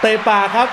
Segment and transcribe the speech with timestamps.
[0.00, 0.68] เตะปากครับ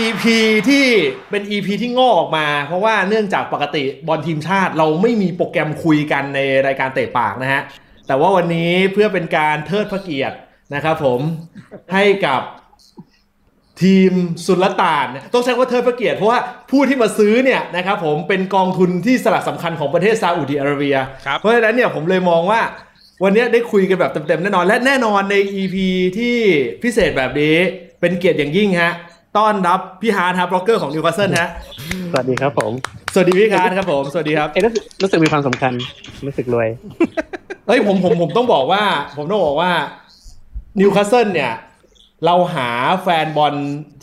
[0.00, 0.24] EP
[0.68, 0.86] ที่
[1.30, 7.62] เป็น EP ที่งอกออกมา เพราะว่าเนื่องจากปกติบอลทีมชาติเราไม่มีโปรแกรมคุยกันในรายการเตะปากนะฮะ
[8.06, 10.36] แต่ว่าวันนี้เพื่อเป็นการเทิดพระเกียรติ
[10.74, 11.20] นะครับผม
[11.92, 12.42] ให้กับ
[13.82, 14.12] ทีม
[14.46, 16.38] สุลต่านต้องใช้ว่าเทิดพระเกียรติเพราะว่า
[16.70, 20.96] ผู้ที่มาซื้อเนี่ยนะครับผมเป็นกองทุนที่สลักสำคัญของประเทศซาอุดิอาระเบีย
[21.26, 22.60] ครับเพราะฉะนั้นเนี่ยผมเลยมองว่า
[23.24, 25.76] วันนี้ได้คุยกันแบบเต็มๆแน่นอน และแน่นอนใน EP
[26.18, 26.36] ที่
[26.82, 27.56] พิเศษแบบนี้
[28.00, 28.92] เป็นเกียรติอย่างยิ่งฮะ
[29.38, 31.48] ต้อนรับพี่ฮาร์ดครับบล็อกเกอร์ของนิวคาสเซิลฮะ
[32.12, 32.72] สวัสดีครับผม
[33.14, 35.72] สวัสดีพี่ฮาร์ดครับผม สวัสดีครับ เอ้ยรู้สึกรู้สึกมีความสำคัญ
[36.26, 36.68] รู้สึกรวย
[37.66, 38.82] เฮ้ยผมผมผมต้องบอกว่า
[39.16, 39.70] ผมต้องบอกว่า
[40.80, 41.52] นิวคาสเซิลเนี่ย
[42.24, 42.70] เราหา
[43.02, 43.54] แฟนบอล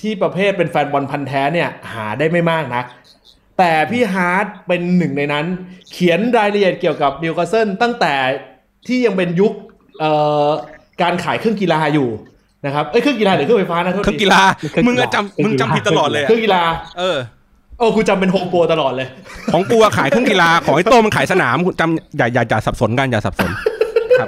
[0.01, 2.85] ที่ประเภทเป็นแฟนบอลพันธ์แท้เนี่ย หาได้ไม่มากนัก
[3.57, 5.45] แต่พี่ฮาร์ดเป็นหนึ่งในนั้น
[5.91, 8.13] เขียนรายละเอียดเกี่ยวกับนิวคาสเซิลตั้งแต่
[8.87, 9.53] ที่ยังเป็นยุค
[9.99, 10.11] เอ่
[10.47, 10.49] อ
[11.01, 12.09] การขายเครื่องกีฬาอยู่
[12.65, 16.61] นะครับเอ้ยเครื่องกีฬาหรือเครื่องไฟฟ้านะโทษเครื่องทีกีฬาเครื่องกีฬามึงอะจำมึงจำผิดตลอดเลยเคอะรื่องกีฬา
[16.99, 17.17] เออ
[17.77, 19.07] โอ้กูจำเป็นโฮมโปรตลอดเลย
[19.53, 23.51] ของกูอะขายเครื่องกีฬาของไอ้โต้มันขายสนามจำอย่าอย่าอย่าสับสนกันอย่าสับสน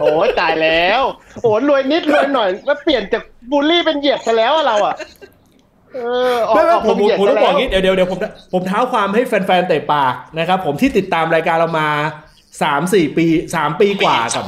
[0.02, 1.02] โอ้ยตายแล้ว
[1.42, 4.96] โอ้รวยนิดรวยหน่อยแล้วเปลี่ยนจากบูลลี่เป็นเหยียดซะแล้วอะเราอะ
[5.96, 6.00] เอ
[6.32, 8.20] อออกไม่ไม่ออกผมผมเหยียดผมซะต้องบแล้อกวงี้เดี๋ยวเดี๋ยวเดี๋ยวผม
[8.54, 11.88] ผมเท้าความให้แฟนๆเตะปากนะครับ ผมที่ติดตามรายการเรามา
[12.62, 14.46] สามสี่ปีสามปีกว่ากับ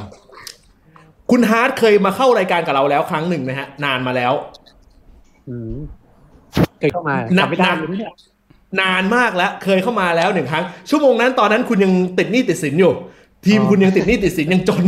[1.31, 4.33] คุณฮาร์ดเคยมาเข้ารายการกับเราแล้วครั้งหนึ่งนะฮะ นานมาแล้ว
[5.49, 5.73] อืม
[6.79, 8.13] เคยเข้ามานับจำไม่ได้นับเลยเนี่ย
[8.81, 12.93] นานมากแล้ว เคยเข้ามาแล้วหนึ่งครั้ง ชั่วโมงนั้นตอนนั้นคุณยังติดหนี้ติดสินอยู่
[13.45, 14.83] ทีมคุณยังติดหนี้ติดสินยังจน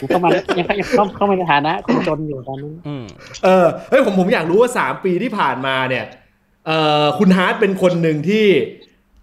[0.00, 3.04] ผมเข้ามายังยังเข้าเข้ามาในฐานะคนจนอยู่ตอนนั้นอืม
[3.44, 6.04] เออเฮ้ยผมผมอยากรู้ว่าสามปีที่ผ่านมาเนี่ย
[6.66, 8.46] เอ่อคุณฮาร์ดเป็นคนหนึ่งที่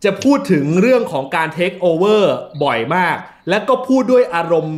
[0.05, 3.17] จะพูดถึงเรื่องของการเทคโอเวอร์บ่อยมาก
[3.49, 4.77] และก็พูดด้วยอารมณ์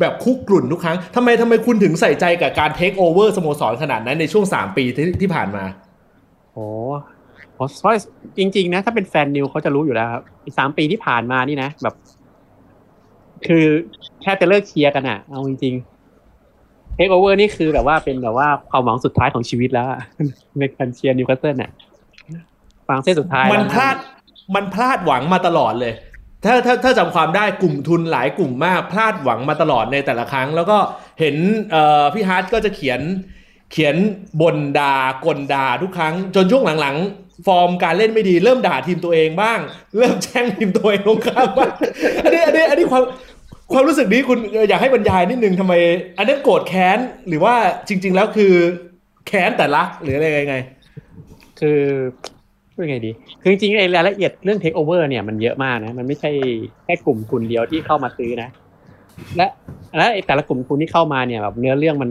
[0.00, 5.64] แบบคุกรุ่นทุกครั้งทำไมทำไมคุณถึงใส่ใจกับการเทคโอเวอร์สโมสรขนาดนั้นในช่วงสามปีที่ที่ผ่านมา
[6.52, 6.90] โอ้โห
[7.54, 7.94] เพราะ
[8.38, 11.94] จริง ๆ นะ ถ้าเป็นแฟนนิวเขาจะรู้อยู่แล้วครับอีกสามปีที่ผ่านมานี่นะแบบ
[13.46, 13.64] คือ
[14.22, 20.00] แทบจะเลิกเชียร์กันอะเอาจริงๆเทคโอเวอร์นี่คือแบบว่าเป็นแบบว่าความหวังสุดท้ายของชีวิตแล้วอะ
[20.58, 21.72] ในการเชียร์นิวคาสเซิลน่ะ
[22.88, 23.96] ฟางเส้นสุดท้ายมันแล้วอะพลาด
[24.54, 25.92] มันพลาดหวังมาตลอดเลย
[26.44, 30.78] ถ้าถ้าถ้าจำความได้กลุ่มทุนหลายกลุ่มมากพลาดหวังมาตลอดในแต่ละครั้ง แล้วก็
[31.20, 31.36] เห็น
[32.14, 33.00] พี่ฮาร์ดก็จะเขียน
[33.72, 33.96] เขียน
[34.40, 34.94] บ่นด่า
[35.26, 39.58] ก่นด่าทุกครั้ง จนช่วงหลังๆ ฟอร์มการเล่นไม่ดี เริ่มด่าทีมตัวเองบ้าง
[39.98, 41.72] เริ่มแช่งทีมตัวเองลงข้ามบ้าง
[42.24, 43.04] อันนี้อันนี้อันนี้ความ
[43.72, 45.74] ความรู้สึกนี้คุณอยากให้บรรยายนิดนึงทำไม
[46.18, 47.54] อันนี้โกรธแค้นหรือว่า
[47.88, 48.52] จริง ๆ แล้วคือ
[49.26, 50.56] แค้นแต่รักหรืออะไรยังไง
[51.60, 51.80] คือ
[52.74, 53.10] พูดยังไงดี
[53.40, 56.30] คือจริงๆไอ้รายละเอียดเรื่องเทคโอเวอร์เนี่ยมันเยอะมากนะ มันไม่ใช่
[56.84, 58.48] แค่กลุ่มทุนเดียวที่เข้ามาซื้อนะ
[59.36, 59.46] และ
[59.96, 62.10] และไอ้แต่ละกลุ่มทุนที่เข้ามาเนี่ยแบบเนื้อเรื่องมัน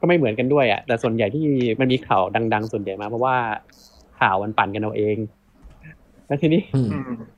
[0.00, 1.44] ก็ไม่เหมือนกันด้วยอะ แต่ส่วนใหญ่ที่
[1.80, 2.22] มันมีข่าว
[2.54, 3.36] ดัง ๆ ส่วนใหญ่มาเพราะว่า
[4.20, 5.16] ข่าวมันปั่นกันเอาเอง
[6.26, 6.62] แล้วทีนี้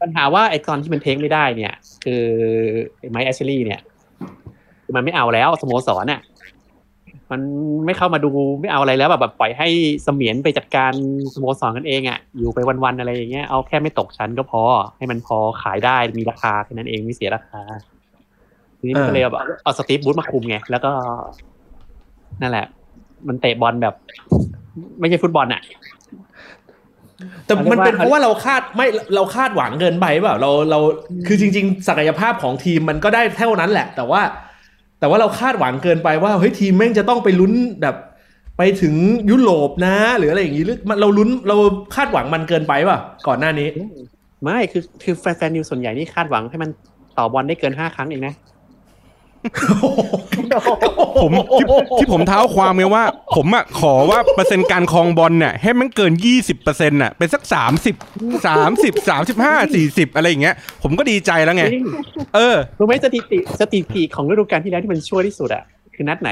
[0.01, 1.75] ปัญหาว่าไอ้ตอนที่มันเทคไม่ได้เนี่ย
[2.05, 2.23] คือ
[2.99, 3.81] ไอ้ไมค์แอชลีย์เนี่ย
[4.85, 6.21] คือมันไม่เอาแล้วสโมสรน่ะ
[7.31, 7.41] มัน
[7.87, 8.31] ไม่เข้ามาดู
[8.61, 9.69] ไม่เอาอะไรแล้วแบบแบบปล่อยให้
[10.05, 10.93] เสมียนไปจัดการ
[11.35, 14.63] สโมสรกันเองอะอยู่ไปวันๆอะไรอย่างเงี้ยเอาแค่ไม่ตกชั้นก็พอ
[14.97, 17.61] ให้มันพอขายได้มีราคาแค่นั้นเองไม่เสียราคา
[18.79, 20.91] ทีนี้มันก็เลยแบบเอาเอาสตีฟบูธมาคุมไงแล้วก็
[22.41, 22.67] นั่นแหละ
[23.29, 23.95] มันเตะบอลแบบ
[25.01, 25.63] ไม่ใช่ฟุตบอลอะ
[27.47, 30.79] แต่มันเป็นเพเขาเรียกว่าราะว่าเราคาดไม่เราคาดหวังเกินไปเปล่าเราเรา
[31.27, 34.21] คือจริง ๆ ศักยภาพของทีมมันก็ได้เท่านั้นแหละ แต่ว่า
[35.01, 37.53] แต่ว่าเราคาดหวังเกินไปว่าเฮ้ยทีมแม่งจะต้องไปลุ้น
[37.83, 37.97] แบบ
[38.59, 38.95] ไปถึง
[39.31, 41.57] ยุโรปนะ หรืออะไรอย่างนี้หรือเราลุ้นเรา
[41.95, 43.69] คาดหวังมันเกินไปป่ะก่อนหน้านี้
[44.43, 46.71] ไม่คือคือแฟนๆนิวส่วนใหญ่นี่คาดหวังให้มัน
[47.19, 48.35] ต่อบอลได้เกินห้าครั้งเองนะ
[51.23, 51.67] ผมที่
[51.99, 57.95] ที่ผมเท้าความไงว่า ผมอะขอว่าเปอร์เซ็นต์การครองบอลเนี่ยให้มันเกินยี่สิบเปอร์เซ็นต์อะเป็นสักสามสิบ
[58.47, 61.87] สามสิบสามสิบห้าสี่สิบอะไรอย่างเงี้ย ผมก็ดีใจแล้วไงจริง
[62.35, 65.65] เออรู้ไหมสถิติสถิติของฤดูกาลที่แล้วที่มันชั่วที่สุดอะ
[65.95, 66.31] คือนัดไหน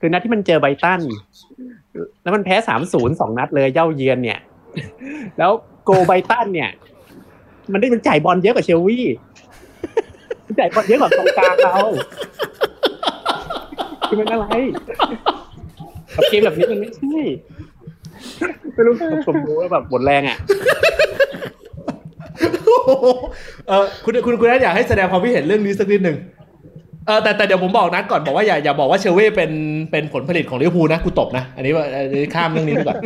[0.00, 1.00] คือนัดที่มันเจอไบรตัน
[2.22, 4.38] แล้วมันแพ้สามศูนย์สองนัดเลยเย่าเยือนเนี่ย
[5.38, 5.50] แล้ว
[5.84, 6.70] โกไบรตันเนี่ย
[7.72, 8.98] มันได้มันจ่ายบอลเยอะกว่าเชลวี
[10.52, 11.76] มันจ่ายบอลเยอะกว่ากองกลางเรา
[14.08, 14.46] คือมันอะไร
[16.14, 17.22] กับเกมแบบนี้มันไม่ใช่
[18.74, 18.94] ไม่รู้
[19.26, 20.38] ผมรู้ว่าแบบหมดแรงอะ
[23.68, 26.16] เออคุณคุณคุณนัทอยากให้แสดงความคิดเห็นเรื่องนี้สักนิดหนึ่ง
[27.06, 29.50] เออแต่แต่เดี๋ยวผมบอกนัดก่อนบอกว่าอย่าอย่าบอกว่าเชลเว่เป็น
[29.90, 32.96] เป็นผลผลิตของลิเวอร์พูลนะกูตบนะ อันนี้ว่าอันนี้ข้ามเรื่องนี้ดีกว่า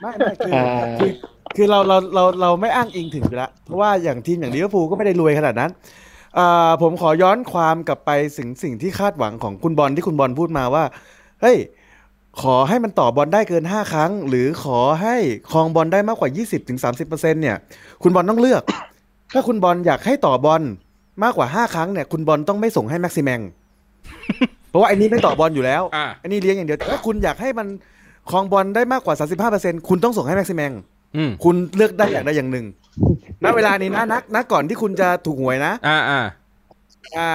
[0.00, 0.64] ไม่ไม่คืออ่า
[1.00, 1.10] คือ
[1.56, 6.05] คือเราเราเราเราไม่อ้างอิงถึงอยู่แล้วเพราะว่าอย่างทีมอย่างลิเวอร์พูลก็ไม่ได้รวยขนาดนั้นอ่า
[6.82, 10.84] ผมขอย้อนความกลับไปสิ่งสิ่งที่คาดหวังของคุณบอลที่คุณบอลพูดมาว่า
[11.42, 11.56] เฮ้ย
[12.42, 15.16] ขอให้มันต่อบอลได้เกิน 5 ครั้ง หรือขอให้
[15.52, 16.30] ครองบอลได้มากกว่า
[16.80, 17.56] 20-30%เนี่ย
[18.02, 18.62] คุณบอลต้องเลือก
[19.34, 20.62] ถ้าคุณบอลอยากให้ต่อบอล
[21.22, 23.40] มากกว่า 5 ครั้งเนี่ย คุณบอลต้องไม่ส่งให้แม็กซิแมง
[24.70, 27.66] เพราะว่าไอ้นี้ไม่ต่อบอลอยู่แล้วอ่าอันนี้เลี้ยงอย่างเดียวแต่ถ้าคุณอยากให้มัน
[28.30, 29.14] ครองบอลได้มากกว่า
[29.52, 30.72] 35%คุณต้องส่งให้แม็กซิแมง
[31.16, 32.66] อืมคุณเลือกได้อย่างใดอย่างหนึ่ง
[33.44, 36.22] ณเวลานี้นะนักนะก่อนที่คุณจะถูกหวยนะ อ่าอ่า
[37.18, 37.32] อ่า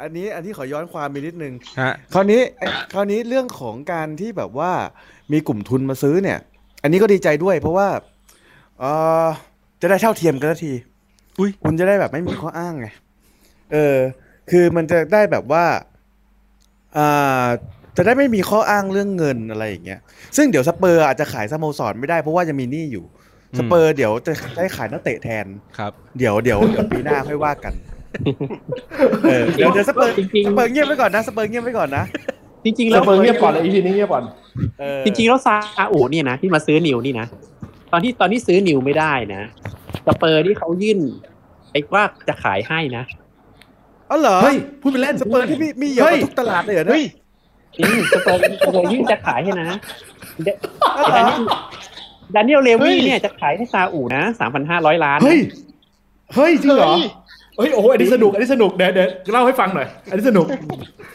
[0.00, 4.72] อันนี้อันที่ขอย้อนความไปนิดนึงฮะคราวนี้เอ่อคราวนี้เรื่องของการที่แบบว่า
[5.32, 6.38] มีกลุ่มทุนมาซื้อเนี่ย
[6.82, 7.88] อันนี้ก็ดีใจด้วย เพราะว่า
[8.80, 8.84] เอ
[9.24, 9.28] อ
[9.80, 10.72] จะได้เท่าเทียมกันสักที
[11.38, 12.86] อุ๊ยคุณจะได้แบบไม่มีข้ออ้างไง
[13.72, 13.96] เออ
[14.50, 15.64] คือมันจะได้แบบว่า
[16.96, 17.46] อ่า
[17.96, 20.00] จะได้ไม่มีข้ออ้างเรื่องเงินอะไรอย่างเงี้ย
[20.36, 23.04] ซึ่งเดี๋ยวสเปอร์อาจจะขายสโมสรไม่ได้เพราะว่ายังมีหนี้อยู่
[23.58, 25.46] สเปอร์เดี๋ยวจะได้ขายนักเตะแทน
[25.78, 27.74] ครับ เดี๋ยวเดี๋ยวเดี๋ยวปีหน้าค่อยว่ากัน
[29.24, 34.24] เออเดี๋ยวเดี๋ยวสเปอร์จริงสเปอร์เงียบไว้ก่อนนะสเปอร์เงียบไว้ก่อนนะๆจริงๆสแล้วเปอร์เงียบก่อนเลยอีพีนี้เงียบก่อน
[34.80, 35.56] เออจริงๆแล้วซา
[35.92, 37.26] อุเนี่ยนะที่มาซื้อนิวนี่นะ
[37.92, 39.42] ตอนที่ตอนที่ซื้อนิวไม่ได้นะ
[40.06, 40.98] สเปอร์ที่เขายื่น
[41.72, 43.04] ไอ้ว่าจะขายให้นะ
[44.10, 47.04] อ๋อเหรอเฮ้ยพูดไปเล่นสเปอร์ที่มีมีเยอะเฮ้ยกว่าทุกตลาดเลยเหรอเนี่เฮ้ยย
[47.76, 49.78] จริงสเปอร์สเปอร์ยื่นจะขายให้นะ
[50.44, 55.38] เดอ๋อเหรอดานิเอลเลเฮ้วียเนี่ยจะขายให้ซาอุนะสามพันห้าร้อยล้าน เฮ้ย
[56.34, 57.08] เฮ้ย จริงเหรอ เฮ้ย
[57.56, 60.46] เฮ้ยโอ้โหอันนี้สนุก อันนี้สนุก เดี๋ยวเดี๋ยวเล่าให้ฟังหน่อย อันนี้สนุก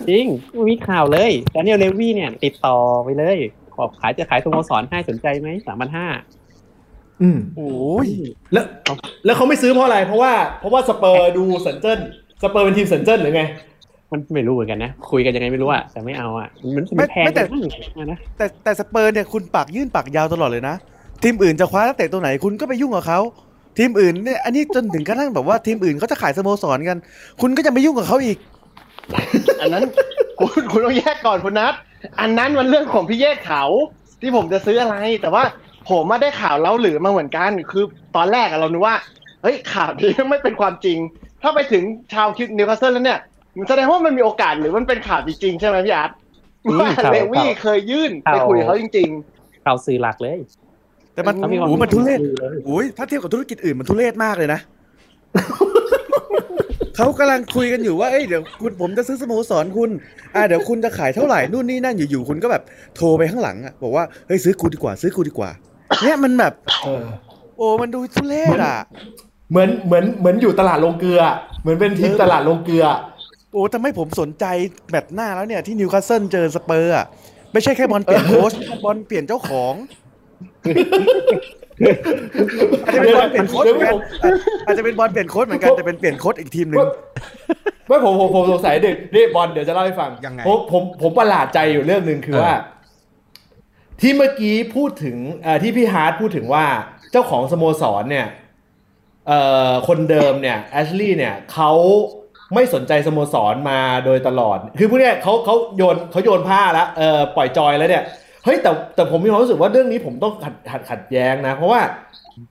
[0.10, 0.26] จริง
[0.70, 3.38] มีข่าวเลยดานิเอลเลวีเนี่ย ติดต่อไปเลย
[3.76, 6.08] ขอขายจะขายสโมสรให้สนใจไหมสามพันห้า
[7.22, 8.10] อืมโอ้ย
[8.54, 8.66] แล้ว
[9.26, 12.00] แล้วเขาไม่ซื้อเพราะอะไร เพราะว่า เพราะว่าสเปอร์ดูเซนเจิ้น
[12.42, 13.44] สเปอร์เป็นทีมเซนเจิ้นหรือไง
[14.12, 20.76] มันไม่รู้เหมือนกันนะ คุยกันยังไงไม่รู้อะแต่ไม่เอาอะมันมันแพงไปมากนะแต่แต่สเปอร์เนี่ยคุณปากยื่นปากยาวตลอดเลยนะ
[21.24, 23.20] ทีมอื่นจะคว้านักเตะตัวไหนคุณก็ไปยุ่งกับเขา
[23.78, 26.98] ทีมอื่นเนี่ยอันนี้จนถึงกระทั่งแบบว่าทีมอื่นเขาจะขายสโมสรกัน
[27.42, 28.38] คุณก็จะไปยุ่งกับเขาอีก
[29.62, 29.84] อันนั้น
[30.40, 31.74] คุณคุณต้องแยกก่อนคุณนัท
[32.20, 33.64] อันนั้นมันเรื่องของพี่แยกเขา
[34.22, 35.44] ที่ผมจะซื้ออะไร แต่ว่า
[35.90, 37.84] ผมมาได้ข่าวเล่าหรือมาเหมือนกันคือ
[38.16, 38.96] ตอนแรกอะเรานึกว่า
[39.42, 40.98] เฮ้ยข่าวนี้ไม่เป็นความจริง
[41.42, 41.84] ถ้าไปถึง
[42.14, 43.20] ชาวคิวนิวคาสเซิลแล้วเนี่ย
[43.58, 46.12] มันแสดงว่ามันมีโอกาสหรือมันเป็นข่าวจริงๆใช่ไหมพี่ฮาร์ด
[46.64, 49.10] อืมว่าข่าวเลวี่เคยยื่นไปคุยกับเขาจริง
[49.66, 50.40] ข่าวสื่อหลักเลย
[51.14, 54.60] แต่มันเขามีความโอ้โหมันทุเรศสื่อเลยโอ้ยถ้าเทียบกับธุรกิจอื่นมันทุเรศมากเลยนะ
[56.98, 59.90] เขากำลังคุยกันอยู่ว่าเอ้ยเดี๋ยวคุณผมจะซื้อสโมสรคุณ
[60.36, 62.64] อ่าเดี๋ยวคุณจะขายเท่าไหร่นู่นนี่นั่นอยู่ๆคุณก็แบบ
[62.96, 65.50] โทรไปข้างหลังอะบอกว่าเฮ้ยซื้อกูดีกว่า ซื้อกูดีกว่า
[66.04, 67.06] เนี่ยมันแบบเออ
[67.58, 68.78] โอ้มันดูทุเรศอะ
[69.52, 71.22] เหมือนเหมือนเหมือนอยู่ตลาดโรงเกลือ
[71.62, 72.86] เหมือนเป็นทีมตลาดโรงเกลือ
[73.54, 74.46] โอ้ทำให้ผมสนใจ
[74.90, 77.06] แมตช์หน้าแล้วเนี่ยที่นิวคาสเซิลเจอสเปอร์อะ
[77.54, 79.74] ไม่ใช่แค่บอลเปลี่ยนโค้ชบอลเปลี่ยนเจ้าของ
[82.88, 84.00] อาจจะเป็นบอลเปลี่ยนโค้ชเหมือนกัน
[84.68, 86.86] อาจจะเป็นบอลเปลี่ยนโค้ชเหมือนกันแต่เป็นเปลี่ยนโค้ชอีกทีมหนึ่ง
[87.88, 92.56] ไม่ผมผมผมสงสัยเด็กนี่บอลเดี๋ยวจะเล่าให้ฟังยังไงผมผมผมประหลาดใจอยู่เรื่องหนึ่งคือเออว่า
[94.02, 96.66] ที่เมื่อกี้พูดถึงเอ่อที่พี่ฮาร์ดพูดถึงว่า
[97.12, 98.28] เจ้าของสโมสรเนี่ย
[99.28, 99.40] เอ่
[99.70, 101.72] อคนเดิมเนี่ยแอชลีย์เนี่ยเขา
[102.54, 108.04] ไม่สนใจสโมสรมาโดยตลอด คือพูดง่ายๆเขาเขาโยนเขาโยนผ้าแล้วเออปล่อยจอยแล้วเนี่ย
[108.46, 111.82] เฮ้ยแต่แต่ผมมีความรู้สึกว่าเรื่องนี้ผมต้องขัดขัดขัดแย้งนะ เพราะว่า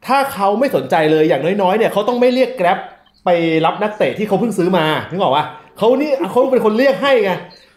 [0.07, 2.79] ถ้าเขาไม่สนใจเลยอย่างน้อยๆเนี่ยเขาต้องไม่เรียกแกร็บ
[3.25, 3.31] ไป
[3.67, 5.45] รับนักเตะที่เขาเพิ่งซื้อมานึกออกปะ
[5.79, 7.33] เขานี่เขาเป็นคนเรียกให้ไง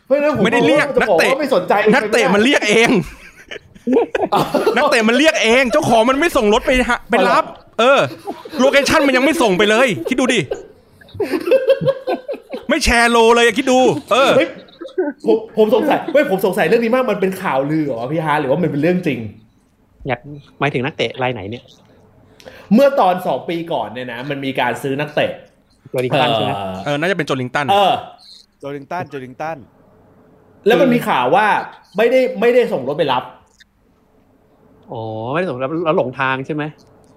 [0.06, 2.90] เพราะฉะนั้นผมไม่ได้เรียกจะบอกนักเตะว่าไม่สนใจนักเตะมันเรียกเอง
[4.78, 7.44] นักเตะมันเรียกเอง เจ้าของมันไม่ส่งรถไปหาไปรับ
[7.80, 8.00] เออ
[8.60, 10.40] location มันยังไม่ส่งไปเลย คิดดูดิ
[12.70, 13.80] ไม่แชร์โลเลยอะคิดดู
[14.12, 14.48] เออเฮ้ย
[15.26, 19.20] ผมผมสงสัยเฮ้ยผมสงสัยเรื่องนี้มากมันเป็นข่าวลือเหรอพี่ฮาร์ดหรือว่ามันเป็นเรื่องจริง
[20.08, 20.20] อยาก
[20.60, 21.64] หมายถึงนักเตะรายไหนเนี่ย
[22.74, 25.32] เมื่อตอนสองปีก่อนเนี่ยนะมันมีการซื้อนักเตะ
[25.94, 27.94] ตัวดิคันใช่ไหมเอ่อเออน่าจะเป็นโจลิงตันเออ
[28.60, 29.58] โจลิงตันโจลิงตัน
[30.66, 31.46] แล้วมันมีข่าวว่า
[31.98, 33.24] ไม่ได้ไม่ได้ส่งรถไปรับ
[34.92, 36.64] อ๋อไม่ได้ส่งแล้วแล้วหลงทางใช่ไหม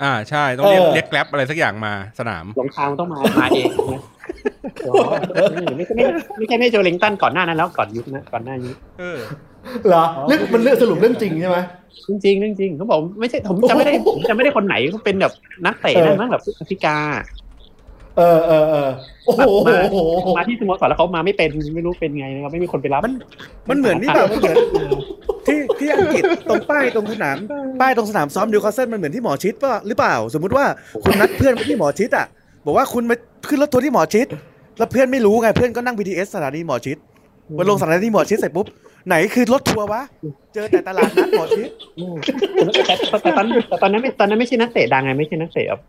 [0.03, 4.03] อ่าใช่ต้องเรียกเออเรียกแกร็บอะไรสักอย่างมาสนามหลงทางมันต้องมามาเองนะ
[4.89, 5.05] อ๋อ
[5.77, 6.05] ไม่ใช่ไม่
[6.39, 9.19] ไม่ใช่ไม่โจลิงตันก่อนหน้านั้นแล้วก่อนยุคนะก่อนหน้านี้เออ
[9.89, 11.59] เหรอเรื่องมันเรื่องสรุปเรื่องจริงใช่ไหม
[12.09, 15.33] จริงจริงๆเรื่องจริงเขาบอกไม่ใช่ผมจะไม่ได้ผมจะไม่ได้คนไหนเขาเป็นแบบ
[15.67, 16.97] นักเตะเออนั่นมั้งแบบแอฟริกา
[18.17, 18.91] เออเออเออ
[19.27, 23.15] โอ้โหมาโอ้โหมาที่สโมสรแล้วเขามาไม่เป็นไม่รู้เป็นไงนะครับไม่มีคนไปรับมัน
[23.71, 24.57] มันเหมือนนี่แบบมันเหมือน
[25.81, 27.37] ที่ที่อังกฤษตรงป้ายตรงสนาม
[27.81, 30.65] ป้ายตรงสนามซ้อมนิวคาสเซิลมันเหมือนที่หมอชิตป่ะหรือเปล่า สมมุติว่า
[31.05, 32.27] คุณนัดเพื่อนไปที่หมอชิตอะ
[32.67, 33.17] บอกว่าคุณมา
[33.49, 34.27] ขึ้นรถทัวร์ที่หมอชิต
[34.79, 36.97] แล้วเพื่อนไม่รู้ไงเพื่อนก็นั่ง BTS สถานีหมอชิต
[37.59, 38.67] พอลงสถานีหมอชิตเสร็จปุ๊บ
[39.07, 40.03] ไหนคือรถทัวร์วะ
[40.55, 41.69] เจอแต่ตลาดนัดหมอชิด
[41.99, 42.17] อืม
[42.87, 45.81] แต่แต่แต่ตอนแต่ตอนนั้นไม่ตอนนั้นไม่ใช่นักเตะดังไงไม่ใช่นักเตะแบบ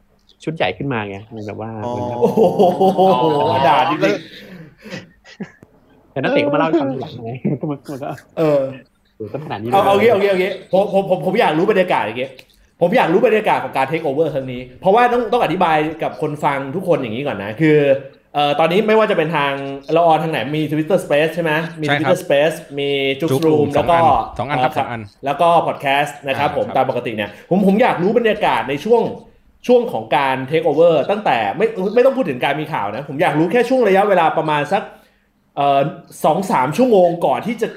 [0.43, 3.25] ชุดใหญ่ขึ้นมาไงเหมือนแบบว่าอ๋อเหมือนแบบโอ้โห
[3.67, 3.99] ด่าจริง
[6.11, 7.31] แต่นักเตะก็มาเล่าให้ฟังทีหลังไง
[7.61, 8.59] ก็มันก็ๆเออ
[9.19, 12.31] หรือก็ขนาดนี้เอาเอาลยงี้เอางี้เอางี้ผมผมผมผมอยากรู้บรรยากาศอย่างเงี้ย
[12.81, 17.77] ผมอยากรู้บรรยากาศของการเทคโอเวอร์ครั้งนี้ เพราะว่าต้องต้องอธิบายกับคนฟังทุกคนอย่างนี้ก่อนนะ คือ
[18.33, 19.53] เอ่อตอนนี้ไม่ว่าจะเป็นทาง
[19.93, 22.89] เรา on ทางไหนมี Twitter Space ใช่ไหมมีใช่ครับ Twitter Space มี
[23.21, 23.97] JOOX Room แล้วก็
[24.37, 29.01] สองอันสองอันครับเสองอัน แล้วก็พอดแคสต์นะครับอ่าผมครับตามปกติเนี่ยผมผมอยากรู้บรรยากาศในช่วง
[29.67, 34.98] ช่วงของการเทคโอเวอร์ตั้งแต่ไม่ไม่ต้องพูดถึงการมีข่าวนะ ผมอยากรู้แค่ช่วงระยะเวลาประมาณสักเอ่อ
[36.23, 37.67] สองสามชั่วโมงก่อนที่จะ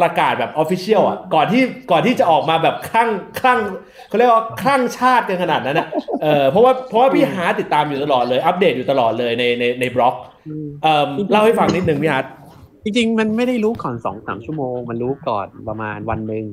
[0.00, 3.60] ประกาศแบบ official อะก่อนที่ก่อนที่จะออกมาแบบคลั่งคลั่ง
[4.08, 5.86] เขาเรียกว่าคลั่งชาติกันขนาดนั้นอะ
[6.22, 10.14] เออเพราะว่าเพราะว่าพี่ฮาร์ดติดตามอยู่ตลอดเลย อัปเดตอยู่ตลอดเลยในในในบล็อก
[10.46, 12.26] อืมเอ่อเล่าให้ฟังนิดนึงพี่ฮาร์ด
[12.84, 16.44] จริง ๆ มันไม่ได้รู้ก่อนสองสามชั่วโมง มันรู้ก่อนประมาณวันหนึ่ง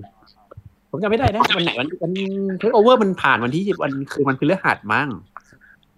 [0.90, 2.12] ผมจำไม่ได้นะวันไหนวันวัน
[2.60, 5.08] เทคโอเวอร์มันผ่านวันที่วันคือวันพฤหัสมั้ง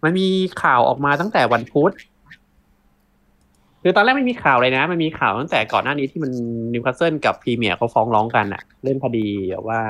[0.03, 0.27] มันมี
[0.63, 1.93] ข่าวออกมาตั้งแต่วันพุธ
[3.83, 6.31] คือตอนแรกไม่มีข่าวเลยนะ มันมีข่าวตั้งแต่ก่อนหน้านี้ที่มัน
[6.73, 9.81] นิวคาสเซิลกับพรีเมียร์เขาฟ้องร้องกันอะเรื่องคดีแบบว่า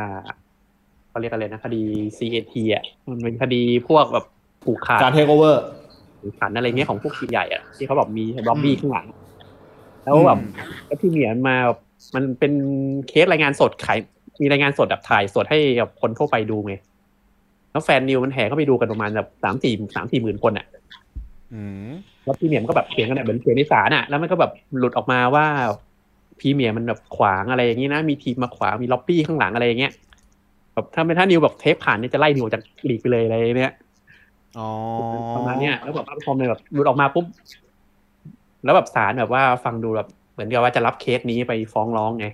[1.09, 1.81] เขาเรียกอะไรนะคดี
[2.17, 4.25] CAT อะมันเป็นคดีพวกแบบ
[4.63, 5.63] ผูกขาดการเทคโอเวอร์
[6.39, 9.07] กันอะไรเงี้ยของพวกทีมใหญ่อะที่เขาแบบมีล็อบบี้ข้างหลัง
[10.03, 10.39] แล้วแบบ
[10.85, 11.79] แล้วพรีเมียร์มาแบบ
[12.15, 12.53] มันเป็น
[13.07, 13.99] เคสรายงานสดขาย
[14.41, 16.73] มีรายงานสดแบบถ่ายสดให้กับคนทั่วไปดูไง
[17.71, 20.76] แล้วแฟนนิวมันแห่เข้าไปดูกันประมาณแบบสามสี่สามสี่หมื่นคนอะอืม
[22.23, 25.45] แล้วพรีเมียร์ก็แบบเถียงกันแบบเหมือนเถียงในศาลอะแล้วมันก็แบบหลุดออกมาว่า
[26.39, 29.93] พรีเมียร์มันแบบขวางอะไรอย่างนี้นะ มีทีมมาขวาง มีล็อบบี้ข้างหลังอะไรอย่างเงี้ย
[30.73, 33.73] แบบถ้าไม่ถ้านิวแบบเทปผ่านเนี่ยจะไล่นิวออกจากลีกไปเลยอะไรเนี้ย
[34.57, 34.67] อ๋อ
[35.35, 37.25] ประมาณเนี้ยแล้วแบบพอมันแบบหลุดออกมาปุ๊บ
[38.63, 42.27] แล้วแบบศาลแบบว่าฟังดูแบบเหมือนกับว่าจะรับเคสนี้ไปฟ้องร้องไง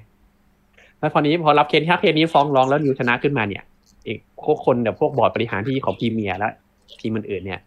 [1.00, 3.64] แล้วพอนี้พอรับเคสถ้าเคสนี้ฟ้องร้องแล้วนิวชนะขึ้นมาเนี่ย
[4.08, 6.50] อีกพวกคนแบบพวกบอร์ดบริหารที่ของพรีเมียร์และ
[7.00, 7.60] ทีมอื่นๆเนี่ย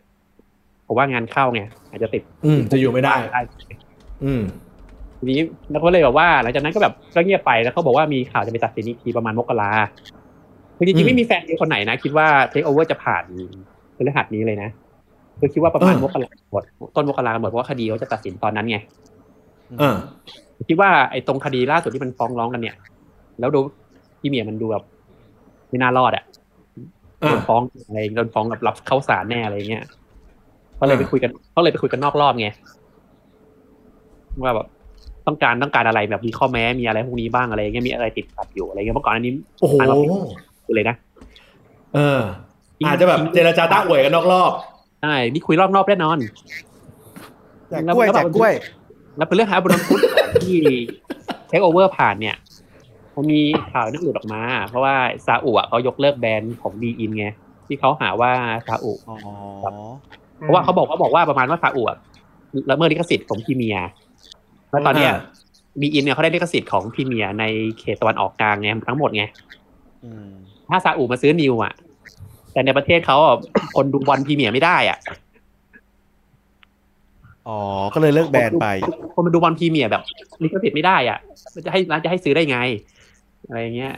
[0.87, 3.15] ผมว่างานเข้าไงอาจจะติด อืมจะอยู่ไม่ได้
[4.25, 4.43] อืม
[5.19, 5.41] ทีนี้
[5.71, 9.71] แล้วก็เลยแบบว่าหลังจากนั้นก็แบบก็เงียบไปแล้วเขาบอกว่ามีข่าวจะไปตัดสินอีกทีประมาณมกรา
[10.77, 13.25] คือจอืริงมๆไม่มีแฟนคนไหนนะ คิดว่าเทคโอเวอร์จะผ่าน
[13.97, 14.71] พฤหัสนี้เลยนะ
[15.41, 16.65] คือคิดว่าประมาณเออมกราหมด
[16.97, 18.79] ต้นมกราหมดเพราะว่าคดีเขาจะตัดสินตอนนั้นไง
[19.79, 19.97] เออ
[20.69, 22.77] คิดว่าไอ้ตรงคดีล่าสุดที่มันฟ้องร้องกันเนี่ย
[23.41, 23.61] แล้วดู
[24.21, 24.85] พี่เมียมันดูแบบ
[25.69, 26.25] ไม่น่ารอดอะ
[27.19, 29.85] โดอ่านฟ้องอะไรโดนฟ้องกับรับเข้าศาลแน่อะไรเงี้ย
[30.81, 32.49] ก็เลยไปอ่าคุยกันก็เลยไปคุยกันนอกรอบไง
[34.43, 34.67] ว่าแบบ
[35.27, 40.97] ต้องการต้องการอะไรแบบมีข้อแม้มีอะไรพวกนี้บ้างอะไรเงี้ยมีอะไรติดขัดอยู่อะไรเงี้ยเมื่อก่อนอันนี้โอ้โหผ่านมาปีเลยนะ
[41.95, 42.21] เออ
[42.87, 44.53] อาจจะแบบเจรจาต้าอ่วยกันนอกรอบ
[45.03, 46.19] ใช่นี่คุยรอบนอกแน่นอน
[47.71, 48.53] แจกกล้วยแจกกล้วย
[49.17, 50.01] แล้วเป็นเรื่องหาบนพุธ
[50.43, 50.59] ที่
[51.49, 52.37] เทคโอเวอร์ผ่านเนี่ย
[53.15, 53.41] มันมี
[53.73, 54.95] ข่าวนึกหลุดออกมา เพราะว่า
[55.27, 57.27] ซาอุอะเขายกเลิกแบนของ beIN ไง
[57.67, 58.31] ที่เขาหาว่า
[58.67, 59.17] ซาอุอ๋อ
[60.39, 61.99] เพราะว่าเขาบอกเขาบอกว่าประมาณว่าซาอุอะ
[62.71, 63.89] ละเมิดลิขสิทธิ์ของพรีเมียร์
[64.71, 65.19] แล้วตอนเนี้ยอ่า
[65.81, 67.45] beIN เนี่ยเขาได้ลิขสิทธิ์ของพรีเมียร์ใน
[67.79, 69.25] เขตตะวันออกกลางไงทั้งหมดไง
[70.05, 70.29] อืม
[70.69, 71.73] ถ้าซาอุมาซื้อนิวอะ
[72.53, 73.37] แต่ในประเทศเขาอะ
[73.77, 74.99] คนดูบอลพรีเมียร์ไม่ได้อะ
[77.49, 77.59] อ๋อ
[77.95, 78.67] ก็เลยเลิกแบนไป
[79.15, 80.03] คนมาดูบอลพรีเมียร์แบบ
[80.43, 81.19] ลิขสิทธิ์ไม่ได้อะ
[81.55, 82.59] มันจะให้ร้านจะให้ซื้อได้ไง
[83.47, 83.95] อะไรเงี้ย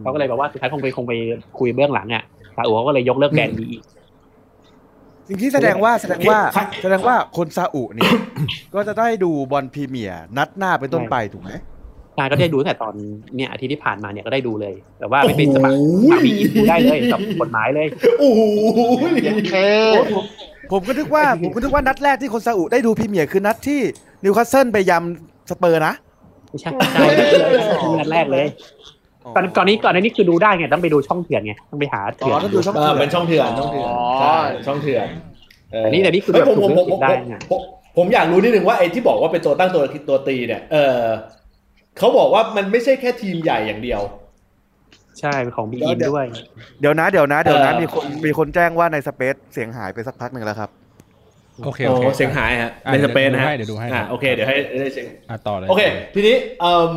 [0.00, 1.12] เขาก็เลยบอกว่าสุดท้ายคงไปคงไป
[1.58, 2.22] คุยเบื้องหลังอะ
[2.56, 3.82] ซาอุเขาก็เลยยกเลิกแบน beIN
[5.28, 8.10] จริงที่แสดงว่าแสดงว่าใครแสดงว่าคนซาอุเนี่ย
[8.74, 11.52] ก็จะได้ดูบอลพรีเมียร์นัดหน้าเป็นต้นไปถูกไหม
[12.16, 12.94] ใช่ก็ได้ดูตั้งแต่ตอน
[13.36, 17.86] เนี่ยอาทิตย์ที่ผ่านมาเนี่ยก็ได้ดูเลย แต่ว่าไม่ไปสมัครสมัคร beIN ดูได้เลยถูกกฎหมายเลย
[18.18, 18.40] โอ้โห
[19.50, 19.56] เค
[20.72, 23.80] ผมก็นึกว่าผมก็นึกว่านัดแรกที่คนซาอุได้ดูพรีเมียร์คือนัดที่
[24.24, 25.94] นิวคาสเซิลไปยำสเปอร์นะ
[26.48, 27.06] ไม่ใช่ใช่
[27.98, 28.46] นัดแรกเลย
[29.36, 35.06] ตอนก่อนนี้ก่อนหน้านี้คือดูได้ไงต้องไปดูช่องเถื่อนไงต้องไปหาอ๋เถื่อนอ๋อต้องดูช่องเออเป็นช่องเถื่อนช่องเถื่อนใช่ช่องเถื่อน
[35.72, 37.60] เแต่นี่แต่นี่คือเฮ้ยแบบผมถูกผมเลืผอกมได้ผมไงผม
[37.96, 41.02] ผมอยากรู้นิดนึงว่าไอ้ที่บอกว่าเป็นตัวตั้งตัวตัวตีเนี่ยเออ
[41.98, 44.00] เขาบอกว่ามันไม่ใช่แค่ทีมใหญ่อย่างเดียว
[45.20, 46.26] ใช่เป็นของบีอินด้วย
[46.80, 50.70] เดี๋ยวนะเดี๋ยวนะเดี๋ยวนะเออมีคนมีคนแจ้งว่าในสเปซเสียงหายไปสักพักหนึ่งแล้วครับ
[51.64, 55.82] โอเคโอ้โอเคเสียงหายฮะอะในสเปนนะฮะเดี๋ยวดูให้อ่าเดี๋ยวดูให้โอเคเดี๋ยวให้ได้เสียงอะต่อเลยโอเค
[56.14, 56.92] ทีนี้เอิ่ม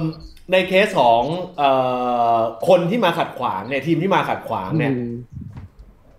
[0.51, 1.21] ในเคสของ
[1.57, 1.69] เอ่
[2.35, 2.37] อ
[2.67, 5.13] คนที่มาขัดขวางเนี่ยทีมที่มาขัดขวางเนี่ยอืม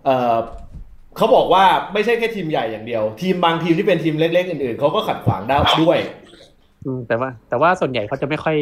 [0.05, 0.35] เอ่อ
[1.17, 5.99] เขาบอกว่าไม่ใช่แค่ทีมใหญ่อย่างเดียว ทีมบางทีมที่เป็นทีมเล็กๆอื่นๆเขาก็ขัดขวางได้ด้วย
[6.85, 8.57] อืมแต่ว่า แต่ว่าส่วนใหญ่เขาจะไม่ค่อย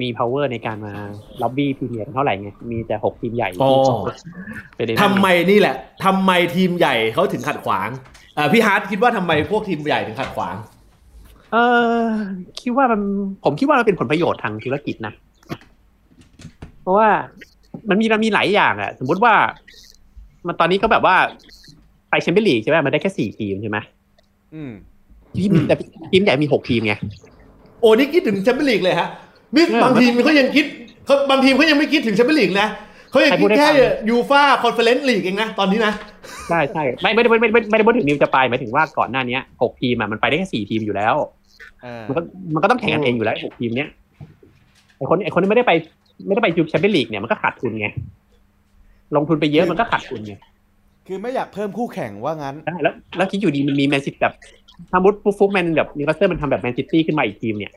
[0.00, 0.94] มี power ในการมา
[1.42, 3.72] ล็อบบี้พรีเมียร์เท่าไหร่ไง มีแต่หกทีมใหญ่อ๋อ
[4.74, 7.88] ไปได้ทำไมนี่แหละทำไมทีมใหญ่เขาถึงขัดขวาง
[8.34, 10.54] เอ่อพี่ฮาร์ดคิดว่าทำไมพวกทีมใหญ่ถึงขัดขวาง
[11.52, 11.56] เอ
[12.02, 12.06] อ
[12.60, 13.00] คิดว่ามัน
[13.44, 15.12] ผมคิดว่ามันเป็นผลประโยชน์ทางธุรกิจนะ
[16.82, 17.08] เพราะว่า
[17.88, 19.34] มันมีมันมีหลายอย่างอะสมมุติว่า
[20.46, 21.16] มันตอนนี้ก็แบบว่า
[22.10, 23.78] ไปแชมเปี้ยนลีกใช่ไหมมันได้แค่สี่ทีมใช่ไหม
[24.54, 24.72] อืม
[25.36, 25.74] ทีมแต่
[26.10, 26.94] ทีมใหญ่มีหกทีมไง
[27.80, 29.08] โอ้นี่คิดถึงแชมเปี้ยนลีกเลยฮะ
[29.54, 30.66] นี่เออบางทีมเขายังคิด
[31.06, 32.68] เขาบางทีมเขายังไม่คิดถึงแชมเปี้ยนลีกนะ
[33.10, 33.74] เขายังใครคิพูดดให้แค่ฟัง
[34.08, 35.92] ยูฟาคอนเฟอเรนซ์ลีกเองนะตอนนี้นะ
[36.48, 41.14] ใช่ใช่ไม่ไม่ได้ไม่ไม่ไม่ไม่ได้พูดถึงนิวจะไปหมายถึงว่าก่อนหน้าเนี้ยหกทีมอะมันไปได้แค่สี่ทีมอยู่แล้ว
[42.08, 42.20] มันก็
[42.54, 43.88] มันก็ต้องแข่งกันเองอยู่แล้วหกทีมเนี้ย
[44.96, 45.72] ไอคนไอคนที่ไม่ได้ไป
[46.26, 47.88] ไม่ได้ไปยูแชมเปี้ยนลีกเนี่ยมันก็ขาดทุนไง
[49.16, 50.34] ลงทุนไปเยอะมันก็ขาดทุนไง
[51.06, 54.34] คือไม่อยากเพิ่มคู่แข่งว่างั้นใช่แล้ว แล้วคิดอยู่ดีมันมีแมนซิตี้แบบ
[54.90, 57.72] ถ้ามุดฟุกฟุกแมนแบบนิวคาสเซิลมันทำแบบแมนซิตี้ขึ้นมาอีกทีมเนี่ย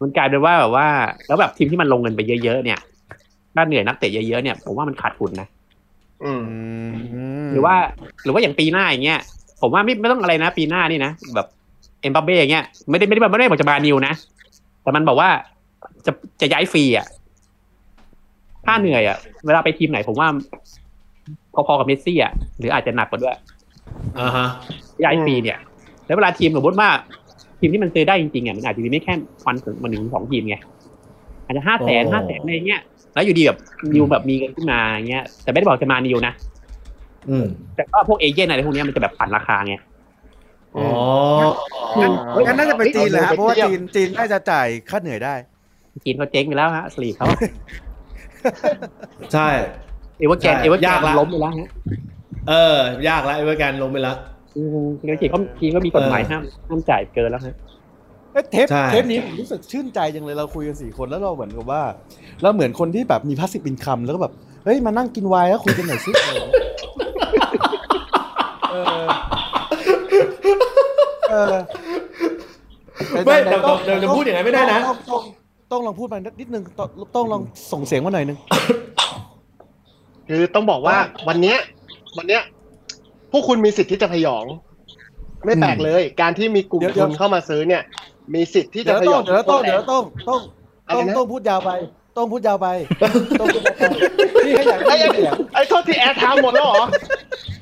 [0.00, 0.86] มันกลายเป็นว่าแบบว่า
[1.26, 2.78] แล้วแบบทีมที่มันลงเงินไปเยอะๆเนี่ย
[3.54, 5.48] ค่าเหนื่อยนักเตะเยอะๆเนี่ยผมว่ามันขาดทุนนะ
[6.24, 6.32] อื
[6.86, 6.88] ม
[7.52, 7.74] หรือว่า
[8.24, 9.20] หรือว่าอย่างปีหน้าอย่างเงี้ย
[9.60, 11.46] ผมว่าไม่ไม่ต้องอะไรนะ ปีหน้านี่นะแบบ
[12.00, 14.14] เอ็มบัปเบ้อย่างเงี้ยไม่ได้ไม่ได้ไม่ได้บอกจะมานิวนะ
[14.82, 15.28] แต่มันบอกว่า
[16.06, 17.06] จะจะย้ายฟรีอะ
[18.64, 20.28] ค่าเหนื่อยอะ เวลาไปทีมไหนผมว่า
[21.54, 23.36] พอๆกับเมสซี่อะหรืออาจจะหนักกว่าด้วย
[24.18, 24.46] อ่าฮะ
[25.04, 25.58] ย้ายฟรีเนี่ย
[26.06, 26.88] แล้วเวลาทีมสมมติว่า
[27.58, 29.14] ทีมที่มันซื้อได้จริงๆอะมันอาจจะมีไม่แค่
[29.46, 30.56] วันถึงมันถึงสองทีมไง
[31.44, 32.80] อาจจะห้าแสนอ๋อห้าแสนอะไรเงี้ย
[33.14, 33.58] แล้วอยู่ดีแบบ
[33.94, 36.32] นิวแบบมีเงินขึ้นมาอย่างเงี้ยแต่ไม่ได้บอกจะมานิวนะ
[37.28, 39.74] อืมแต่ก็พวกเอเจนต์อะไรพวกเนี้ยมันจะแบบปั่นราคาไง
[40.76, 40.86] อ๋อ
[42.00, 42.10] งั้น
[42.46, 45.34] งั้นน่าจะเป็นจีนเลยฮะเฮ้ยเพราะว่าเทียบจีนจีนน่าจะจ่ายค่าเหนื่อยได้
[46.04, 47.26] จีนเขาเจ๊งไปแล้วฮะสลีปเขา
[49.32, 49.48] ใช่
[50.18, 51.68] เอเวอร์แกนใช่เอเวอร์แกยากนละล้มไปแล้วฮะ
[52.48, 52.52] เอ
[53.04, 54.16] อ ยากแล้วไอ้เวอร์แกนลงไปแล้ว
[54.56, 57.54] อืมแล้วจีนเขาจีนก็มีกฎหมายห้ามห้ามจ่ายเกินแล้วฮะ
[58.32, 61.82] เอ้ยเทปใช่เทปนี้ผมรู้สึกชื่นใจจังเลยเราคุยกันสี่คนแล้วเราเหมือนกับว่า
[62.42, 64.32] เราเหมือนคนที่แบบมี passive income แล้วก็แบบ
[64.64, 66.10] เฮ้ยมานั่งกินไวน์แล้วคุยกันหน่อยสิ
[71.30, 75.22] เออเออไม่เดี๋ยวเดี๋ยวเดี๋ยวพูดอย่างนั้นไม่ได้นะต้องต้อง
[75.72, 77.42] ต้องลองพูดมานิดนึงต้องต้องลอง
[77.72, 78.38] ส่งเสียงมาหน่อยนึง
[80.28, 80.96] คือต้องบอกว่า
[81.28, 81.56] วันเนี้ย
[82.18, 82.42] วันเนี้ย
[83.32, 84.44] พวกคุณมีสิทธิ์ที่จะผยอง
[85.44, 87.82] ไม่แปลกเลย การที่มีกลุ่มเดี๋ยวเดี๋ทุยวนเข้ามาซื้อเนี่ย
[88.34, 90.40] มีสิทธิ์ที่เดี๋จะยวพยต้อองงเดี๋ยวต้องเดี๋ยวต้องต้อง
[90.88, 91.70] อะไรต้องนะต้องพูดยาวไป
[92.16, 92.68] ต้องพูดยาวไป
[93.40, 93.86] ต้องพูดยาวไป
[94.44, 96.84] พี่แค่อยากไอ้ได้ไอ้ยินเสียงไอ้โทษที่แอร์ไทม์หมดแล้วเหรอ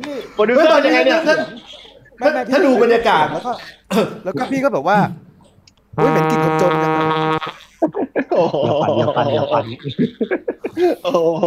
[0.01, 1.35] พี่โปรดิวเซอร์ยังไงเนี่ยถ้า
[2.18, 3.52] ไม่ไม่พี่ถ้าดูบรรยากาศแล้วก็
[4.24, 4.98] แล้วก็พี่ก็แบบว่า
[5.94, 7.11] เฮ้ยเหมือนกินคนจนจังเลย
[8.33, 8.57] โอ้โห
[8.96, 9.96] เดี๋ยวปันเดี๋ยวปันเดี๋ยวปัน
[11.05, 11.44] โอ้โห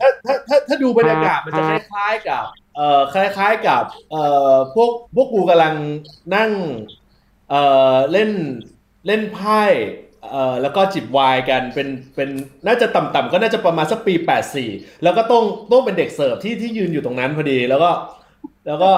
[0.00, 2.44] ถ้าถ้าถ้าถ้าดูบรรยากาศมันจะคล้ายๆกับ
[2.76, 5.74] เอ่อคล้ายๆกับ เอ่อพวกพวกกูกำลัง
[6.34, 6.50] นั่ง
[7.50, 7.62] เอ่
[7.94, 8.30] อเล่น
[9.06, 9.62] เล่นไพ่
[10.30, 12.28] เอ่อแล้วก็จิบไวน์กันเป็นเป็น
[12.66, 14.14] น่าจะต่ำๆก็น่าจะประมาณสักปี
[14.58, 17.90] 84 แล้วก็ต้องต้องเป็นเด็กเสิร์ฟที่ที่ยืนอยู่ตรงนั้นพอดี แล้วก็
[18.66, 18.90] แล้วก็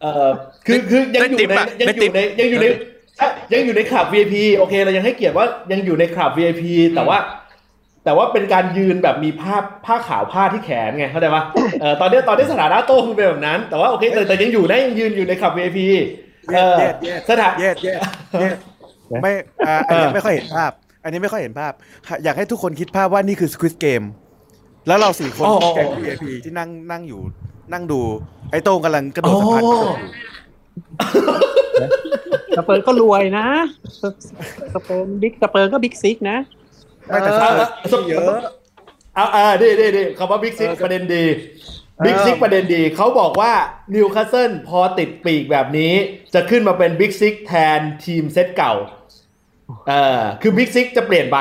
[0.00, 0.28] เอ่อ
[0.66, 1.56] คือคือยังอยู่ได้
[1.86, 3.12] ในติ๊บอะยังอยู่ได้ในติ๊บยังอยู่ใน
[3.52, 6.62] ยังอยู่ในคลับ VIP โอเคเรายังให้เกียรติว่ายังอยู่ในคลับ VIP
[6.94, 7.18] แต่ว่า
[8.04, 11.42] แต่ว่าเป็นการยืนแบบมีผ้าผ้าขาวพาดที่แขนไงเข้าใจปะ
[11.80, 15.78] เออตอนนี้ตอนนี้สถานะโต้คือเป็นแบบนั้น แต่ว่าโอเคแต่แต่ยังอยู่นะยังยืนอยู่ในคลับ VIP
[16.54, 17.96] เออเย็ดเย็ดสถานเย็ดเย็ด
[18.40, 18.56] เย็ด
[19.22, 19.32] ไม่
[19.66, 20.72] อ่าอันนี้ไม่ค่อยเห็นภาพ
[21.04, 21.72] อันนี้ไม่ค่อยเห็นภาพ
[22.24, 24.06] อยากให้ทุกคนคิดภาพว่านี่คือ Squid Game
[24.86, 27.20] แล้วเราสี่คนอ๋ออ๋อแก๊ง VIP ที่นั่งนั่งอยู่
[27.72, 28.00] นั่งดู
[28.50, 29.82] ไอ้โต้งกำลังกระโดดสะพานอ๋ออยู่
[32.56, 33.46] สเปอร์ก็รวยนะ
[34.74, 36.38] สเปอร์ big สเปอร์ก็ big six นะ
[37.06, 38.38] ไม่แต่เออสเปอร์เยอะ
[39.16, 41.24] อ่าอ่าดีดีดีคำว่า big six เออประเด็นดี
[41.96, 43.52] เออ big six ประเด็นดี เขาบอกว่า
[43.94, 45.92] นิวคาสเซิลพอติดปีกแบบนี้
[46.34, 48.74] จะขึ้นมาเป็น big six แทนทีมเซตเก่า
[49.88, 51.38] เออคือ big six จะเปลี่ยนไป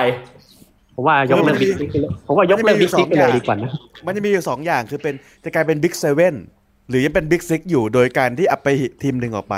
[0.95, 3.71] ผมว่ายกเลิก big six ไปเลยผมว่ายกเลิก big six ไปเลยดีกว่านะ
[4.05, 6.35] มันจะมีอยู่สองอย่างคือเป็นจะกลายเป็น big seven
[6.89, 8.67] หรือจะเป็น big six อยู่โดยการที่อัพไป
[9.03, 9.55] ทีมหนึ่งออกไป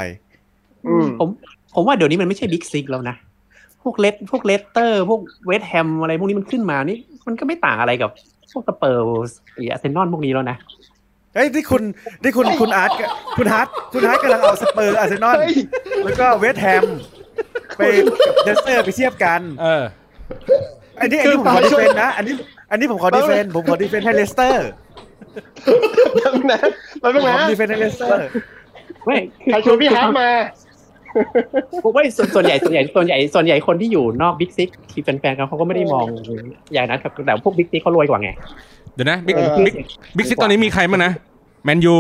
[0.88, 1.30] อืมผม
[1.76, 3.16] ผมว่าเดี๋ยวนี้มันไม่ใช่ big six แล้วนะ
[3.84, 6.98] พวกเลสพวกเลสเตอร์ พวกเวสต์แฮมอะไรพวกนี้มันขึ้นมานี่
[7.28, 8.10] มันก็ไม่ต่างอะไรกับ
[8.52, 9.04] พวกสเปอร์
[9.56, 10.58] หรืออาร์เซนอลพวกนี้แล้วนะ
[11.36, 11.84] เฮ้ยที่คุณ
[12.24, 12.92] ที่คุณคุณอาร์ต
[13.38, 15.56] คุณฮาร์ดคุณฮาร์ดกำลังเอาสเปอร์อาร์เซนอลเฮ้ย
[16.04, 16.86] แล้วก็เวสต์แฮม
[17.78, 17.82] ไป
[18.26, 19.84] กับเลสเตอร์ไปเทียบกัน เออ
[21.02, 22.34] อันนี้อันนี้ผมขอ defend นะอันนี้
[22.72, 24.70] อันนี้ผมขอ defend ผมขอ defend ให้เลสเตอร์
[26.16, 26.60] แป๊บนึงนะ
[27.00, 28.20] แป๊บผนึมงขนะอดีเฟนต์ให้เลสเตอร์
[29.06, 29.18] ไม่
[29.50, 30.30] ใครชวนพี่ฮาร์ดมา
[31.84, 36.06] ผมว่าส่วนส่วนใหญ่ส่วนใหญ่ส่วนใหญ่ส่วนใหญ่คนที่อยู่นอกบิ๊กซิกที่แฟนๆเขาเขาก็ไม่ได้มอง
[36.74, 38.30] อย่างนั้นครับแต่พวกบิ๊กซิกเขารวยกว่าไง
[38.94, 39.76] เดี๋ยวนะบิ๊กเออบิ๊ก
[40.18, 41.12] บิ๊กซิกตอนนี้มีใครบ้างนะ
[41.64, 41.98] แมนยู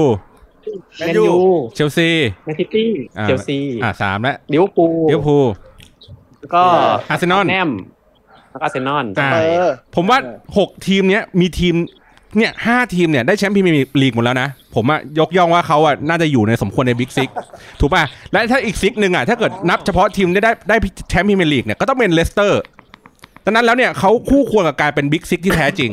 [0.99, 1.23] แมนยู
[1.75, 2.09] เชลซี
[2.45, 5.45] แมนซิตี้อ่าเชลซีอ่าสามแล้วลิเวอร์พูลลิเวอร์พูล
[6.39, 6.61] แล้วก็
[7.09, 7.96] อาร์เซนอลแนมแล้วก็
[8.61, 10.17] อาร์เซนอลอ่าเออผมว่า
[10.57, 11.75] หกทีมเนี้ยมีทีม
[12.37, 17.29] เนี่ยห้าทีมเนี่ยได้แชมป์พรีเมียร์ลีกหมดแล้วนะ ผมอะยกย่องว่าเขาอะน่าจะอยู่ในสมควรใน big six
[17.79, 20.75] ถูกป่ะ และถ้าอีกซิกหนึ่งอะถ้าเกิดนับเฉพาะทีมได้ได้ได้
[21.09, 22.61] แชมป์พรีเมียร์ลีกเนี่ยก็ต้องเป็นเลสเตอร์
[23.45, 25.91] ดังนั้นแล้วเนี่ยเขาคู่ควรกับการเป็น big six ที่แท้จริง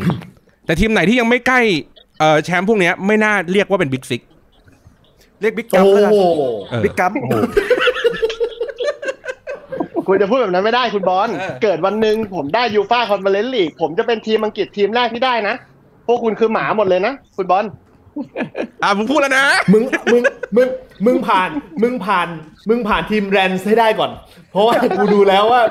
[0.67, 1.61] แต่ทีมไหนที่ยังไม่ได้
[2.19, 4.23] เอ่อแชมป์พวกเนี้ยไม่น่าเรียกว่าเป็น big six
[5.41, 7.35] เรียก big กัโอ้มแล้วกันโหเออ big กัมโอ้โห
[10.09, 15.55] คุณจะพูดแบบนั้นไม่ได้คุณบอลเออเกิดวันหนึ่งผมได้ยูฟ่าคอนเฟอเรนซ์ลีกผมจะเป็นทีมอังกฤษทีมแรกที่ได้นะ
[16.07, 17.65] พวกคุณคือหมาหมดเลยนะคุณบอล
[18.83, 20.23] อะผมพูดแล้วนะ มึงมึง
[20.57, 20.69] มึง
[21.07, 21.51] มึงผ่าน
[21.83, 22.29] มึงผ่าน
[22.69, 24.11] มึงผ่านทีมแรนส์ให้ได้ก่อน
[24.51, 25.63] เพราะว่ากูดูแล้วว่า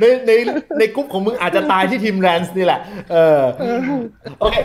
[0.00, 0.32] ในใน
[0.78, 2.80] ในกลุ่มของมึงอาจจะตายที่ทีมแรนส์นี่แหละ
[3.12, 3.40] เออ
[4.40, 4.56] โอเค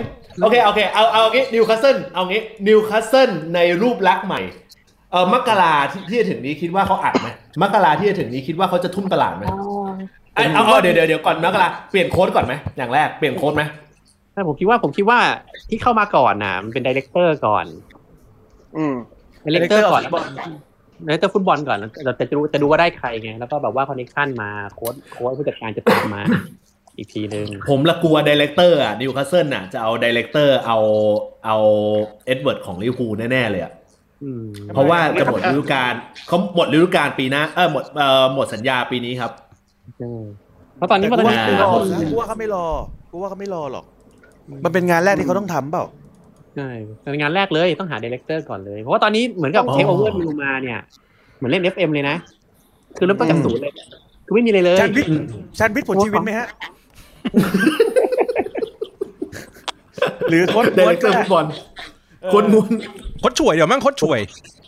[0.41, 4.41] โอเคโอเคเอาเอางี้นิวคาสเซิลเอางี้นิวคาสเซิลในรูปลักษณ์ใหม่
[5.13, 7.28] เออมกราที่ที่จะถึงนี้คิดว่าเขาอัดไหม
[7.62, 9.43] มกราที่จะถึงนี้คิดว่าเขาจะทุ่มตลาดไหม
[10.36, 13.63] เอ้ยเอาเอาเดี๋ยวเดี๋ยวเดี๋ยวก่อนมกราเปลี่ยนโค้ชก่อนไหมอย่างแรกเปลี่ยนโค้ชไหม
[14.34, 15.19] แต่ผมคิดว่าผมคิดว่า
[15.69, 17.65] ที่เข้ามาก่อนน่ะมันเป็น director ก่อน
[18.78, 18.95] อืม
[19.45, 20.54] director ก่อน Director of
[21.05, 26.21] director ฟุตบอลก่อนเราจะรู้จะดูว่าได้ใครไงแล้วก็แบบว่า connection มาโค้ชโค้ชผู้จัดการจะตามมา
[26.97, 30.78] อีกทีนึงผมละกลัว director อะนิวคาสเซิลน่ะจะเอา director เอา
[31.45, 31.58] เอา
[32.26, 33.82] เอ็ดเวิร์ดของลิเวอร์พูลแน่ๆเลยอะอืม
[34.73, 35.93] เพราะว่าจะหมดฤดูกาล
[36.27, 39.31] เขาหมดฤดูกาลปีหน้าเออหมดเอ่อหมดสัญญาปีนี้ครับ
[39.97, 40.12] ใช่
[40.77, 42.65] เพราะตอนนี้แต่มันกูตอนว่านี้ไม่รอนะกูว่าเขาไม่รอ
[43.12, 43.86] กูว่าเขาไม่รอหรอก
[44.63, 45.86] มันเป็นงานแรกที่เขาต้องทำเปล่า
[46.55, 46.69] ใช่
[47.12, 50.79] เป็นงานแรกเลยต้องหา director ก่อนเลย เพราะว่าตอนนี้เหมือนกับอ๋อเทคโอเวอร์นิวมาเนี่ย
[51.38, 52.15] เหมือนเล่น FM เลยนะ
[52.97, 53.73] คือเริ่มต้นจากศูนย์เลย
[54.25, 55.12] คือไม่มีอะไรเลยชาญวิทย์
[55.59, 56.47] ชาญวิทย์ผลชีวินไหมฮะ
[60.29, 61.45] หรือโค้ชดีเลกเตอร์ฟุตบอล
[62.33, 62.67] คนมุน
[63.12, 64.19] โคตรช่วยเดี๋ยวมั่งโคตรช่วย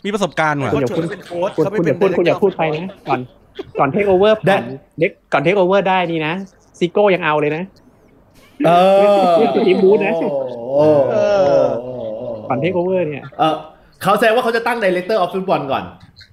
[0.05, 3.19] มีประสบการณ์ว่ะโค้ชช่วยเป็นโค้ชคุณเขาไม่คุณเป็อนย่าพูดคุณอย่าพูดไปนะก่อน
[3.79, 4.63] ก่อนเทคโอเวอร์ผ่าน
[4.99, 6.33] เด็กก่อนเทคโอเวอร์ได้นี่นะ
[6.79, 7.63] ซิโก้ยังเอาเลยนะ
[8.65, 8.71] เอ
[9.29, 11.13] อเรียกทีมบูธนะโอ้โห
[12.49, 13.55] ก่อนเทคโอเวอร์เนี่ยเออ
[14.03, 15.83] เขาแซงว่าเขาจะตั้งดีเลกเตอร์ออฟฟุตบอลก่อน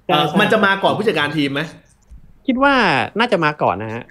[0.07, 1.61] ใช่เออใช่มันจะมาก่อนผู้จัดการทีมไหม
[2.47, 2.75] คิดว่า
[3.19, 4.05] น่าจะมาก่อนนะฮะ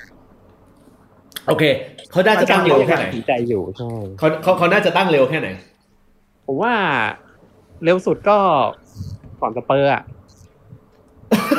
[1.48, 1.64] โอเค
[2.12, 5.48] เขาน่าจะตั้งเร็วแค่ไหนตัดสินใจอยู่ใช่เขาเขาเขาน่าจะตั้งเร็วแค่ไหน
[6.48, 6.74] ผมว่า
[7.84, 8.38] เร็วสุดก็
[9.42, 10.04] ก่อนสเปอร์อะ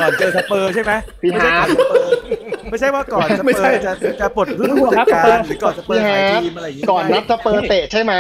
[0.01, 8.15] ก่อนเจอสเปอร์ใช่ไหมพี่ไม่ใช่ฮาก่อร์นสเปอร์ไม่ใช่ว่าก่อนสไม่เปใช่อร์จะจะปลดผู้จัดการหรือก่อนสเปอร์ขายทีมอะไรอย่างงี้ก่อนนัดสเปอร์เตะใช่ไหม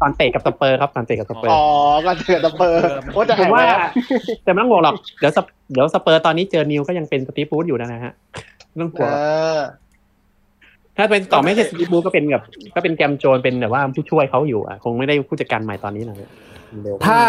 [0.00, 1.62] ตอนเตะกับสเปอร์ครับตอนเตะกับสเปอร์อ๋อ
[2.06, 2.80] ก่อนเจอสเปอร์
[3.14, 3.78] โอ้จะผหามยว่าแล้ว
[4.44, 8.12] แต่ไม่ต้องห่วงหรอกเดี๋ยวสเปเดี๋ยวสเปอร์ตอนนี้เจอนิวก็ยังเป็นสตีฟบูธอยู่นะฮะ
[8.68, 9.10] ไม่ต้องกลัเอว
[9.56, 9.58] อ
[10.96, 16.30] ถ้าเป็นต่อไม่ใช่สตีฟบรูซก็เป็นแบบก็เป็นเกรแฮมโจนส์เป็นแบบว่าผู้ช่วยเขาอยู่อะคงไม่ได้ผู้จัดการใหม่ตอนนี้นะเร็ว
[17.06, 17.22] ถ้า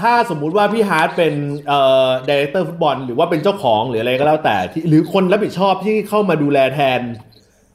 [0.00, 1.34] ถ้าสมมุติว่าพี่ฮาร์ดเป็น
[1.68, 7.00] เอ่อ director ฟุตบอลหรือว่าเป็นเจ้าของหรืออะไรก็แล้วแต่ที่หรือคนรับผิดชอบที่เข้ามาดูแลแทน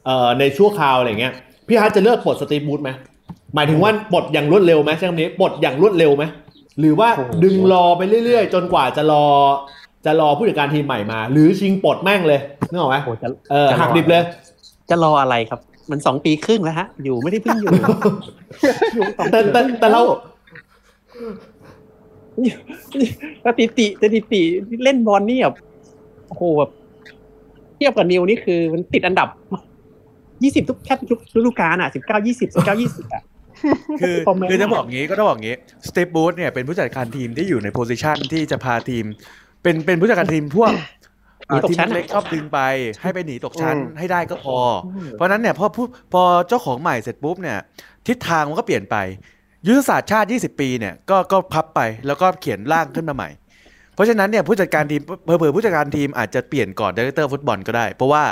[0.06, 1.34] เอ่อในชั่วคราวอะไรเงี้ย
[1.68, 2.90] พี่ฮาร์ดจะเลือกปลดสตีฟบรูซไหม
[3.56, 6.24] หมายถึงว่าปลดอย่างรวดเร็วไหมใช่คำนี้ปลดอย่างรวดเร็วไหม
[6.80, 7.10] หรือว่า
[7.44, 9.26] ดึงรอไปเรื่อยๆ จนกว่าจะรอ
[10.06, 14.24] จะรอผู้จัดการทีมใหม่มา หรือชิงปลดแม่งเลยนึกออกไหมโอ้จะเออหักดิบเลย
[14.90, 17.70] จะรออะไรครับ มันสองปีครึ่งแล้วฮะ อยู่ไม่ได้เพิ่งอยู่
[18.96, 20.02] อยู่สองแต่ปีแต่แต่เรา
[23.46, 24.42] สถิติสถิติ
[24.84, 25.56] เล่นบอลนี่แบบ
[26.28, 26.72] โอ้โหแบบ
[27.76, 29.30] เทียบกับนิวนี่คือ มันติดอันดับ
[30.44, 33.24] ยี่สิบทุกแทบทุกฤดูกาลอะสิบเก้ายี่สิบสิบเก้ายี่สิบอะ
[34.02, 35.56] คือคอมเมนต์คือจะบอกงี้ก็ต้องบอกงี้
[35.88, 39.06] สตีฟบรูซเนี่ยเป็นผู้จัดการทีมที่อยู่ใน position ที่จะพาทีม
[39.64, 40.72] เป็นเป็นผู้จัดการทีมพวก
[41.48, 42.60] หนีตกทีมชั้นอะเล็กชอบดึงไป
[43.02, 44.58] ให้ไปหนีตกชั้นอืมให้ได้ก็พอ
[45.12, 47.58] เพราะฉะนั้นเนี่ยพอผู้พอเจ้าของใหม่เสร็จปุ๊บเนี่ย
[48.08, 48.96] ทิศทางมันก็เปลี่ยนไป
[49.68, 53.30] ยุทธศาสตร์ชาติ 20 ปีเนี่ยก็ก็พับไปแล้วก็เขียนร่างขึ้นมาใหม่
[53.96, 58.24] เพราะฉะนั้นเนี่ยผู้จัดการทีมเผลอๆผู้จัดการทีมอาจจะเปลี่ยนก่อน director ฟุตบอลก็ได้ เพราะว่า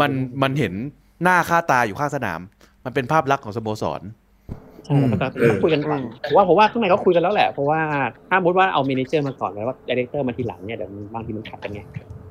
[0.00, 0.10] มัน
[0.42, 0.72] มันเห็น
[1.22, 2.40] หน้าค่าตาอยู่ข้างสนาม
[2.84, 4.00] มันเป็นภาพลักษณ์ของสโมสร
[4.84, 7.80] ใช่แล้วก็ต้องคุยกันก่อนผมว่าผมว่าข้างในก็คุยกันแล้วแหละ เพราะว่า
[8.28, 11.80] ถ้าสมมติว่าเอา manager มาก่อนแล้วว่า director มาทีหลังเนี่ยเดี๋ยวบางทีมันขัดกันไง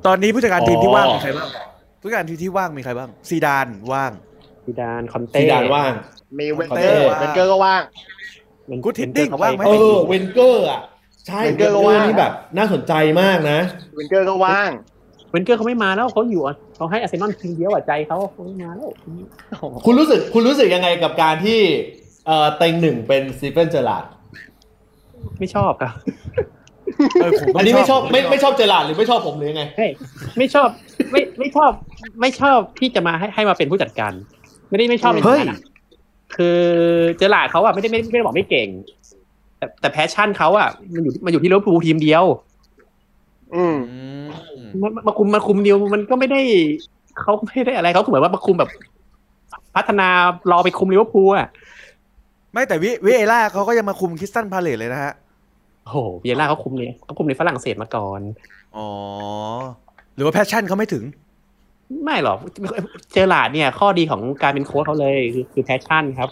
[0.06, 1.48] ตอนนี้ผู้จัดการทีมที่ว่างอ๋อมีใครบ้าง
[2.02, 4.12] ผู้จัดการทีมที่ว่างมีใครบ้างซีดานว่าง
[4.66, 5.92] ซีดานคอนเต้ซีดานว่าง
[6.40, 7.82] มีเวนคอนเกเต้อร์ว่างเวนเกอร์ก็ว่าง
[8.84, 10.82] กูทิดดิ้งว่างไหมเออเวนเกอร์อะ
[11.28, 13.60] ใช่เวเวนนเกเกออร์ร์ก็ว่างนี่แบบ น่าสนใจมากนะ
[13.96, 14.70] เวนเกอร์ก็ว่าง
[15.32, 18.90] เวนเกอร์เขาไม่มาแล้วเขาอยู่อะเขาให้อาร์เซนอลทีมเดียวอะใจเขาเขาไม่มาแล้ว
[19.86, 21.60] คุณรู้สึกคุณรู้สึกยังไงกับการที่
[22.28, 24.06] เอ่อเต็งหนึ่งเป็นสตีเฟนเจอร์ราร์ด
[25.40, 25.94] ไม่ชอบครับ
[27.22, 29.90] เออผมอันนี้ไม่ชอบไม่ไม่ชอบเจอร์ราร์ดหรือไม่ชอบผมหรือยังไงเฮ้ย
[30.38, 30.68] ไม่ชอบ
[31.12, 31.72] ไม่ไม่ชอบ
[32.22, 34.12] ไม่ชอบที่จะมาให้ให้มาเป็นผู้จัดการ
[34.70, 35.60] ไม่ได้ไม่ชอบในเฮ้ยฐานะ
[36.36, 36.60] คือ
[37.18, 38.68] เจอร์ราร์ดเขาอะไม่ได้ไม่ไม่ได้บอกไม่เก่ง
[39.58, 42.24] แต่แต่ passion เขาอะมันอยู่มันอยู่ที่ลิเวอร์พูลทีมเดียว
[43.56, 44.00] อืมอื
[44.66, 46.42] มมามาคุมมาคุมนิวมันก็ไม่ได้
[47.22, 48.70] เขาไม่ได้อะไรเขาเหมือนว่ามาคุมแบบ
[49.76, 50.08] พัฒนา
[50.52, 51.50] รอไปคุมลิเวอร์พูลอะ
[52.54, 55.14] ไม่แต่วิวิเอร่าเขาก็ยังมาคุมคริสตัลพาเลซเลยนะฮะ
[55.84, 58.22] โอ้โหวิเอร่าเขาคุมเนี่ยเขาคุมในฝรั่งเศสมาก่อน
[58.78, 58.88] อ๋อ
[60.16, 61.04] หรือว่า passion เขาไม่ถึง
[62.04, 62.38] ไม่หรอก
[63.14, 66.30] เจอร์ราร์ดเนี่ย ข้อดีของการเป็นโค้ชเขาเลยคือคือ passion ครับ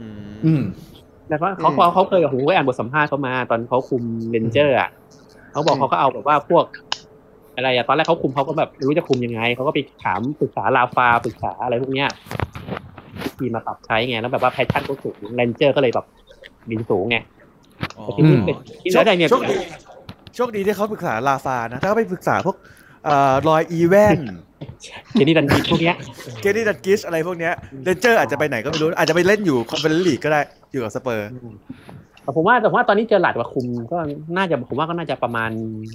[0.00, 0.62] อืมอืม
[1.28, 4.90] แล้วก็เขาเขาเขาเคยกับผมก็อ่านบทสัมภาษณ์เขามาตอนเขาคุมเรนเจอร์อะ
[5.52, 6.64] เขาบอกอืมเขาก็เอาแบบว่าพวก
[7.52, 12.08] เอะไรอะตอนแรกเขาคุมเขาก็แบบไม่รู้จะคุมยังไงเขาก็ไปถามปรึกษาราฟาปรึกษาอะไรพวกเนี้ย
[13.38, 16.06] ทีมาปรับใช้ไงแล้วแบบว่า passion ก็สูงเรนเจอร์ก็เลยแบบ
[16.70, 17.16] บินสูงไง
[17.96, 19.54] อ๋อแต่ที่นี่เป็นที่แล้วได้เนี่ยโชคดี
[20.36, 22.56] โชคดีที่เขาปรึกษาราฟานะถ้าเขาไปปรึกษาพวก
[23.04, 24.18] เอ่อรอยอีแวนส์
[25.12, 25.96] เคนนี่ดัลกลิชพวกเนี้ย
[26.40, 27.52] เคนนี่ดัลกลิชอะไรพวกเนี้ย
[27.84, 30.40] เรนเจอร์อาจจะไปไหนก็ไม่รู้ อาจจะไปเล่นอยู่คอนเฟอเรนซ์ลีกก็ได้
[30.72, 31.28] อยู่กับสเปอร์
[32.22, 33.98] แต่ผมว่าแต่ผมว่าตอนนี้เจอร์ราร์ดว่าคุมก็
[34.36, 35.50] น่าจะผมว่าก็น่าจะประมาณ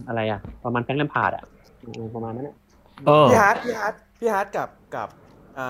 [0.08, 1.43] อะไรอะประมาณแฟรงค์แลมพาร์ดอะ
[1.82, 2.56] เออประมาณนั้นอะ
[3.08, 5.10] เออพี่ฮาร์ดพี่ฮาร์ดพี่ฮาร์ดกับกับ
[5.58, 5.67] อ่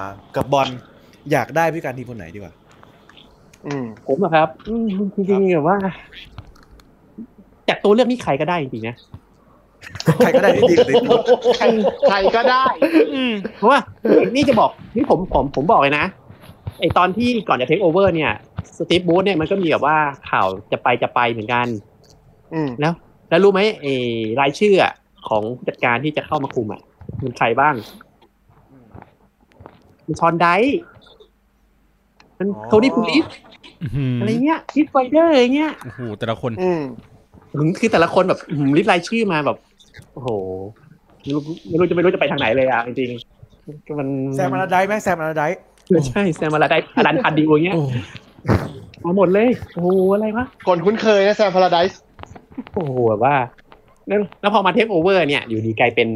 [0.00, 0.02] า
[0.36, 0.68] กับบอล
[1.32, 2.54] อยากได้ผู้จัดการทีมคนไหนดีกว่า
[3.66, 5.76] อืมผมอะครับอืมจริงๆแบบว่า
[7.68, 8.96] จากตัวเลือกนี้ใครก็ได้จริงๆนะ
[10.18, 11.02] ใครก็ได้ที่ดีกว่าลิส
[11.56, 11.64] ใคร
[12.08, 12.64] ใครก็ได้
[13.56, 13.78] เพราะว่า
[14.34, 16.04] นี่จะบอกนี่ผมผมผมบอกเลยนะ
[16.80, 18.32] ไอตอนที่ก่อนจะเทคโอเวอร์เนี่ย
[18.78, 19.96] สตีฟบรูซเนี่ยมันก็มีแบบว่า
[20.30, 21.66] ข่าวจะไปจะไปเหมือนกัน
[22.54, 22.92] อืมแล้ว
[23.28, 23.86] แล้วรู้ไหมไอ
[24.40, 24.92] รายชื่ออะ
[25.28, 26.80] ของผู้จัดการที่จะเข้ามาคุมอะ
[27.22, 27.74] มันใครบ้าง
[30.06, 30.78] มันฌอนไดซ์
[32.38, 33.26] มันโทนี่พูลิส
[33.82, 36.82] อื้อหืออะไรเงี้ยคริสไวลเดอร์อะไรเงี้ยโอ้โหแต่ละคนอืม
[37.52, 39.56] ถึงคือแต่ละคนแบบอื้อหือ list รายชื่อมาแบบ
[40.14, 40.28] โอ้โห
[41.22, 45.62] ไม่รู้ไม่รู้จะไม่รู้จะไปทางไหนเลยอะจริงๆก็มันแซมอาราไดซ์ไหมแซมอาราไดซ์
[46.08, 47.82] ใช่แซมมาลาได้อดันพันดิวอย่างเงี้ยโอ้
[49.04, 52.00] มาหมดเลยโอ้โหอะไรวะคนคุ้นเคยนะแซมพาราไดส์
[52.74, 53.36] โอ้โหแบบว่า
[54.06, 56.08] แล้วแล้วพอมาเทคโอเวอร์เนี่ย อยู่ดีกลายเป็น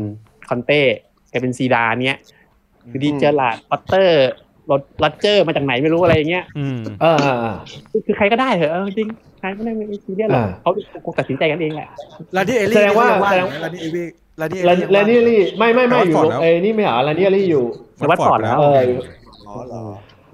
[0.49, 0.81] คอนเต้
[1.33, 2.19] กลายเป็นซีดานเนี้ย
[2.87, 4.29] อยู่ดีเจอร์ลาดปัตเตอร์
[4.71, 7.57] รถลัดเจอร์มาจากไหนไม่รู้อะไรอย่างเงี้ยอืมเออเออเออ
[7.91, 9.09] คือคือใครก็ได้เถอะเออจริง
[9.41, 10.71] ใครไม่ได้ไม่ซีเรียสหรอกอ่าเขา
[11.05, 11.89] คงตัดสินใจกันเองแหละ
[12.37, 14.07] ลานี่เอลี่แสดงว่านี่แสดงลานี่เอลี่
[14.41, 17.65] ลานี่เอแลนลี่แลนนี่ลี่ไม่ไม่ไม่อยู่วัดฟอร์ดลงแล้วเอ้นี่ไม่เหรอแลนนี่ลี่อยู่
[17.97, 18.81] แต่วัดฟอร์ดแล้วเออ
[19.47, 19.83] อ๋อเหรอ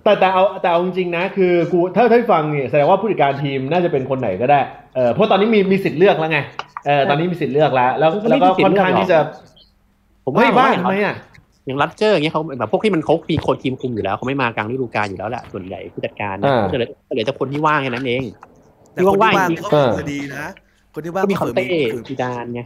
[0.04, 4.60] แต่แต่เอาแต่เอาจริงๆนะคือกูถ้าถ้าฟังเนี่ยแสดงว่าผู้จัดการทีมน่าจะเป็นคนไหนก็ได้
[4.96, 6.38] เออเพราะตอนนี้มีมีสิทธิ์เลือกแล้วไง
[6.86, 9.18] เออตอนนี้มีสิทธิ์เลือกแล้ว แล้วแล้วก็ค่อนข้างที่จะ
[10.24, 11.16] ผมเฮ้ยบ้าว่าทำไมอะ
[11.66, 18.22] อย่างลัดเจอร์อย่างเงี้ยเขาแบบพวกที่มันเขามีคนทีมคุมอยู่แล้วเขาไม่มากลางฤดูกาลอยู่แล้วแหละส่วนใหญ่ผู้จัดการเนี่ยอ่าก็เหลือก็เหลือแต่คนที่ว่างแค่นั้นเอง
[18.92, 20.44] แต่คนที่ว่างจริงๆก็เออเออดีนะ
[20.94, 22.60] คนที่ว่างก็มีคอนเต้ขืนซีดานไง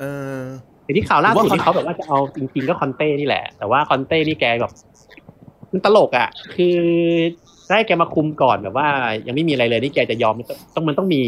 [0.00, 0.04] เอ
[0.36, 0.40] อ
[0.84, 4.72] แต่ที่ข่าวล่าสุดผมว่าที่เขาแบบว่าจะเอาจริงๆก็คอนเต้นี่แหละ แต่ว่าคอนเต้นี่แกแบบ
[5.72, 6.76] มันตลกอะ คือ
[7.68, 8.88] ได้แกมาคุมก่อนแบบว่า
[9.26, 10.34] ยังไม่มีอะไรเลยนี่แกจะยอม
[10.74, 11.20] ต้องมันต้องมี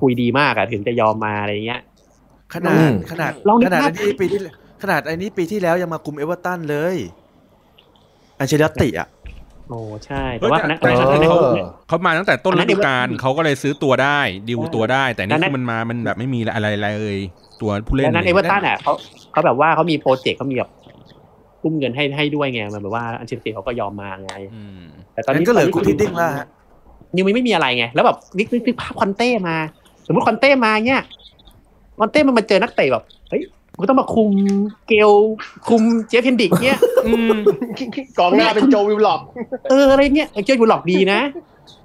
[0.00, 1.80] คุยดีมากอะถึงจะยอมมาอะไรเงี้ย
[2.54, 4.40] ขนาอืดมขนาดลองนึกขนาดภาพอันนี้ปีที่
[4.82, 6.96] ขนาดอันนี้ปีที่แล้วยังมาคุมเอเวอร์ตันเลย
[8.38, 9.08] อันเชล็อตติอะ
[9.68, 11.48] โอ้ใช่ แต่ว่าอันนั้นแต่อันนั้นแต่อันนั้นเขาเขา
[11.88, 17.18] เขามาตั้งแต่ต้นอันนั้ฤนดูกาลเดี๋ยวเขาก็เลยซื้อตัวได้ดีลตัวได้ แต่อันี่นนั้นคือมันมามันแบบไม่มีอะไรอะไรเลย
[17.60, 18.92] ตัวผู้เล่นดังนั้นเอเวอร์ตันอะเขา
[19.32, 20.70] เขาแบบว่าเขามีโปรเจกต์เขามีแบบ
[21.62, 24.82] ทุ่มเงินให้ให้ด้วยไงมันแบบว่าอันเชลซีเขาก็ยอมมาไงอืม
[25.14, 26.46] แต่ตอนงั้นี้นก็เหลือตนกูนี้ที่ดิ้งแล้วฮะ
[27.16, 29.56] ยังไม่มีอะไรไง แล้วแบบนึกนึกนึกภาพคอนเต้มา
[30.06, 31.02] สมมติคอนเต้มาเนี่ย
[32.00, 33.42] คอนเต้มันมาเจอนักเตะแบบเฮ้ย
[33.78, 34.30] กูต้องมาคุม
[34.88, 35.10] เกล
[35.68, 37.38] คุมเจฟเฮนดิกเนี่ยอืม
[38.18, 39.20] กองหน้าเป็นโจวิลล็อก
[39.70, 41.20] เอออะไรเงี้ยเจฟบุลล็อกดีนะ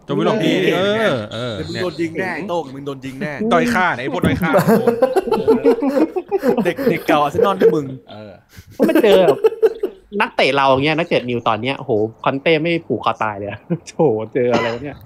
[0.07, 4.51] จงไม่หลอกดีเออเออเดี๋ยวมึงเนี่ยโดนยิงแน่ไอ้โต้งมึงโดนยิงแน่ด้อยค่าไอ้พวกด้อยค่า
[6.65, 8.31] เด็กเด็กเก่าอาร์เซนอลที่มึงเออ
[8.73, 9.39] เพราะมันเจอแบบ
[10.21, 11.91] นักเตะเราอย่างเงี้ยนักเตะนิวตอนเนี้ยโอ้โห
[12.23, 13.95] คอนเต้ไม่ผูกคอตายเลยอะโถ
[14.33, 14.97] เจออะไรวะเนี่ย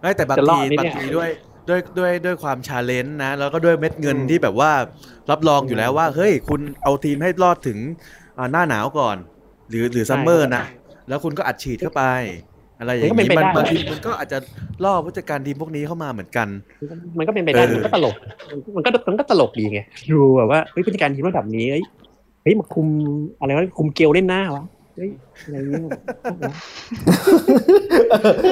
[0.00, 1.28] ไม่แต่บางจะรอทีดไหมบาเนี่งยทีด้วย
[1.70, 4.72] ด้วยด้วยด้วยความชาเลนจ์นะ แล้วก็ด้วยเม็ดเงินที่แบบว่า
[5.30, 7.78] รับรองอยู่แล้วว่า เฮ้ย คุณเอาทีมให้รอดถึง
[8.38, 9.16] อ่าหน้าหนาวก่อน
[9.68, 10.64] หรือหรือ summer นะ
[11.08, 12.02] แล้วคุณก็อัดฉีดเข้าไป
[12.78, 14.38] อะไรอย่างมันก็นี้เป็นไปมันได้บางทีมันก็อาจจะ
[14.84, 16.48] ล่อผู้จัดการทีมพวกนี้เข้ามาเหมือนกัน
[17.18, 18.14] มันก็เป็นไปได้เออมันก็ตลก
[18.76, 19.80] มันก็มันก็ตลกดีไง
[20.10, 21.84] ดูแบบว่าเฮ้ยผู้จัดการทีมระดับนี้เฮ้ย
[22.42, 22.86] เฮ้ยมาคุม
[23.38, 24.64] อะไรวะคุมเกลเล่นหน้าวะ
[24.96, 25.10] เฮ้ย
[25.44, 25.82] อะไรเงี้ย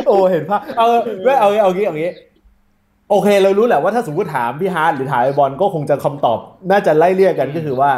[0.08, 0.86] โอ้เห็นภาพเอา
[1.24, 2.10] ไม่เอาเอางี้เอางี้
[3.10, 6.38] โอเค เรารู้แหละว่าถ้าสมมติถามพี่ฮาร์ดหรือถามไอ้บอลก็คงจะคำตอบ
[6.70, 7.92] น่าจะไล่เรียกกันก็คือว่า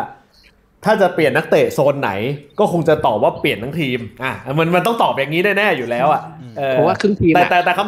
[0.85, 2.11] ถ้าจะเปลี่ยนนักเตะโซนไหน
[2.59, 6.23] ก็คงจะตอบว่าเปลี่ยนทั้งทีม อะมันมันต้องตอบอย่างนี้แน่ๆอยู่แล้วอะ
[6.61, 7.81] ออเพราะว่าครึ่งทีมแต่อะแต่แต่ค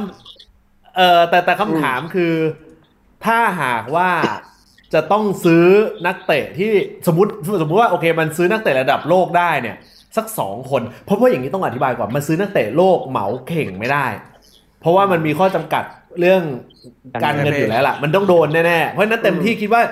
[0.44, 2.34] ำเอ่อแต่แต่คำถามคือ
[3.26, 4.10] ถ้าหากว่า
[4.94, 5.66] จะต้องซื้อ
[6.06, 6.72] นักเตะที่
[7.06, 7.30] สมมติ
[7.62, 9.76] สมมติว่าโอเค มันซื้อนักเตะระดับโลกได้เนี่ย
[10.16, 14.06] สักสองคน เพราะว่าอย่างนี้ต้องอธิบายก่อนมันซื้อนักเตะโลกเหมาเข่งไม่ได้
[14.80, 15.84] เพราะว่ามันมีข้อจำกัด
[16.20, 16.42] เรื่อง
[17.22, 19.82] การเงินอยู่แล้วล่ะ มันต้องโดนแน่ๆ เพราะฉะนั้นเต็มที่คิดว่า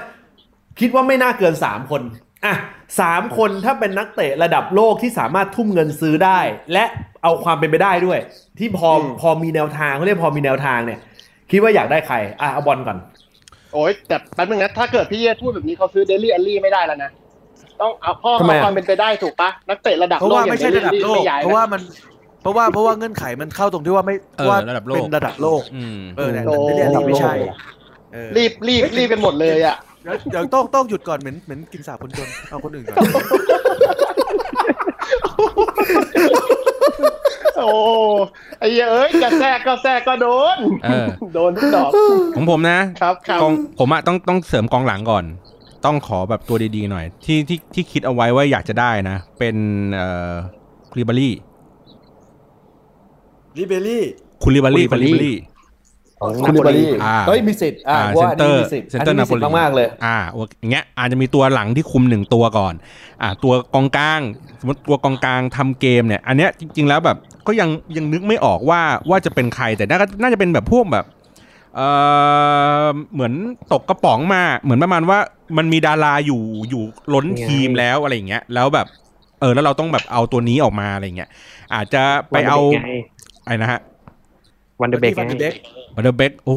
[0.81, 2.03] คิดว่าไม่น่าเกินสามคน
[2.45, 2.55] อะ
[3.01, 6.41] สามคนถ้าเป็นนักเตะระดับโลกที่สามารถทุ่มเงินซื้อได้
[6.73, 6.85] และ
[7.23, 8.19] เอาความเป็นไปได้ด้วย
[8.59, 10.99] ที่พอพอมีแนวทางเขาเรียกพอมีแนวทางเนี่ย
[11.51, 12.99] คิดว่าอยากได้ใครอะเอาบอลก่อน
[13.73, 17.11] โอ้ยแต่แป๊บนึงนะถ้าเกิดพี่เยพูดแบบนี้เขาซื้อเดลี่แอลลี่ไม่ได้แล้วนะ
[17.81, 21.81] ต้องเอาพ่อทำไมเอาอะความเป็นไปได้ถูกปะนักเตะระดับเพราะโลกว่าอย่าไม่งใช่เดระดับลี่โลกไม่ย้ายเพราะว่านะมัน
[22.43, 27.33] เพราะว่าเพราะว่าเงื่อนไขมันเข้าตรงที่ว่าไม่เออว่าระดับโลก เป็นระดับโลกอืม เออแต่โอ้แต่เรียกไม่ใช่
[28.13, 32.97] เออรีบรีบรีบกันหมดเลยอะ เดี๋ยวเดี๋ยวต้องต้องหยุดก่อนเหม็นเหม็นกินสาบคนจนเอาคนอื่นก่อน
[37.57, 37.69] โอ้
[38.59, 41.91] ไอ้เหี้ยเอ้ยจะแทรกก็แทรกก็โดน เออ โดนทุกดอก
[42.37, 45.25] ของผมนะ ครับครับ กองผมอะต้องต้องเสริมกองหลังก่อน
[45.85, 49.57] ต้องขอแบบตัวดีๆหน่อย ที่ที่ที่คิดเอาไว้ว่าอยากจะได้นะ เป็น
[49.95, 50.33] เอ่อ
[50.93, 51.35] คลิบารี่
[53.59, 54.05] ลิเบรี่
[54.43, 55.37] คุณลิบารี่คุคุณลิลิบาบารี่รี่
[56.21, 60.17] ของคุณลิบารี่อ่าเฮ้ยมีสิทธิ์อ่าอ่าว่าอันนี้ center มีสิทธิ์ center อันนี้มีสิทธิ์ Napoli มากๆเลย อ่า
[60.61, 62.75] อย่างเงี้ยอาจจะมีตัวหลังที่คุมหนึ่งตัวก่อน
[63.23, 64.21] อ่า ตัวกองกลาง
[64.61, 71.07] สมมติตัวกองกลางทำเกมเนี่ย อันเนี้ยจริง ๆ แล้วแบบก็ยังยังนึกไม่ออกว่าว่าจะเป็นใครแต่น่าน่าจะเป็นแบบพวกแบบ
[71.77, 71.81] เอ
[72.85, 73.33] อเหมือน
[73.73, 75.19] ตกกระป๋องมาเหมือนประมาณว่า
[75.57, 76.83] มันมีดาราอยู่อยู่
[77.15, 78.87] ล้นทีมแล้วอะไรอย่างเงี้ย แล้วแบบ
[79.41, 81.31] เออแล้วเราต้องแบบเอาตัวนี้ออกมาอะไรอย่างเงี้ย
[81.75, 82.59] อาจจะไปเอา
[83.51, 83.81] ไอ้นะฮะ
[84.81, 85.55] ฟานเดอร์เบคฟานเดอร์เบค
[85.97, 86.57] ฟานเดอร์เบคโอ้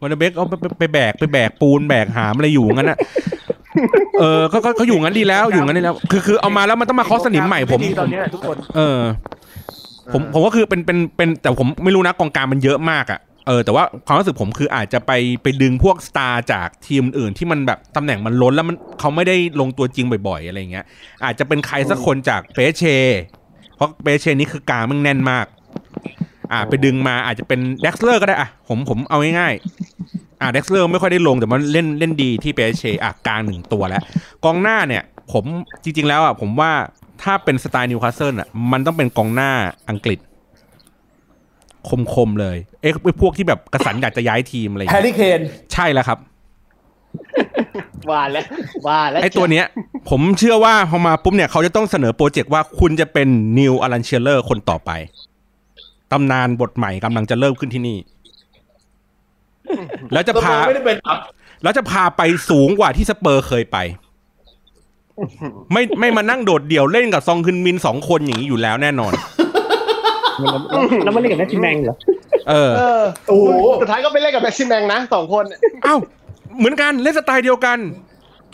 [0.00, 2.98] ฟานเดอร์เบคเอาไปไปไปแบกไปแบกปูนแบกหามอะไรอยู่งั้นอะ
[4.20, 9.00] เออก็ก็ก็อยู่งั้นดีแล้วอยู่งั้นดีแล้วคือคือเอามาแล้วมันต้องมาเคาะสนิมใหม่ผมตอนเนี้ยทุกคนเออ
[10.12, 20.84] ผมผมก็คือเป็นเป็นเป็นแต่ผมไม่รู้นะกองกลางมันเยอะมากอะเออแต่ว่าความรู้สึกผมคืออาจจะไปไปดึงพวก star จากทีมอื่นที่มันแบบตำแหน่งมันล้นแล้วมันเขาไม่ได้ลงตัวจริงบ่อยๆ อะไรเงี้ย
[21.24, 22.84] อาจจะเป็นใครสักคนจากเปแอสเช
[23.76, 25.46] เพราะเปแอสเชนี่คือกลางมันแน่นมาก
[26.52, 34.02] อ่า ไปดึงมาอาจจะเป็นดรักซ์เลอร์ก็ได้อะผมผมเอาง่ายๆอ่าดรักซ์เลอร์ไม่ค่อยได้ลงแต่มันเล่นเล่นดีที่เปแอสเชอะกลางหนึ่งตัวแล้ว
[34.44, 35.02] กองหน้าเนี่ย
[35.32, 35.44] ผม
[35.82, 36.72] จริง ๆ แล้วอะผมว่า
[37.22, 39.50] ถ้าเป็นสไตล์นิวคาสเซิลอะมันต้องเป็นกองหน้า
[39.90, 40.18] อังกฤษ
[42.14, 45.40] คมๆเลยเอ๊ะไอ้พวกที่แบบกระสันอยากจะย้ายทีมอะไรอย่างแฮเงี้ยร์รี่เคน
[45.72, 46.18] ใช่แล้วครับ
[48.10, 48.44] ว่าแล้ว
[48.86, 49.66] ว่าแล้วไอ้ตัวเนี้ย
[50.10, 54.90] ผมเชื่อว่าพอมาปุ๊บเนี่ยเขาจะต้องเสนอโปรเจกต์ว่าคุณจะเป็น new อลันเชียเรอร์คนต่อไป
[56.12, 57.98] ตำนานบทใหม่กำลังจะเริ่มขึ้นที่นี่
[60.12, 61.18] แล้วจะสเปอพาร์ไม่ได้เป็นอัพ
[61.62, 63.78] แล้วจะพาไปสูงกว่าที่สเปอร์เคยไป
[65.72, 69.12] ไม่ไม่มานั่งโดดเดี่ยวเล่นกับซองคึนมินสองคนอย่างนี้อยู่แล้วแน่นอน
[71.04, 71.96] แล้วมันเล่นกับแมชชีแมงเหรอ
[72.48, 73.48] เออเออโอ้โห
[73.80, 75.44] สุดท้ายก็ไปเล่นกับแม็กซิมแมงนะสองคน
[75.84, 75.96] เอ้า
[76.58, 77.78] เหมือนกันเล่นสไตล์เดียวกัน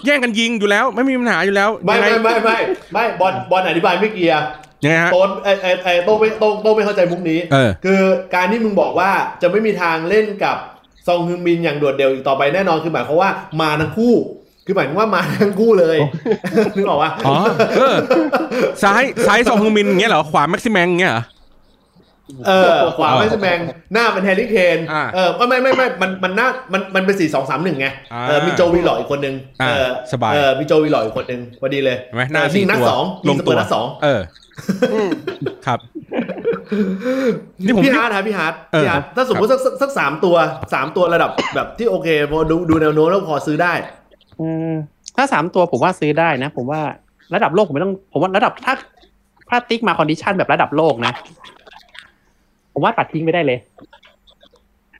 [0.07, 2.59] แย่งกันยิงอยู่แล้ว ไม่มีปัญหาอยู่แล้ว ไม่ยังงไม่ไม่ไม่
[2.93, 4.43] ไม่บอลบอลอธิบายไม่เกียร์
[4.85, 8.01] ยังไงฮะโต้นไอไอไอโต้ไม่โต้โต้ไม่เข้าใจมุกนี้เออคือ
[8.35, 9.11] การที่มึงบอกว่า
[9.43, 10.57] จะไม่มีทางเล่นกับ
[11.07, 13.31] ซองฮึงมินอย่างโดดเดี่ยวอีกต่อไปแน่นอนคือหมายความว่า
[13.63, 14.15] มาทั้งคู่
[14.67, 15.99] คือหมายถึงว่ามาทั้งคู่เลย
[16.77, 17.37] นึกออกว่าอ๋อ
[17.77, 17.97] เออ
[18.83, 21.23] ซ้ายซ้ายซองฮึงมินอย่างเงี้ยเหรอขวาแม็กซิแมงอย่างเงี้ยเหรอ
[22.47, 23.59] เออขวาไม่ใช่แมง
[23.93, 34.21] หน้าเป็นแฮร์รี่เคนอ่าเออไม่ไม่ไม่มันมันหน้ามันมันเป็นสี่สองสามหนึ่งไงอ่าเออมีโจวีหล่ออีกคนนึงอ่าเออสบายเออมีโจวีหล่ออีกคนนึงพอดีเลยเห็นไหมหน้าเออสี่ยิงนัดตัวสองลยิงงสตัเปอวร์นัดสองเออ
[35.67, 35.79] ครับ
[37.67, 40.37] นี่ผมพี่ฮาร์ดครับพี่ฮาร์ดเออพี่ฮาร์ดถ้าสมมติสักสักสักสามตัว
[40.75, 43.73] สามตัวระดับแบบที่โอเคพอดูดูแนวโน้มแล้วพอซื้อได้
[44.41, 44.73] อืม
[45.17, 46.81] ถ้าสามตัวผมว่าซื้อได้นะ ผมว่า
[47.35, 48.75] ระดับโลกผมไม่ต้องผมว่าระดับถ้า
[49.49, 51.13] ถ้าติ๊กมา condition แบบระดับโลกนะ
[52.73, 53.59] ผมว่าตัดทิ้งไปได้เลย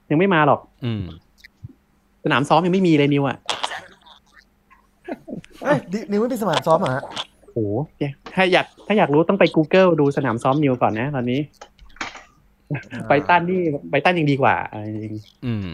[0.09, 1.03] ยังไม่มาหรอก อืม
[2.23, 3.37] สนามซ้อมยังไม่มีเลยนิวอะ
[5.63, 7.03] เอ้ยดินิวไม่เป็นสนามซ้อมเหรอฮะ
[7.53, 7.71] โอ้โห
[8.35, 11.39] ถ้าอยากถ้าอยากรู้ต้องไป Google ดูสนามซ้อมนิวก่อนนะ ตอนนี้
[13.07, 15.13] ไบรตันนี่ไบรตันยังดีกว่าเอาจริง
[15.45, 15.67] อืม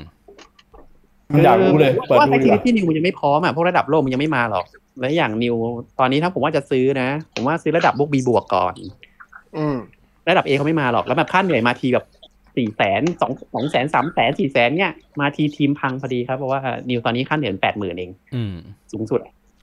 [1.43, 4.65] อยากรู้เลยเปิดว่าดูไอดีทีกว่าที่นิวมันยังไม่พร้อมอะพวกระดับโลกมันยังไม่มาหรอก
[4.99, 5.55] และอย่างนิว
[5.99, 8.73] ตอนนี้ถ้าผมว่าจะซื้อนะ ผมว่าซื้อระดับพวกบีบวกก่อน
[9.57, 9.77] อืม
[10.29, 12.05] ระดับเอเขาไม่มาหรอกแล้วแบบค่าเหนื่อยมาทีแบบ
[12.55, 16.59] สี่แสนสองสองแสนสามแสนสี่แสนเนี่ยมาทีทีมพังพอดีครับเพราะว่า
[16.89, 18.53] นิวตอนนี้ค่าเหนื่อยแปดหมื่นเองอืม
[18.91, 19.19] สูงสุด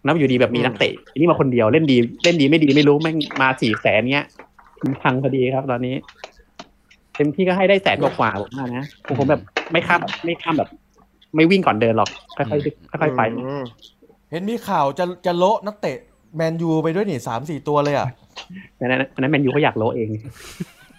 [0.06, 4.26] นับอยู่ดีแบบมีนักเตะอันนี่มาคนเดียวเล่นดีเล่นดีไม่ดีไม่รู้แม่งมาสี่แสนเนี้ย
[4.78, 5.94] ทีมพังพอดีครับ ตอนนี้
[7.16, 10.68] เต็มที่ก็ให้ได้แสนกว่าๆผมว่านะผมผมแบบไม่ข้ามแบบไม่ข้ามแบบ
[11.34, 13.62] ไม่วิ่งก่อนเดินหรอกค่อยๆค่อยๆไปอืม
[14.30, 15.96] เห็นมีข่าวจะจะโละนักเตะ
[16.36, 18.08] แมนยูไปด้วยนี่สามสี่ตัวเลยอะ
[18.80, 20.08] อันนั้นอันนั้นแมนยูเขาอยากโลเอง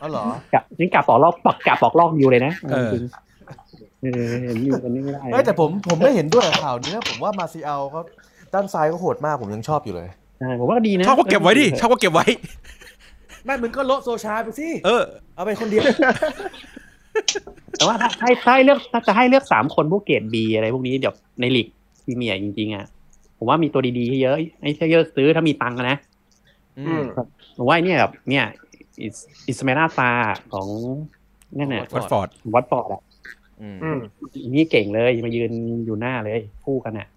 [0.02, 8.02] อ๋อเหรอกับนี่กลับปอกลอกปักกลับปอกลอกยูเลยนะเออจริงๆเออเห็นอยู่กันนี่ไม่ได้เฮ้ยแต่ผมผมไม่เห็นด้วยกับข่าวนี้นะผมว่ามาซีเอาเขา
[8.54, 10.08] ด้านซ้ายก็โหดมากผมยังชอบอยู่เลย
[10.40, 12.26] ใช่ผมว่าก็ดีนะชอบก็เก็บไว้ดิชอบก็เก็บไว้
[13.46, 15.04] แม่มึงก็โละโซชาไปสิเออ
[15.36, 15.84] เอาไปคนเดียว
[17.78, 21.68] แต่ว่าถ้าให้ถ้าให้เลือกถ้าจะให้เลือกสามคนพวกเกรดบีอะไรพวกนี้เดี๋ยวในลีก
[22.06, 22.86] พรีเมียร์จริงๆอะ
[23.38, 26.15] ผมว่ามีตัวดีๆให้เยอะให้เยอะซื้อถ้ามีตังค์อะนะอืม
[27.58, 28.46] ผมว่าไอ้เนี่ยแบบเนี่ย
[29.02, 29.16] อิส
[29.48, 30.10] อิสไมลาซาร์
[30.54, 30.68] ของ
[31.58, 33.02] นั่นน่ะวัตฟอร์ดวัตฟอร์ดอะ
[33.62, 34.00] อืมอืม
[34.44, 35.52] อันนี่เก่งเลยมายืน
[35.86, 37.08] อยู่หน้าเลยคู่กันอะ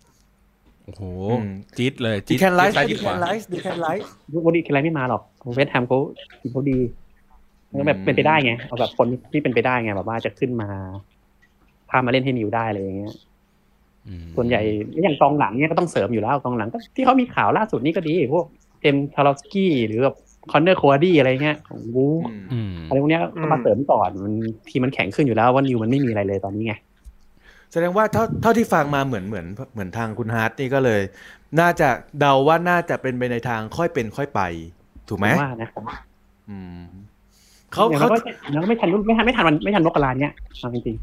[0.84, 1.44] โอ้โหอืม
[1.76, 4.09] จี๊ดเลยดีจี๊ดแคนไลฟ์ซ้ายดีจี๊ดแคขวานไลฟ์ดีแคนไลฟ์
[4.44, 5.22] วันนี้อะไรไม่มาหรอก
[5.54, 5.98] เวสต์แฮมเขา
[6.40, 6.78] ทีมเขาดี
[7.70, 10.68] แล้วแบบเป็นไปได้ไงเอาแบบคนที่เป็นไปได้ไงแบบว่าจะขึ้นมา
[11.90, 13.14] พามาเล่นให้นิวได้อะไรอย่างเงี้ย
[14.09, 14.61] อืมส่วนใหญ่
[15.02, 18.46] อย่างกองหลังเนี่ยก็ต้องเสริมอยู่แล้วกองหลังก็ที่เขามีข่าวล่าสุดนี้ก็ดีพวก
[18.81, 20.16] เจมส์ทารอฟสกี้หรือแบบ
[20.53, 24.33] คอนเนอร์โคดี้อะไรเงี้ยของวูอืมอืมอะไรพวกเนี้ยก็มาเสริมก่อนมัน
[24.68, 26.74] ทีมมันแข็งขึ้นอยู่แล้วว่านิวมันไม่มีอะไรเลยตอนนี้ไง
[27.72, 31.01] แสดงว่าเท่าเท่าที่ฟังมาเหมือนเหมือนเหมือนทางคุณฮาร์ดนี่ก็เลย
[31.61, 31.89] น่าจะ
[32.20, 34.41] เดาว่าน่าจะเป็นไปในทางค่อยเป็นค่อยไป
[35.09, 35.68] ถูกไหมว่านะ
[36.51, 36.83] อืม
[37.72, 40.97] เขาอย่างเขาเราก็เราก็ไม่ทันไม่ทันไม่ทันวันไม่ทันมกราเนี้ยเอาจริง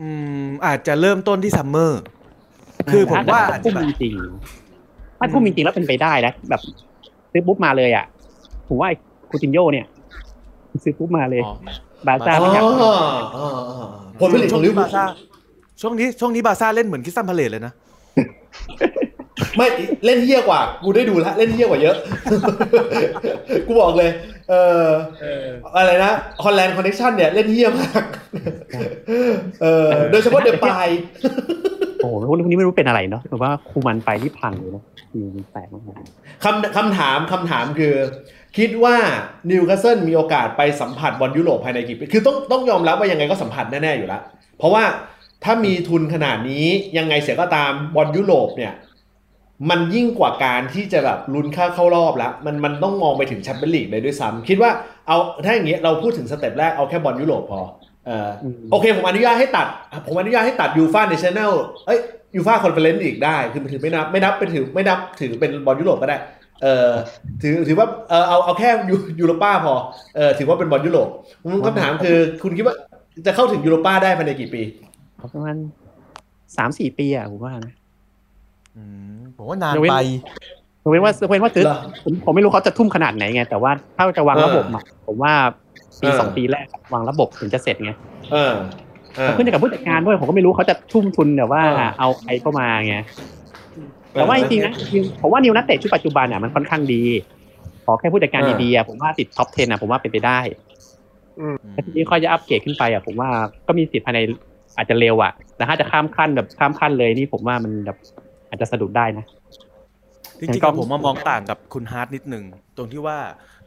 [0.00, 0.10] อื
[0.44, 4.61] มอาจจะเริ่มต้นที่ summerๆคือผมว่าถ้พุ่มจริงๆ
[5.22, 6.60] ถ้าทุ่มจริงๆแล้วเป็นไปได้นะแบบ
[7.32, 8.04] ซื้อปุ๊บมาเลยอะ
[8.68, 8.96] ผมว่าไอ้
[9.30, 9.86] คูตินโยเนี่ย
[10.84, 11.52] ซื้อปุ๊บมาเลยอ๋อ
[12.06, 12.92] บาร์ซ่าอ๋อไม่อยากอ๋อ
[13.36, 13.46] อ๋อ
[14.20, 15.10] ผลผลิตของลิเวอร์บาพูซ่าล
[15.80, 17.72] ช่วงนี้ช่วงนี้บาซ่าเล่นเหมือนคิสตันพาเลตเลยนะ
[19.56, 19.66] ไม่
[20.04, 21.96] เล่นเยี่ยกว่า กูได้ดูแล้วเล่นเยี่ยกว่าเยอะ
[23.66, 24.10] กูบอกเลย
[24.48, 24.54] เอ
[24.84, 24.86] อ
[25.76, 26.12] อะไรนะ
[26.44, 28.04] ฮอลแลนด์คอนเนคชั่นเนี่ยเล่นเยี่ยมาก
[29.62, 30.88] เออโดยเฉพาะเดปาย
[32.02, 35.82] โอ้โหพวกนี้ไม่รู้เป็นอะไรเนาะแบบว่าคูมันไปที่พังเลยนะทีมแตกมาก
[36.44, 37.94] คำคำถามคำถามคือ
[38.58, 38.96] คิดว่า
[39.50, 44.22] นิวคาสเซิลมีโอกาสไปสัมผัสบอลยุโรปภายในกี่ปีคือต้องต้องยอมรับว่ายังไงก็สัมผัสแน่ๆอยู่แล้ว
[44.58, 44.84] เพราะว่า
[45.44, 46.66] ถ้ามีทุนขนาดนี้
[46.98, 48.72] ยังไงเสียก็ตามบอลยุโรปเนี่ย
[49.70, 54.70] มันยิ่งกว่าการที่จะแบบลุ้นค่าเข้ารอบแล้ว มันมันต้องมองไปถึงแชมเปี้ยนลีกเลยด้วยซ้ำคิดว่า
[55.06, 57.60] เอาถ้าอย่างเงี้ยเราพูดถึง step แรกเอาแค่บอลยุโรปพอ
[58.70, 59.66] โอเค ผมอนุญาตให้ตัด
[60.06, 61.52] ผมอนุญาตให้ตัดยูฟ่าเนชั่นแนล
[61.86, 61.98] เอ้ย
[62.34, 66.16] ยูฟ่าคอนเฟอเรนซ์อีกได้ คือถือไม่นับไม่นับเป็นถือไม่นับถือเป็นบอลยุโรปก็ได้
[66.62, 66.90] เออ
[67.42, 69.74] ถือถือว่าเออเอาเอาแค่ยูยูโรป้าพอ
[70.16, 71.08] เออถือว่าเป็นบอลยุโรป
[71.66, 72.76] คำถามคือคุณคิดว่า
[73.26, 74.62] จะเข้าถึงยูโรป้าได้ภายในกี่ปี
[75.34, 75.56] ประมาณ
[76.56, 77.74] สามสี่ปีอะผมว่านะ
[78.76, 78.82] อื
[79.16, 79.96] มผมว่านานยกเว้นไป
[80.82, 85.32] ผมเว้นว่าเว้นว่าซื้อเหรอผมผมไม่รู้เขาจะทุ่มขนาดไหนไง แต่ว่าถ้าจะวางเออระบบอะผมว่า
[86.02, 87.92] ปีเออสองปีแรกวางระบบถึงจะเสร็จไง
[88.32, 88.52] เออ
[89.16, 92.96] เออขึ้นอยู่กับผู้จัดการด้วยผมก็ไม่รู้เขาจะทุ่มทุนแบบว่าเออเอาใครเข้ามาไง
[94.12, 94.72] แต่ว่าจริงๆนะ
[95.20, 97.02] ผมว่านิวนักเตะชุดปัจจุบันอะมันค่อนข้างดี
[97.84, 100.38] ขอแค่ผู้จัดการดีๆอะผมว่าติด top 10อะผมว่าเป็นไปได้
[101.74, 103.28] ถ้าทีนี้ค่อยจะอัปเกรดขึ้นไปอะผมว่า
[103.66, 104.18] ก็มีสิทธิ์ภายใน
[104.76, 107.96] อาจจะเร็วอะแต่ถ้าจะข้ามขั้นแบบข้ามขั้นเลยนี่ผมว่ามันแบบ
[108.48, 109.24] อาจจะสะดุดได้นะ
[110.38, 112.44] จริงๆแล้วผมมามองต่างกับคุณฮาร์ดนิดนึง
[112.76, 113.16] ตรงที่ว่า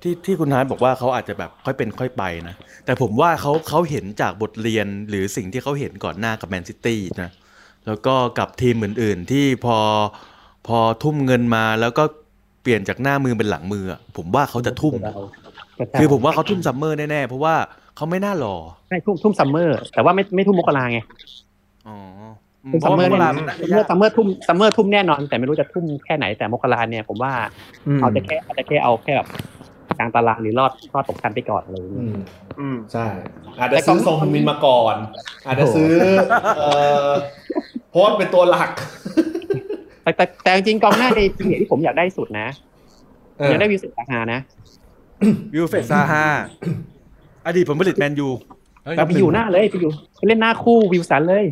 [0.06, 7.30] ที่ที่คุณฮาร์ดบอกว่าเขาอาจจะแบบค่อยเป็นค่อยไปนะ แต่ผมว่าเขาเขาเห็นจากบทเรียนหรือสิ่งที่เขาเห็นก่อนหน้ากับแมนซิตี้นะ
[7.88, 9.78] แล้วก็กับทีมอื่น ๆ ที่พอ
[10.68, 12.04] พอทุ่มเงินมาแล้วก็
[12.62, 14.94] เปลี่ยนจากหน้ามือเป็นหลังมืออะผมว่าเขาจะทุ่ม
[16.00, 17.56] คือผมว่าเขาทุ่ม summer แน่ ๆ เพราะว่า
[17.96, 18.56] เขาไม่น่ารอ
[18.90, 21.00] ใช่ทุ่มทุ่ม summer แต่ว่าไม่ไม่ทุ่มมกราไง
[21.88, 21.98] อ๋อ
[22.72, 27.32] ทุ่ม summer พาะแน่ว่านอนน่าจะซัมเมอร์ยาก summer ทุ่ม summer ทุ่มแน่นอน แต่ไม่รู้จะทุ่มแค่ไหนแต่มกราเนี่ยผมว่า
[27.98, 29.28] เอาจะแค่เอาจะแค่เอาแค่แบบ
[29.98, 32.18] กลางตารางหรือรอดรอดตกชั้นไปก่อนอะไรอย่างอืเงี้ยม
[32.60, 33.06] อืมใช่
[33.60, 34.96] อาจจะซื้อทรงฮึงมินมาก่อน
[35.46, 35.92] อาจจะซื้อ
[36.60, 36.64] เอ
[37.08, 37.10] อ
[37.90, 38.70] เพราะว่าเป็นตัวหลัก
[40.04, 42.48] แต่แต่แต่จริงๆกองหน้าในทีมที่ผมอยากได้สุดนะ
[43.38, 44.40] เอออยากได้วิสุทธิ์าฮานะ
[45.54, 46.26] วิลเฟตซาฮา
[47.46, 48.30] อดีตผลผลิตแมนยู
[48.84, 51.46] เฮ้ยแบบไปอยู่หน้าเลยไปอยู่ไปเล่นหน้าคู่วิวสันเลย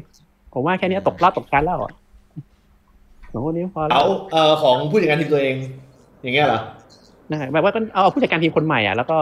[0.53, 1.93] ผมว่าแค่นี้ตกรอบตกชั้นแล้วอะ
[3.31, 5.55] สองคนนี้พอแล้เอาวเอ่อของผู้จัดการทีมตัวเอง
[6.21, 6.59] อย่างเงี้ยเหรอ
[7.31, 9.17] นะแบบว่าก็เอาผู้จัดการทีมคนใหม่อะแล้วก็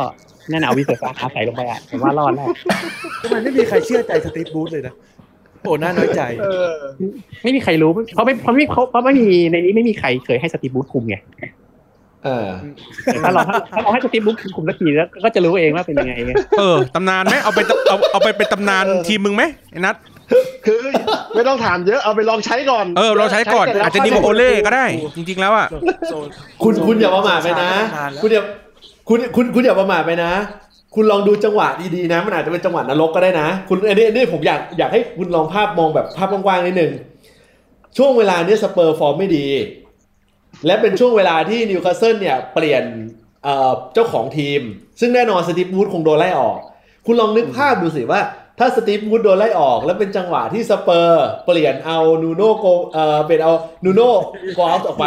[0.52, 2.48] นั่นน่ะเอาวิสุทธิ์าฮาใส่ลงไปอะผมว่ารอดแล้ว
[3.22, 4.94] ทำไมไม่มีใครเชื่อใจสตีฟบูธเลยนะ
[5.64, 6.72] โอ้น่าน้อยใจเออ
[7.44, 11.18] ไม่มีใครรู้เขาไม่เขาไม่เขาเพราะไม่มีในนี้ไม่มีใครเคยให้สตีฟบูธคุมไง
[12.26, 12.48] เออ
[13.24, 19.96] ถ้าเราถ้าถ้าเราให้สตีฟบูธคุมสักทีแล้วก็จะรู้เองว่าเป็นยังไงไงเออตำนานไหมเอาไปตเอาเอาไปเป็นตำนานทีมมึงไหมไอ้นัท
[20.66, 20.82] คือ
[21.36, 25.68] ไม่ต้องถามเยอะเอาไปลองใช้ก่อน เออเราใช้ก่อนเสร็จแล้วอาจจะดีกว่าโอเล่ก็ได้ จริง ๆ แล้วอะ
[26.64, 27.70] คุณคุณอย่าประมาทไปนะ
[28.22, 28.44] คุณอย่า
[29.10, 30.32] คุณคุณคุณอย่าประมาทไปนะ
[30.96, 36.92] คุณลองดูจังหวะดีๆนะ มันอาจจะเป็นจังหวะนรกก็ได้นะ คุณอันนี้อันนี้ผมอยากอยากให้คุณลองภาพมองแบบภาพกว้างๆนิดนึง
[37.98, 39.48] ช่วงเวลาเนี้ยสเปอร์ฟอร์มไม่ดี
[40.66, 42.84] และเป็นช่วงเวลาที่นิวคาสเซิลเนี่ยเปลี่ยน
[43.44, 44.62] เอ่อเจ้าของทีม
[45.00, 46.58] ซึ่งแน่นอนสตีฟบรูซคงโดนไล่ออก
[47.06, 48.22] คุณลองนึกภาพดูสิว่า
[48.60, 53.54] ถ้าสตีฟบรูซโดนไล่ออกแล้วเป็นจังหวะที่สเปอร์ เปลี่ยนเอานูโน่โกเอ่อเป็นเอา
[53.86, 54.12] นูโน่
[54.58, 55.06] กอล์ฟออกไป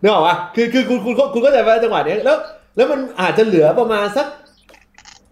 [0.00, 2.36] นึกออกปะคือคือคุณคุณคุณก็จะว่าจังหวะนี้แล้ว
[2.76, 4.26] แล้วมันอาจจะเหลือประมาณสัก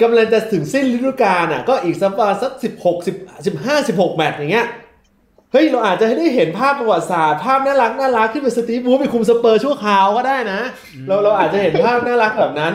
[0.02, 4.66] กำลังจะถึงสิ้นฤดูกาลอะ ก็อีกสักประมาณสักสิบหกสิบสิบห้าสิบหกแมตช์อย่างเงี้ย
[5.52, 10.60] เฮ้ย เราอาจจะได้เห็นภาพประวัติศาสตร์ภาพน่ารักน่ารักขึ้นเป็นสตีฟบรูซไปคุมสเปอร์ชั่วคราวก็ได้นะ
[11.06, 12.72] เราเราอาจจะเห็นภาพน่ารักแบบนั้น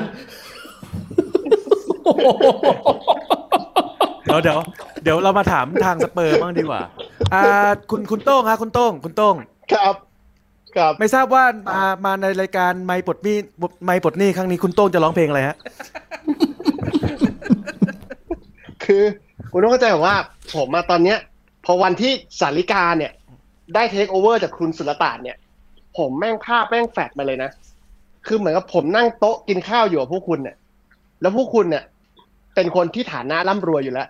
[4.36, 4.60] ดี๋ยวเดี๋ยว
[5.04, 6.82] เดี๋ยวเรามาถามทางสเปอร์บ้างดีกว่า
[7.34, 7.44] อ่า
[7.92, 9.36] คุณคุณโต้งฮะคุณโต้งคุณโต้ง
[9.74, 9.96] ครับ
[10.78, 13.38] ครับไม่ทราบว่ามามาในรายการไม่ปลดหนี้
[13.86, 15.58] ไม่ปลดหนี้ครั้งนี้คุณโต้งจะร้องเพลงอะไรฮะ
[18.84, 19.04] คือ
[19.52, 20.16] คุณต้องเข้าใจว่า
[20.56, 21.18] ผมมาตอนเนี้ย
[21.66, 23.12] พอวันที่สาริกาเนี่ย
[23.76, 25.38] ได้เทคโอเวอร์จากคุณสุลต่านเนี่ย
[25.98, 27.50] ผมแม่งภาพแม่งแฟดมาเลยนะ
[28.28, 30.56] คือเหมือนกับผมนั่งโต๊ะกินข้าวอยู่กับพวกคุณเนี่ย
[31.22, 31.84] แล้วพวกคุณเนี่ย
[32.56, 34.08] เป็นคนที่ฐานะร่ำรวยอยู่แล้ว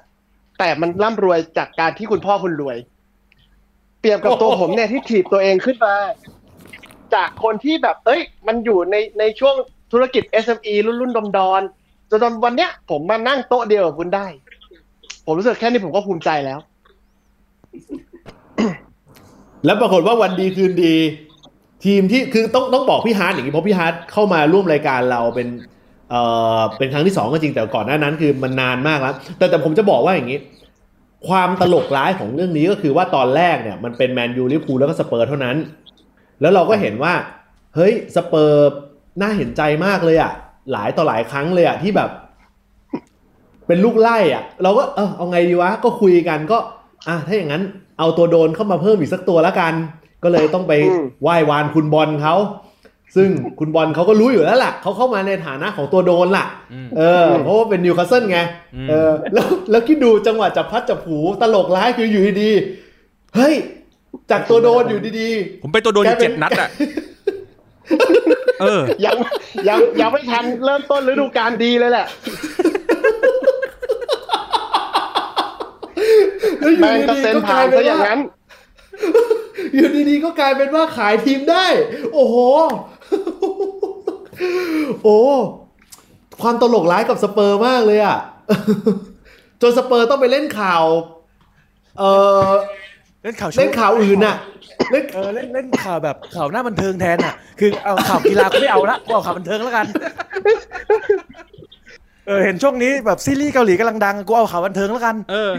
[0.60, 2.78] แต่มันร่ำรวยจากการที่คุณพ่อคุณรวย
[4.00, 5.96] เปรียบกับตัวผมเนี่ยที่ถีบตัวเองขึ้นมา
[7.16, 9.56] จากคนที่แบบ เอ้ย มันอยู่ในในช่วง
[9.92, 11.62] ธุรกิจ SME รุ่นรุ่นดอมดอน
[12.10, 14.26] จนวันเนี้ย ผมมานั่งโต๊ะเดียวกับคุณได้
[15.26, 16.60] ผมรู้สึกแค่นี้ผมก็ภูมิใจแล้ว
[19.66, 20.96] แล้วปรากฏว่าวันดีคืนดี
[21.86, 25.48] ทีมที่คือต้องต้องบอกพี่ฮาร์ดอย่างนี้เพราะพี่ฮาร์ดเข้ามาร่วมรายการเราเป็น
[26.10, 26.22] เอ่
[26.58, 30.40] อเป็นครั้งที่สองก็จริงแต่ก่อนหน้านั้นคือมันนานมากแล้ว แต่แต่ผมจะบอกว่าอย่างนี้
[31.28, 35.56] ความตลกร้ายของเรื่องนี้ก็คือว่าตอนแรกเนี่ยมันเป็นแมนยูลิเวอร์พูลแล้วก็สเปอร์เท่านั้น
[36.42, 37.14] แล้วเราก็เห็นว่า
[37.76, 38.72] เฮ้ยสเปอร์
[39.22, 40.32] น่าเห็นใจมากเลยอะ
[40.72, 42.10] หลายต่อหลายครั้งเลยอะที่แบบ
[43.68, 46.58] เป็นลูกไล่อะเราก็เออเอาไงดีวะก็คุยกันก็
[47.08, 47.64] อะถ้าอย่างนั้น
[48.00, 49.74] เอาตัวโดนเข้ามาเพิ่มอีกสักตัวแล้วกัน
[50.24, 52.36] ก็เลยต้องไปอืมไหว้วานคุณบอลเขา
[53.16, 58.40] ซึ่งคุณบอลเขาก็รู้อยู่แล้วล่ะเขาเข้ามาในฐานะของตัวโดนล่ะอืมเออ เพราะว่าเป็นนิวคาสเซิลไง
[58.76, 63.56] อืมเออ แล้วแล้วคิดดูจังหวะจับพัดจับผูตลกร้ายคืออยู่ดีๆ เฮ้ย
[64.32, 66.70] จากตัวโดนอยู่ดีๆ ผมไปตัวโดนอยู่แกเป็นเจ็ดนัดอะ
[68.62, 69.16] เออ ยัง
[69.68, 72.08] ยังยังไม่ทันเริ่มต้นฤดูกาลดีเลยแหละ
[76.60, 78.20] แล้วอยู่แมงกระดีเซ็ๆนก็กผ่าลานยเป็ซะนอย่างว่านั้น
[79.76, 81.66] อยู่ดีๆ ก็กลายเป็นว่าขายทีมได้
[82.14, 82.36] โอ้โห
[85.04, 85.18] โอ้
[86.42, 88.18] ความตลกร้ายกับสเปอร์มากเลยอะ
[89.62, 90.84] จนสเปอร์ต้องไปเล่นข่าว
[92.00, 92.04] เอ
[92.48, 92.50] อ
[93.24, 94.36] เล่นข่าวโชว์เล่นข่าวอื่นน่ะ
[94.92, 99.86] เล่นเออเล่นเล่นข่าวแบบข่าวหน้าบันเทิงแทนอะ คือเอาข่าวกีฬาก็ไม่เอาละกูเอาข่าวบันเทิงแล้วกัน
[102.28, 105.52] เออเห็นช่วงนี้แบบซีรีส์เกาหลีกำลังดังกูเอาข่าวบันเทิงแล้วกัน เออ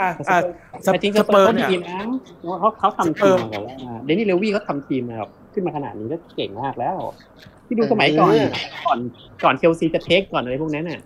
[0.00, 0.38] อะอะ
[0.84, 2.00] สแต่จริงๆสสเปเปออร์ร์เนี่ยทีมนะ
[2.60, 3.74] เขาเขาทำสเปทีอร์มมาแบบว่า
[4.04, 6.96] เดนนี่เลวี่เขาทำทีมมาแบบขึ้นมาขนาดนี้ก็เก่งมากแล้ว
[7.66, 8.48] ที่ดูสมัยก่อนเออ
[8.86, 8.98] ก่อน
[9.44, 11.00] ก่อนเชลซีจะเทคก่อนอะไรพวกนั้นน่ะ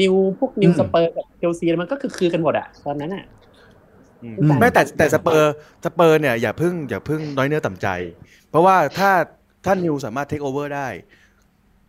[0.00, 3.24] นิวพวกนิวอืมสเปอร์กับเชลซีมันก็คือคือกันหมดอะตอนนั้นอะ
[4.22, 5.52] อืมอืมไม่แต่แต่สเปอร์
[5.84, 7.88] สเปอร์เนี่ยอย่าเพึ่งอย่าเพึ่งน้อยเนื้อต่ำใจ
[8.50, 9.10] เพราะว่าถ้า
[9.64, 10.88] ถ้านิวสามารถเทคโอเวอร์ได้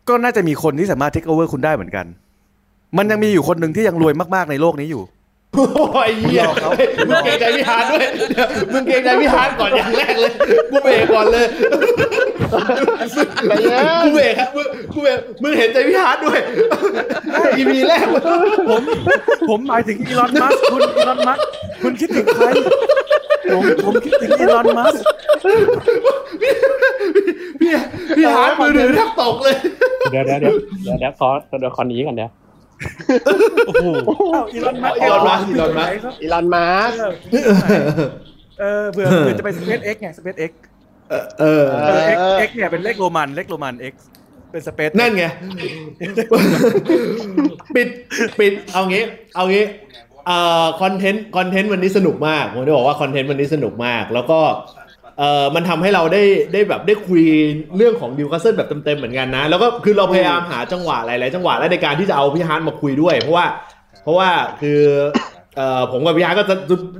[0.07, 2.05] ก็น่าจะมีคนที่สามารถเทคโอเวอร์คุณได้เหมือนกัน
[2.97, 5.03] มันยังมีอยู่คนหนึ่งที่ยังรวยมากๆในโลกนี้อยู่
[5.53, 6.71] โอ้ยเหี้ยหลอกเขา
[7.09, 10.31] มึงเกรงใจพี่ฮาร์ดด้วยเดี๋ยวมึงเกรงใจพี่ฮาร์ดก่อนอย่างแรกเลย
[10.71, 11.45] กูเบรกก่อนเลย
[13.41, 16.39] อะไรเงี้ยกูเบรกครับมึงกูเบรกมึงเห็นใจพี่ฮาร์ดด้วย
[17.57, 18.23] EP แรกมัน
[18.69, 18.81] ผม
[19.49, 21.39] ผมหมายถึงอีลอนมัสคุณอีลอนมัส
[21.83, 22.47] คุณคิดถึงใคร
[23.53, 24.95] ผมผมคิดถึงอีลอนมัส
[27.61, 27.71] พี่
[28.17, 29.55] พี่ฮาร์ดมือถือแทบตกเลย
[30.11, 31.29] เดี๋ยวเดี๋ยวเดี๋ยวเดี๋ยวเดี๋ยวขอ
[31.59, 32.31] เดี๋ยวขอหนีก่อนเดี๋ยว
[33.67, 33.86] โอ้โห
[34.53, 36.97] อีลอนมัสก์อีลอนมัสก์อีลอนมัสก์อีลอนมัสก์
[38.59, 40.51] เออเผื่อเผื่อจะไปสเปซเอ็กไง SpaceX
[41.09, 42.17] เออเออเออ X
[42.47, 43.95] X เนี่ยเป็นเลขโรมันเลขโรมัน X
[44.51, 45.25] เป็นสเปซนั่นไง
[47.75, 47.88] ปิด
[48.39, 49.03] ปิดเอางี้
[49.36, 49.65] เอางี้
[50.25, 54.39] เอ่อคอนเทนต์คอนเทนต์วันนี้สนุกมากผมจะบอกว่าคอนเทนต์วันนี้สนุกมาก แล้วก็
[55.20, 57.24] เอ่อมันทำให้เราได้ได้แบบได้คุย
[57.78, 63.45] เรื่องของนิวคาสเซิลแบบเต็มๆเหมือนกันนะ แล้วก็คือเราพยายามหาจังหวะหลายๆจังหวะและในการที่จะเอาพี่ฮาร์ดมาคุยด้วย เพราะว่า
[64.03, 64.30] เพราะว่า
[64.61, 64.80] คือ
[65.55, 66.55] เอ่อผมกับพี่ฮาร์ดก็จะ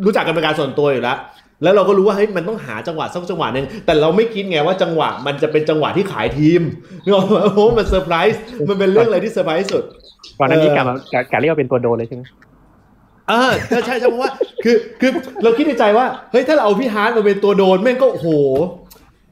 [0.06, 1.18] รู้จักกันเป็นการส่วนตัวอยู่แล้ว
[1.64, 6.62] แล้วเราก็รู้ว่าเฮ้ยมันต้องหาจังหวะสักจังหวะหนึ่งแต่เราไม่คิดไงว่าจังหวะมันจะเป็นจังหวะที่ขายทีม
[7.04, 9.84] นึกออกไหมเพราะว่ามันเซอร์ไพรส์มันเป็นเรื่องอะไรที่เซอร์ไพรส์สุด
[10.40, 12.24] ก่อนหน้านี้เออกลับมากกะเรียกว่าเป็นตัวโดนเลยใช่ไหม
[13.30, 14.32] เออใช่ใช่ใช่เพราะว่า
[14.64, 15.12] คือคือ
[15.44, 18.28] เราคิดในใจว่าเฮ้ยถ้าเราเอาพี่ฮาร์ดมาเป็นตัวโดนแม่งก็โอ้โห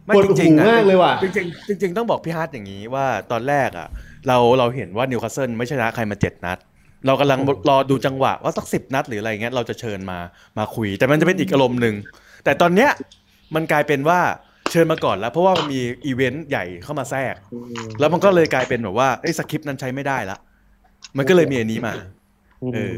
[0.06, 3.88] ไม่ปวดจริงหูๆนะมากเลยว่ะจริงๆจริงๆต้องบอกพี่ฮาร์ดอย่างนี้ว่าตอนแรกอะ
[4.28, 6.58] เราเราเห็นว่านิวคาสเซิลไม่ชนะใครมาเจ็ดนัด
[7.08, 7.40] เรากำลัง
[7.70, 10.18] รอดูจังหวะว่าสักสิบนัดหรืออะไรเงี้ยเราจะเชิญมา
[10.58, 11.96] มาคุย แต่มันจะเป็นอีกอารมณ์หนึ่ง
[12.44, 12.90] แต่ตอนเนี้ย
[13.56, 14.20] มันกลายเป็นว่า
[14.72, 17.36] เชิญมาก่อนแล้ว เพราะว่ามันมีอีเวนต์ใหญ่เข้ามาแทรก
[18.00, 20.38] แล้วมันก็เลยกลายเป็นแบบว่าไอ้สคริปต์นั้นใช้ไม่ได้ละ
[21.18, 21.94] มันก็เลยมีอันนี้มา
[22.74, 22.96] เออ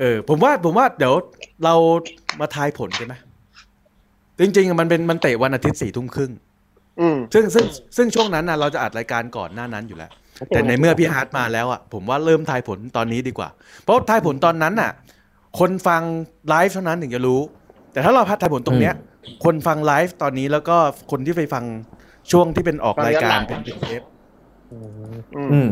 [0.00, 1.14] เออผมว่าผมว่าเดี๋ยว
[1.64, 1.74] เรา
[2.40, 3.14] มาทายผลกันไหม
[4.38, 6.32] จริงๆอะมันเป็นมันเตะวันอาทิตย์สี่ทุ่มครึ่ง
[7.00, 7.64] อืมซึ่งซึ่ง
[7.96, 10.10] ซึ่งช่วงนั้นนะเราจะอัดรายการก่อนหน้านั้นอยู่แล้ว
[10.48, 13.48] แต่ในเมื่อพี่ฮาร์ดมาแล้วอะผมว่าเริ่มทายผลตอนนี้ดีกว่า
[13.84, 14.92] เพราะทายผลตอนนั้นน่ะ
[15.58, 16.02] คนฟัง
[16.48, 17.40] ไลฟ์เท่านั้นถึงจะรู้
[17.92, 18.94] แต่ถ้าเราพัดทายผลตรงเนี้ย
[19.44, 20.76] คนฟังไลฟ์ตอนนี้แล้วก็
[21.10, 21.64] คนที่ไปฟัง
[22.32, 24.19] ช่วงที่เป็นออกรายการเป็นเป็นเทปอืมอืม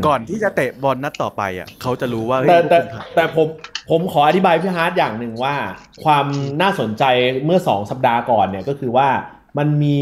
[0.07, 3.47] ก่อนที่จะเตะบอลนัดต่อไปอะเขาจะรู้ว่าเฮ้ยแต่แต่พวกคุณผ่านแต่ผม
[3.89, 5.55] ผมขออธิบายพี่ฮาร์ดอย่างหนึ่งว่า
[6.03, 6.25] ความ
[6.61, 7.03] น่าสนใจ
[7.45, 9.09] เมื่อสองสัปดาห์ก่อนเนี่ยก็คือว่า
[9.57, 9.99] มันมี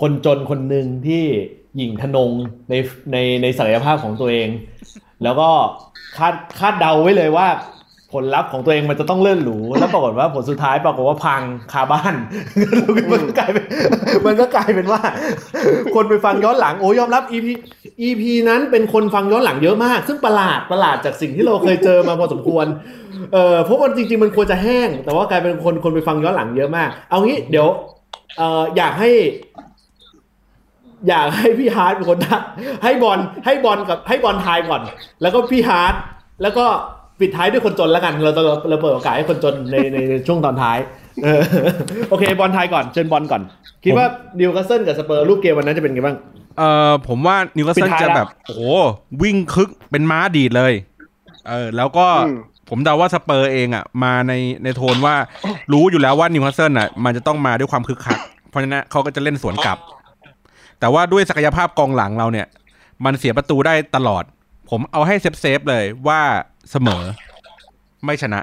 [0.00, 1.24] คนจนคนหนึ่งที่
[1.76, 2.30] หยิ่งทะนง
[2.70, 2.74] ใน
[3.12, 4.48] ในในศักยภาพของตัวเอง
[5.22, 5.48] แล้วก็
[6.16, 7.46] คาดคาดเดาไว้เลยว่า
[8.14, 11.42] ผลลัพธ์ของตัวเองมันจะต้องเลื่อนหรูแล้วปรากฏว่าผลสุดท้ายปรากฏว่าพัง
[11.72, 12.14] คาบ้าน
[13.12, 13.64] มันก็กลายเป็น
[14.26, 15.02] มันก็กลายเป็นว่า
[15.94, 17.46] คนไปฟังย้อนหลังโอ้ยอมรับ EP
[18.06, 22.66] EP นั้นเป็นคนฟังย้อนหลังเยอะมาก ซึ่งประหลาดประหลาดจากสิ่งที่เราเคยเจอมาพอสมควร
[23.32, 27.68] เออเพราะมันจริง ๆ มันควรจะแห้ง แต่ว่ากลายเป็นคนคนไปฟังย้อนหลังเยอะมาก เอางี้เดี๋ยว
[28.36, 29.10] เอออยากให้
[31.08, 32.42] อยากให้พี่ฮาร์ดเป็นคนทัก
[32.84, 34.82] ให้บอลให้บอลกับให้บอลทายก่อน
[35.22, 35.94] แล้วก็พี่ฮาร์ด
[36.42, 36.66] แล้วก็
[37.20, 40.78] ปิดท้ายด้วยคนจนแล้วกัน เราเราเราเปิดโอกาสให้คนจนในในในช่วงตอนท้าย
[41.24, 41.40] เออ
[42.10, 43.42] โอเคบอลทายก่อนเชิญบอลก่อน
[43.84, 44.06] คิดว่า
[44.38, 46.16] นิวคาสเซิลกับสเปอร์รูปเกมวันนั้นจะเป็นไงบ้าง
[46.58, 48.62] เอ่อผมว่านิวคาสเซิลปิดท้ายจะแล้วแบบโอ้โห
[49.22, 50.72] วิ่งคึกเป็นม้าดีดเลย
[51.48, 52.38] เออแล้วก็อืม
[52.70, 54.32] ผมเดาว่าสเปอร์เองอะ มาใน
[54.64, 55.14] ในโทนว่า
[55.72, 58.18] รู้อยู่แล้วว่านิวคาสเซิลอะ มันจะต้องมาด้วยความคึกคัก
[58.50, 59.78] เพราะฉะนั้นเขาก็จะเล่นสวนกลับ
[60.80, 62.46] แต่ว่าด้วยศักยภาพกองหลังเราเนี่ย
[63.04, 64.24] มันเสียประตูได้ตลอด
[64.70, 66.20] ผมเอาให้ safe safe ๆเลยว่า
[66.70, 67.02] เสมอ
[68.04, 68.40] ไม่ชนะ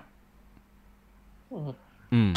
[2.13, 2.31] อืม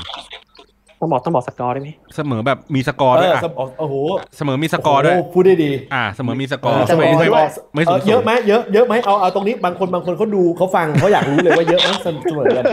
[1.01, 3.95] ต้องบอกต้องบอกสกอร์ได้ไหมเสมอแบบมีสกอร์ด้วยเอออะสเปอร์โอ้โห
[4.37, 12.65] เสมอมีสกอร์ด้วยโโหพูดได้ดี อ่า เสมอมีสกอร์เสมอไม่มีสไม่กอร์ไม่สูงเออเยอะไหมเยอะเยอะไหมเอาเอาตรงนี้บางคนบางคนเขาดูเขาฟังเขาอยากรู้เลยว่าเยอะไหมเสมอกัน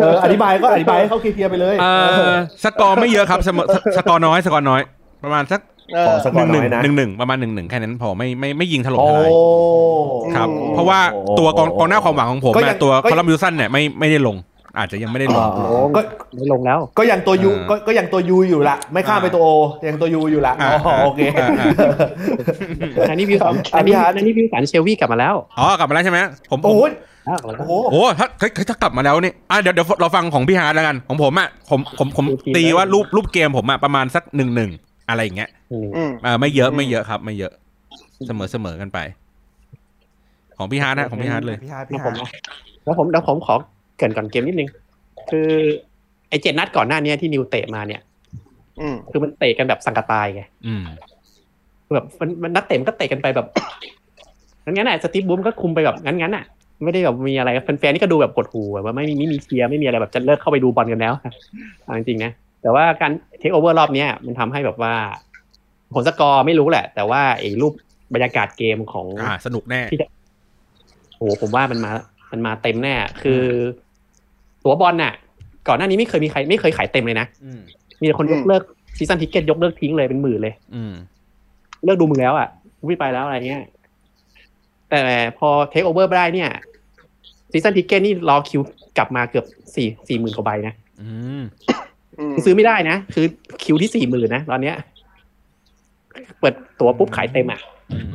[0.00, 1.86] เอออธิบายก็อธิบายให้เขาเคลียร์ๆไปเลยเอ
[2.32, 4.80] อสกอร์ไม่เยอะครับเสมอสสกอร์น้อยสกอร์น้อย
[5.24, 5.60] ประมาณสัก
[5.94, 9.30] เออขอสกหอนึ่ร์งหน้นึ่องยนะหนึ่งหนึ่งประมาณหนึ่งหนึ่งแค่นั้นพอไม่ไม่ไม่ยิงถล่มโอ้ทลาย
[10.34, 11.00] ครับอืมเพราะว่า
[11.38, 14.36] ตัวกองกองหน้าความหวังของผมก็ยัอะงตัวก็คอลัมบิวสันเนี่ยไม่ไม่ได้ลง
[14.78, 15.66] อาจจะยังไม่ได้ลงอ๋อ
[15.96, 16.00] ก็
[16.36, 19.48] ไม่ลงแล้ว ก็ยังตัวยูอ่าก็ก็ยังตัวยูอยู่ละไม่ข้ามไปตัวโอ
[19.88, 21.66] ยังตัวยูอยู่ละอ่าอ๋อโอเคอ่าอ่า
[23.10, 26.18] อันนี้วิวสันอะอันนี้พี่ฮาร์ดอันนี้วิวสันเชลวีกลับมาแล้วอ๋อกลับมาแล้วใช่ไหม
[26.50, 26.92] ผมผมโอ้ย
[27.28, 34.70] อ้าวกลับมาแล้วโอ้โหโอ้ถ้าถ้าถ้ากลับมาแล้วนี่อะเดี๋ยวเดี๋ยวเราฟังของพี่ฮาร์ดแล้วกันของผมอะผมผมผมดูทีมตีแล้วว่ารูปรูปเกมผมอะประมาณสักหนึ่งหนึ่ง
[35.10, 37.52] อะไรอย่างเงี้ยอืมอืมเออไม่เยอะไม่เยอะครับ ไม่เยอะ
[38.26, 38.98] เสมอเสมอกันไป
[40.58, 42.30] ของพี่ฮาร์ดนะของพี่ฮาร์ดเลยพี่ฮาร์ดแล้พี่วผฮามร์ด
[42.84, 43.54] แล้วผมแล้วผมขอ
[43.98, 44.68] เกรินก่อนเกมนิดนึง
[45.30, 45.48] คือ
[46.28, 48.00] ไอเจ็ดนัดก่อนหน้านี้ที่นิวเตะมาเนี่ย
[48.80, 50.84] อืมคือมันเตะกันแบบสังกะตายไงอืม
[51.86, 53.46] คือแบบมันมันนักเตะมันก็เตะกันไปแบบ
[54.64, 56.44] งั้นๆน่ะสตีฟบูมก็คุมไปแบบงั้นๆน่ะ
[56.84, 61.14] ไม่ได้แบบมีอะไรแฟนๆนี่ก็ดูแบบกดหูแบบว่าไม่มีไม่มีเชียร์ไม่มีอะไรแบบจะเลิกเข้าไปดูบอลกันแล้ว
[61.84, 62.32] เอาจริงๆนะ
[62.62, 64.94] แต่ว่าการเทคโอเวอร์รอบเนี้ยมันทำให้แบบว่า
[65.94, 67.72] ผลสกอร์ไม่รู้แหละ แต่ว่าไอ้รูป
[68.14, 69.80] บรรยากาศเกมของอ่าสนุกแน่
[71.16, 71.90] โอ้โหผมว่ามันมา
[72.32, 73.42] มันมาเต็มแน่ คือ
[74.64, 75.12] ตั๋วบอลน่ะ
[75.68, 77.60] ก่อนหน้านี้ไม่เคยมีใครไม่เคยขายเต็มเลยนะอืม
[78.00, 78.62] มีแต่คนยกเลิก
[78.96, 80.94] season ticket ยกเลิกทิ้งเลยเป็นหมื่นเลยอืม
[81.84, 82.48] เลิกดูมึงแล้วอะ
[82.88, 83.62] ไม่ไปแล้วอะไรเงี้ย
[84.90, 85.00] แต่
[85.38, 86.50] พอเทคโอเวอร์ได้เนี่ย
[87.52, 88.60] season ticket นี่รอคิว
[88.98, 91.89] กลับมาเกือบสี่สี่หมื่นกว่าใบนะอืมอืมคือ
[92.44, 93.26] ซื้อไม่ได้นะ คือ
[93.62, 94.76] คิวที่สี่หมื่นนะตอนเนี้ย
[96.40, 97.60] เปิดตั๋วปุ๊บขายเต็มอะ
[97.92, 98.14] อืม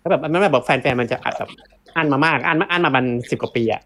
[0.00, 1.50] แล้วแบบมันแบบแฟนๆมันจะอัดแบบ
[1.96, 3.82] อันมามากอันมาอันมามันสิบกว่าปีอะ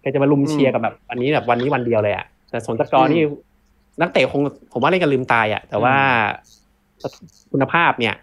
[0.00, 3.22] แกจะมาลุมเชียร์กับแบบวันนี้แบบวันนี้วันเดียวเลยอะแต่สนตะกรนี่
[4.00, 4.40] นักเตะคง
[4.72, 5.94] ผมว่าเล่นกันลืมตายอะแต่ว่า
[7.52, 8.14] คุณภาพเนี่ย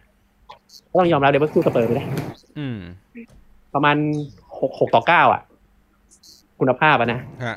[0.89, 2.05] ก็ต้องยอมรับเลยว่าสู้สเปอร์ไม่ได้
[2.57, 2.77] อืม
[3.73, 3.95] ประมาณ
[4.59, 5.41] หกหกต่อเก้าอะ
[6.59, 7.55] คุณภาพอะนะฮะ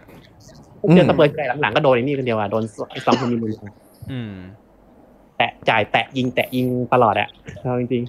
[0.91, 3.55] เจอสเปอร์ใจหลังๆก็โดนไอ้นี่คนเดียวอะโดนไอ้สองคนมีมือ
[4.13, 4.33] อืม
[5.37, 7.29] แตะจ่ายแตะยิงแตะยิงตลอดอะ
[7.61, 8.03] เอาจริง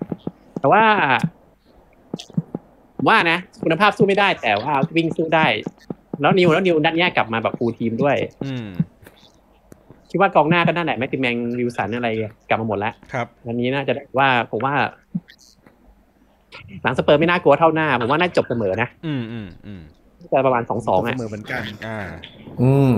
[0.00, 0.82] ๆ แต่ว่า
[2.96, 5.46] ผมว่านะ คุณภาพสู้ไม่ได้ แต่ว่าวิ่งสู้ได้
[6.20, 8.68] แล้วนิวแล้วนิวดันแยกกลับมาแบบฟูลทีมด้วย อืม
[10.10, 12.08] คิดว่ากองหน้าก็นั่นแหละแม็กติแมงริวสันอะไร
[12.48, 14.74] กลับมาหมดแล้วครับวันนี้น่าจะได้ว่าผมว่า
[16.82, 19.82] หลังสเปอร์ไม่น่ากลัวเท่าหน้า ผมว่าน่าจบเสมอนะ อืมอืมอืม
[20.32, 21.98] จะประมาณสองสองอะเสมอเหมือนกันอ่า
[22.62, 22.92] อืม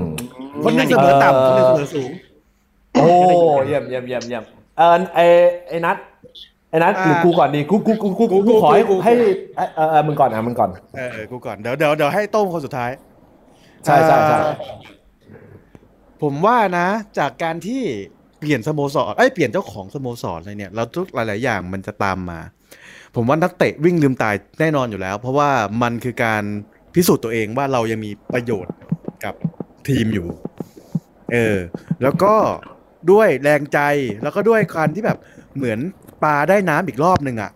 [0.64, 2.10] คนหนึงเสมอต่ำคนหนึงเสมอสูง
[2.92, 3.06] โอ้
[3.66, 4.42] เยี่ยมเยี่ยมเยี่ยมเยี่ยม
[4.78, 5.20] เออไอ
[5.68, 5.96] ไอนัท
[6.70, 9.12] ไอนัทหรือกูก่อนดีกูกูกูกูกูกูขอให้ให้
[9.56, 12.90] เออเออเออมึงก่อนอะมึงก่อนเออเออกูก่อนเดี๋ยวเดี๋ยวเดี๋ยวให้โต้งคนสุดท้าย
[13.84, 14.54] ใช่ใช่ใช่เอ่อ
[16.22, 16.86] ผมว่านะ
[17.18, 17.82] จากการที่
[18.38, 22.40] เปลี่ยนสโมสรเอ้ยเปลี่ยนเจ้าของสโมสรอะไรเนี่ย เราทุกหลาย ๆ อย่างมันจะตามมา
[23.14, 25.50] ผมว่านักเตะวิ่งลืมตายแน่นอนอยู่แล้ว เพราะว่า
[25.82, 26.42] มันคือการ
[26.94, 28.74] พิสูจน์ตัวเองว่าเรายังมีประโยชน์
[29.24, 29.34] กับ
[29.88, 30.26] ทีมอยู่
[31.32, 31.56] เออ
[32.02, 32.34] แล้วก็
[33.10, 33.78] ด้วยแรงใจ
[34.22, 35.18] แล้วก็ด้วยการที่แบบ
[35.56, 35.78] เหมือน
[36.22, 37.50] ปลาได้น้ำอีกรอบหนึ่งอะ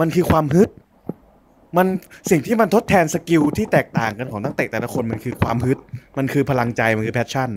[0.00, 0.68] มันคือความฮึด
[1.76, 1.86] มัน
[2.30, 5.78] สิ่งที่มันทดแทน skill ที่แตกต่างกันของนักเตะแต่ละคนมันคือความฮึด
[6.18, 7.50] มันคือพลังใจมันคือ passion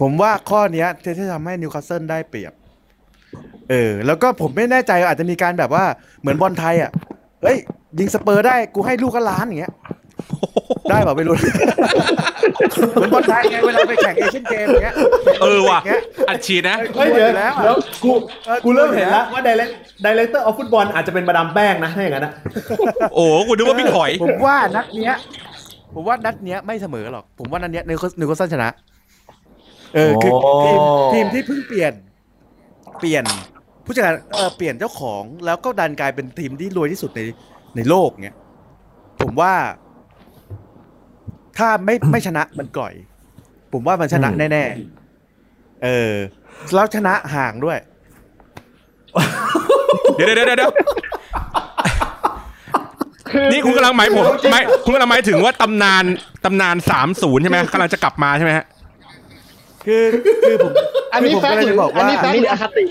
[0.00, 2.52] ผมว่าข้อเนี้ยจะทำให้นิวคาสเซิลได้เปรียบ
[3.70, 5.84] เออ แล้วก็ผมไม่แน่ใจอาจจะมีการแบบว่า
[6.20, 6.90] เหมือนบอลไทยอะ
[7.42, 7.58] เฮ้ย
[7.98, 9.72] ยิงสเปอร์ได้กูให้ลูกละล้านอย่างเงี้ย
[10.90, 11.34] ได้เปล่าไม่รู้
[12.92, 14.94] เหมือนบอลไทยไงเวลาไปแข่งเอเชียนเกมอย่างเงี้ย
[15.42, 18.10] เออว่ะย่างเงี้ยอัดฉีดนะเฮ้ยเดี๋ยวแล้วอะเดี๋ยวกู
[18.46, 19.72] เออกูเริ่มเห็นแล้วว่า direct
[20.06, 22.32] director of football อาจจะเป็นมาดามแป้งนะถ้าอย่างนั้นนะ
[23.14, 25.16] โอ้กูนึกว่าพี่ถอย ผมว่านัดเนี้ย
[25.94, 28.70] ผมว่านัดเนี้ยไม่เสมอหรอก ผมว่านัดเนี้ยนิวนิวคาสเซิลชนะ
[29.94, 30.32] เออคือ
[30.64, 30.78] ทีม
[31.12, 31.92] ทีมที่เพิ่งเปลี่ยน
[33.00, 33.24] เปลี่ยน
[33.84, 37.20] ผู้จัดการเออเปลี่ยนเจ้าของแล้วก็ดันกลายเป็นทีมที่รวยที่สุดใน
[37.76, 38.36] ในโลกเนี้ย
[39.20, 39.52] ผมว่า
[41.58, 42.92] ถ้าไม่ไม่ชนะมันก่อย
[43.72, 46.14] ผมว่ามันชนะแน่ๆเออ
[46.74, 47.78] แล้วชนะห่างด้วย
[50.16, 50.72] เดี๋ยวเดี๋ยวเดี๋ยวเดี๋ยว
[53.52, 56.04] นี่คุณกำลังหมายผมหมายคุณกำลังหมายถึงว่าตำนาน
[56.44, 58.66] ตำนานสามศูนย์ใช่ไหมกำลังจะกลับมาใช่ไหมฮะ
[59.86, 60.02] คือ
[60.48, 60.72] คือผม
[61.12, 62.84] อันนี้คืผม fact กำลังหรืจะอบอกอันว่านี้ fact หรืออคติ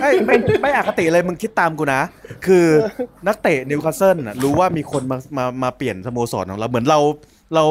[0.00, 2.00] ไม่ไม่ไม่อคติเลยมึงคิดตามกูนะ
[2.46, 2.64] คือ
[3.26, 7.00] นักเตะนิวคาสเซิลน่ะรู้ว่ามีคนมามามาเปลี่ยนสโมสรของเราเหมือนเรา
[7.54, 7.64] เรา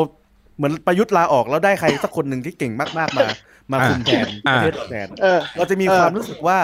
[0.58, 3.28] เหมือนประยุทธ์ลาออกแล้วได้ใครสักคนหนึ่งที่เก่งมากๆมา
[3.72, 6.60] มาคุมแทนอ่าประเทศเราแทนเออเราจะมีเออความรู้สึกว่า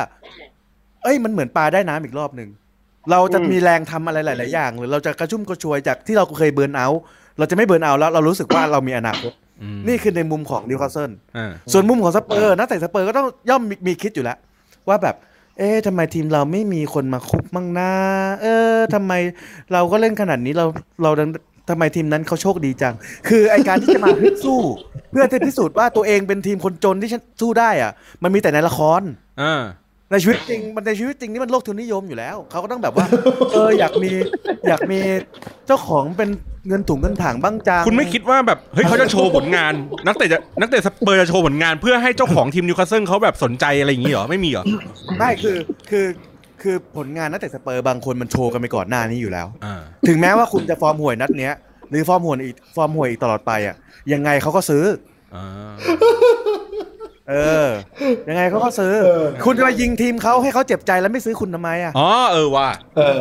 [1.04, 2.50] เอ้ยมันเหมือนปลาได้น้ำอีกรอบหนึ่ง
[3.12, 7.02] เราจะอืมมีแรงทำอะไรหลาย ๆ อย่าง หรือเราจะกระชุ่มกระชวยจากที่เราเคย burn out
[7.38, 14.38] เราจะไม่ burn out แล้วเรารู้สึกว่าเรามีอนาคตอืมนี่คือในมุมของนิวคาสเซิลอ่าส่วนมุมของสเปอร์นักเตะสเปอร์ก็ต้องย่อมมีมีคิดอยู่แล้ว
[14.88, 15.16] ว่าแบบ
[15.58, 17.92] เอ๊ะทำไมทีมเราไม่มีคนมาฮุบมั่งนะ
[18.42, 18.46] เอ
[18.76, 19.14] อทำไม
[19.74, 20.66] เราก็เล่นขนาดนี้เรา
[21.04, 21.30] เราดัง
[21.70, 22.94] ทำไมทีมนั้นเขาโชคดีจัง
[23.28, 24.62] คือไอการที่จะมาฮึดสู้
[25.12, 27.10] เพื่อจะพิสูจน์ว่าตัวเองเป็นทีมคนจนที่
[27.42, 27.92] สู้ได้อะ
[28.24, 29.02] มันมีแต่ในละคร
[29.42, 29.62] อ่า
[30.12, 33.06] ในชีวิตจริงมันในชีวิตจริงนี่มันโลกทุนนิยมอยู่แล้ว เขาก็ต้องแบบว่า
[33.52, 34.12] เอออยากมี
[34.68, 35.00] อยากมี
[35.68, 36.30] เจ้าของเป็น
[36.68, 39.74] เงินถุงเงินถังบ้างจังคุณไม่คิดว่าแบบเฮ้ยเขาจะโชว์ผลงาน
[40.06, 44.64] นักเตะจะนักเตะสเปอร์จะโชว์ผลงานเพื่อให้เจ้าของทีมนิวคาสเซิลเขาแบบสนใจอะไรอย่างงี้เหรอไม่มีเหรอ
[45.18, 45.58] ไม่คือ
[45.90, 46.06] คือ
[46.64, 51.54] คือผลงานนักเตะสเปอร์บางคนมันโชว์กันไปก่อนหน้านี้อยู่แล้วอ่าถึงแม้ว่าคุณจะฟอร์มห่วยนัดเนี้ย
[51.90, 53.76] หรือฟอร์มห่วยอีกฟอร์มห่วยอีกตลอดไปอะ
[54.14, 54.84] ยังไงเขาก็ซื้อ
[55.36, 55.46] อ่า
[57.30, 57.36] เอ
[57.66, 57.68] อ
[58.30, 58.94] ยังไงเขาก็ซื้อ
[59.46, 63.20] คุณจะมายิงทีมเขาให้เขาเจ็บใจแล้วไม่ซื้อคุณทำไมอะ อ๋อเออว่ะเออ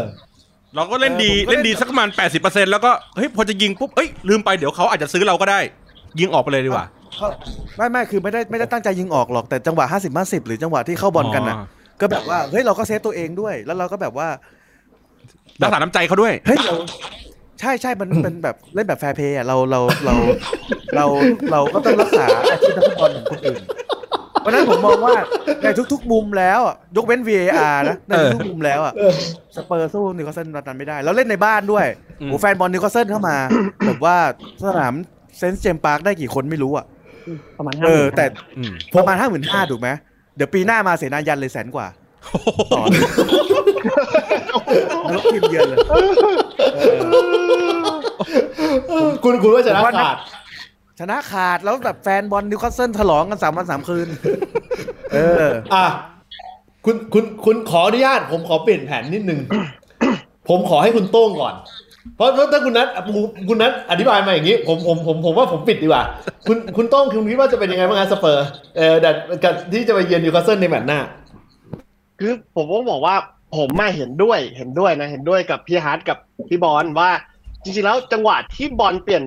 [0.75, 5.61] เราก็เล่นดีเออผมก็เล่เล่นนดีสักประมาณแปดสิบเปอร์เซ็นต์แล้วก็เฮ้ยพอจะยิงปุ๊บเอ้ยลืมไปเดี๋ยวเขาอาจจะซื้อเราก็ได้
[6.21, 6.87] ยิงออกไปเลยดีกว่า
[7.77, 14.29] ไม่ไม่คือไม่ได้ไม่ได้ตั้งใจยิงออกหรอกแต่จังหวะห้าสิบห้าสิบหรือจังหวะที่เข้าบอลกันน่ะอ๋อ ก็แบบว่าเฮ้ยเราก็ save ตัวเองด้วย แล้วเราก็แบบว่า
[15.63, 16.75] รักษาน้ำใจเขาด้วยเฮ้ยเรา
[17.61, 20.15] ใช่ใช่มันเป็นแบบเล่นแบบ fair play อะเราเราเรา
[20.97, 21.05] เรา
[21.53, 23.61] เราก็ต้องรักษาอาชีพนักฟุตบอลของคนอื่น
[24.41, 25.15] เพราะฉะนั้นผมมองว่า
[25.63, 28.93] ในทุก ๆ มุมแล้วอะยกเว้น VAR นะในทุกๆมุมแล้วอะ
[29.57, 31.87] สเปอร์สู้นิวคาสเซิลนัดนั้นไม่ได้ แล้วเล่นในบ้านด้วย
[32.21, 33.37] อืมโอ้แฟนบอลนิวคาสเซิลเข้ามา
[33.87, 34.17] แบบว่า
[34.65, 34.95] สนาม
[35.39, 36.87] เซนต์เจมส์พาร์คได้กี่คนไม่รู้อะ
[37.59, 38.25] ประมาณห้าเออแต่
[38.59, 39.89] อืมประมาณห้าหมื่นห้าถูกไหม
[40.39, 41.87] เดี๋ยวปีหน้ามาเซนายันเลยแสนกว่า
[42.73, 42.83] ต่อ
[45.11, 45.79] แล้วก็ทีมเยือนเลย
[49.25, 50.17] คุณคุณว่าชนะขาด
[50.99, 54.09] ชนะขาดแล้วแบบแฟนบอลนิวคาสเซิลฉลองกันสามวันสามคืน
[55.13, 55.87] เออ อะ
[56.85, 59.41] คุณคุณคุณขออนุญาต ผมขอเปลี่ยนแผนนิดนึง
[60.49, 61.55] ผมขอให้คุณโต้งก่อน
[62.17, 62.89] เพราะถ้าคุณนัท
[63.49, 66.03] คุณนัทอธิบายมาอย่างนี้ ผมผมผมผมว่าผมปิดดีกว่า
[66.47, 68.47] คุณคุณต้องคุณคิดว่าจะเป็นยังไงบ้างครับสเปอร์
[68.77, 69.11] เออแต่
[69.45, 71.01] กับที่จะไปเยือนนิวคาสเซิลในแมตช์หน้า
[72.21, 73.17] คือผมก็บอกว่า
[73.57, 77.11] ผมไม่เห็นด้วยเห็นด้วยนะเห็นด้วยกับพี่ฮาร์ดกับพี่บอลว่า
[77.63, 79.23] จริงๆแล้วจังหวะที่บอลเปลี่ยน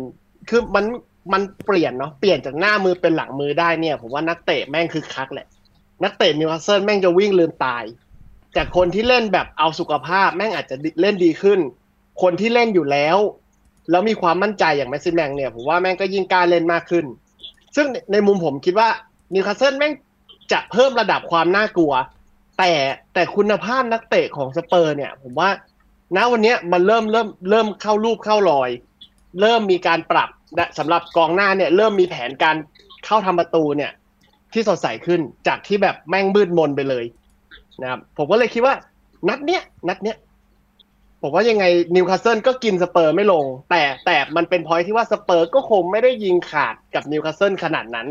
[0.50, 0.86] คือมัน
[1.34, 5.48] มันเปลี่ยนเนาะเปลี่ยนจากหน้ามือเป็นหลังมือได้เนี่ย ผมว่านักเตะแม่งคือคึกแหละ
[6.04, 7.84] นักเตะนิวคาสเซิลแม่งจะวิ่งลืมตาย
[8.58, 11.60] จากคนที่เล่นแบบเอาสุขภาพแม่งอาจจะเล่นดีขึ้น
[12.22, 13.18] คนที่เล่นอยู่แล้ว
[13.90, 17.06] แล้วมีความมั่นใจอย่างแม็กซิแมงเนี่ยผมว่าแม่งก็ยิ่งกล้าเล่นมากขึ้น
[17.76, 18.90] ซึ่งในมุมผมคิดว่า
[19.34, 19.94] นิวคาสเซิลแม่ง
[20.52, 21.94] จะเพิ่มระดับความน่ากลัว
[22.60, 22.72] แต่
[23.14, 25.50] แต่คุณภาพนักเตะของสเปอร์ เนี่ย ผมว่า
[26.16, 28.70] ณวันนี้มันเริ่มเริ่มเริ่มเข้ารูปเข้ารอย
[29.42, 32.56] เริ่มมีการปรับนะสำหรับกองหน้าเนี่ย เริ่มมีแผนการ
[33.06, 33.92] เข้าทำประตูเนี่ย
[34.54, 37.06] ที่สดใสขึ้นจากที่แบบแม่งมืดมนไปเลย
[37.82, 38.76] นะครับผมก็เลยคิดว่า
[39.30, 40.18] นัดเนี้ยนัดเนี้ย
[41.22, 41.66] ผมว่ายังไง
[41.96, 48.08] นิวคาสเซิลก็กินสเปอร์ไม่ลง แต่แต่มันเป็นพอยที่ว่าสเปอร์ก็คงไม่ได้ยิงขาดกับนิวคาสเซิลขนาดนั้น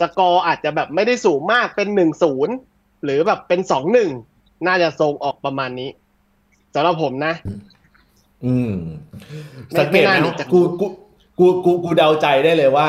[0.00, 2.54] สกอร์อาจจะแบบไม่ได้สูงมากเป็นหนึ่งศูนย์
[3.04, 4.10] หรือแบบเป็นสองหนึ่ง
[4.66, 5.90] น่าจะทรงออกประมาณนี้
[6.74, 7.34] สำหรับผมนะ
[8.44, 8.72] อืม
[9.70, 10.86] ไม่สังเกตไม่น่านะหนีจากกูกู
[11.38, 12.88] กูกูกูเดาใจได้เลยว่า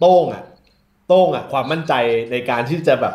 [0.00, 0.42] โต้งอะ
[1.08, 1.92] โต้งอะ ความมั่นใจ
[2.30, 3.14] ในการที่จะแบบ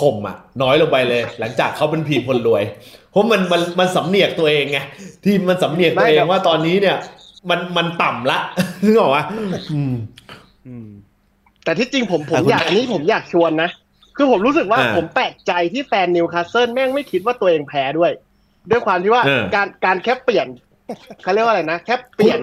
[0.00, 2.62] ข่มอะ น้อยลงไปเลย หลังจากเขาเป็นผีคนรวย
[3.10, 4.78] เพราะมันมันมันสำเนียกตัวเองไง
[5.24, 6.96] ที่มันสำเนียกตัวเองว่าตอนนี้เนี่ย
[7.50, 8.38] มันมันต่ำละ
[8.84, 9.24] นึกออกปะ
[9.72, 9.94] อืม
[10.66, 10.88] อืม
[11.64, 13.70] แต่ที่จริงผมผมอะคุณอยากอันนี้ผมอยากชวนนะ
[14.16, 18.10] คือผมรู้สึกว่าอ่าผมแปลกใจที่แฟนนิวคาสเซิลแม่งไม่คิดว่าตัวเองแพ้ด้วย
[18.70, 20.46] ด้วยความที่ว่าเออการการแค่เปลี่ยน
[21.22, 22.40] เขาเรียกว่าอะไรนะแค่เปลี่ยน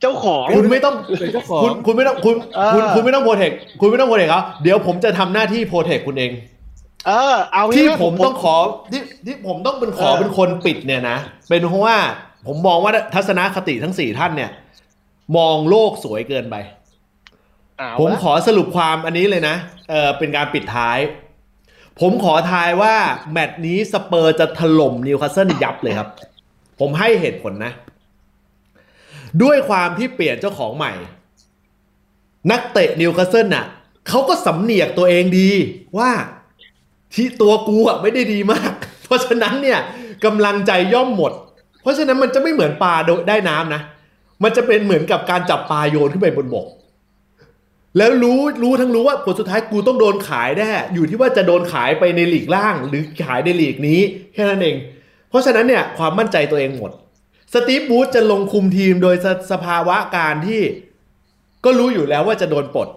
[0.00, 6.30] เจ้าของคุณไม่ต้องเป็นเจ้าของคุณคุณไม่ต้องคุณเออคุณคุณไม่ต้อง protect คุณไม่ต้อง protect เขาเดี๋ยวผมจะทำหน้าที่ protect คุณเอง
[7.06, 8.56] เออเอางี้ที่นะผมต้องขอ
[8.92, 11.96] ที่ที่ผมต้องเป็นขอเออเป็นคนปิดเนี่ยนะ เป็นเพราะว่า
[12.46, 14.50] ผมมองว่าทัศนคติทั้งสี่ท่านเนี่ย
[15.36, 16.56] มองโลกสวยเกินไป
[17.78, 19.56] เอาผมละขอสรุปความอันนี้เลยนะ
[19.90, 20.98] เออเป็นการปิดท้าย
[22.00, 22.94] ผมขอทายว่า
[23.32, 26.08] แมตช์นี้สเปอร์จะถล่มนิวคาสเซิลยับเลยครับ
[26.80, 27.72] ผมให้เหตุผลนะ
[29.42, 30.92] ด้วยความที่เปลี่ยนเจ้าของใหม่
[32.50, 33.66] นักเตะนิวคาสเซิลน่ะ
[34.08, 35.50] เขาก็สำเหนียกตัวเองดี
[35.98, 36.10] ว่า
[37.14, 38.72] ที่ตัวกูอะไม่ได้ดีมาก
[39.04, 39.78] เพราะฉะนั้นเนี่ย
[40.24, 41.32] กำลังใจย่อมหมด
[41.82, 43.82] เพราะฉะนั้นมันจะไม่เหมือนปลาโดได้น้ำนะ
[44.42, 46.66] มันจะเป็นเหมือนกับการจับปลาโยนขึ้นไปบนบก
[47.96, 54.00] แล้วรู้รู้ทั้งรู้ว่าผลสุดท้ายกูต้องโดนขายแน่อยู่ที่ว่าจะโดนขายไปในหลีกล่าง หรือขายในหลีกนี้
[54.34, 54.76] แค่นั้นเอง
[55.28, 56.90] เพราะฉะนั้นเนี่ยความมั่นใจตัวเองหมด
[57.54, 60.62] สตีฟบูธจะลงคุมทีมโดยสสภาวะการที่
[61.64, 62.88] ก็รู้อยู่แล้วว่าจะโดนปลด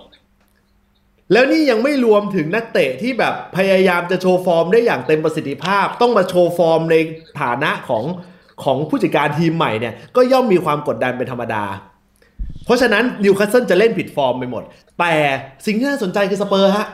[1.34, 6.95] แล้วนี่ยังไม่รวมถึงนักเตะที่แบบพยายามจะโชว์ฟอร์มได้อย่างเต็มประสิทธิภาพ ต้องมาโชว์ฟอร์มใน
[7.41, 8.03] ฐานะของ
[8.63, 11.63] ของผู้จัดการทีมใหม่เนี่ยก็ย่อมมีความกดดันเป็นธรรมดา
[12.65, 14.63] เพราะฉะนั้นนิวคาสเซิลจะเล่นผิดฟอร์มไปหมด
[14.99, 15.15] แต่
[15.65, 16.88] สิ่งที่น่าสนใจคือสเปอร์ฮะ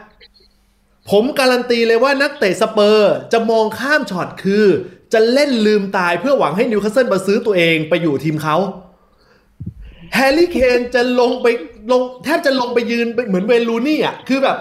[1.12, 4.66] ผมการันตีเลยว่านักเตะสเปอร์จะมองข้ามช็อตคือ
[5.14, 8.56] จะเล่นลืมตายเพื่อหวังให้นิวคาสเซิลมาซื้อตัวเองไปอยู่ทีมเขา
[10.16, 11.48] แฮร์รี่เคนจะลงไป
[11.92, 14.58] ลงแทบจะลงไปยืนเหมือนเวย์นรูนี่อะคือแบบ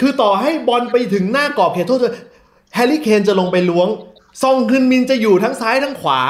[0.00, 2.00] คือต่อให้บอลไปถึงหน้ากรอบเขตโทษ
[2.74, 3.88] แฮร์รี่เคนจะลงไปล้วง
[4.42, 6.20] ซองฮึนมินจะอยู่ทั้งซ้ายทั้งขวา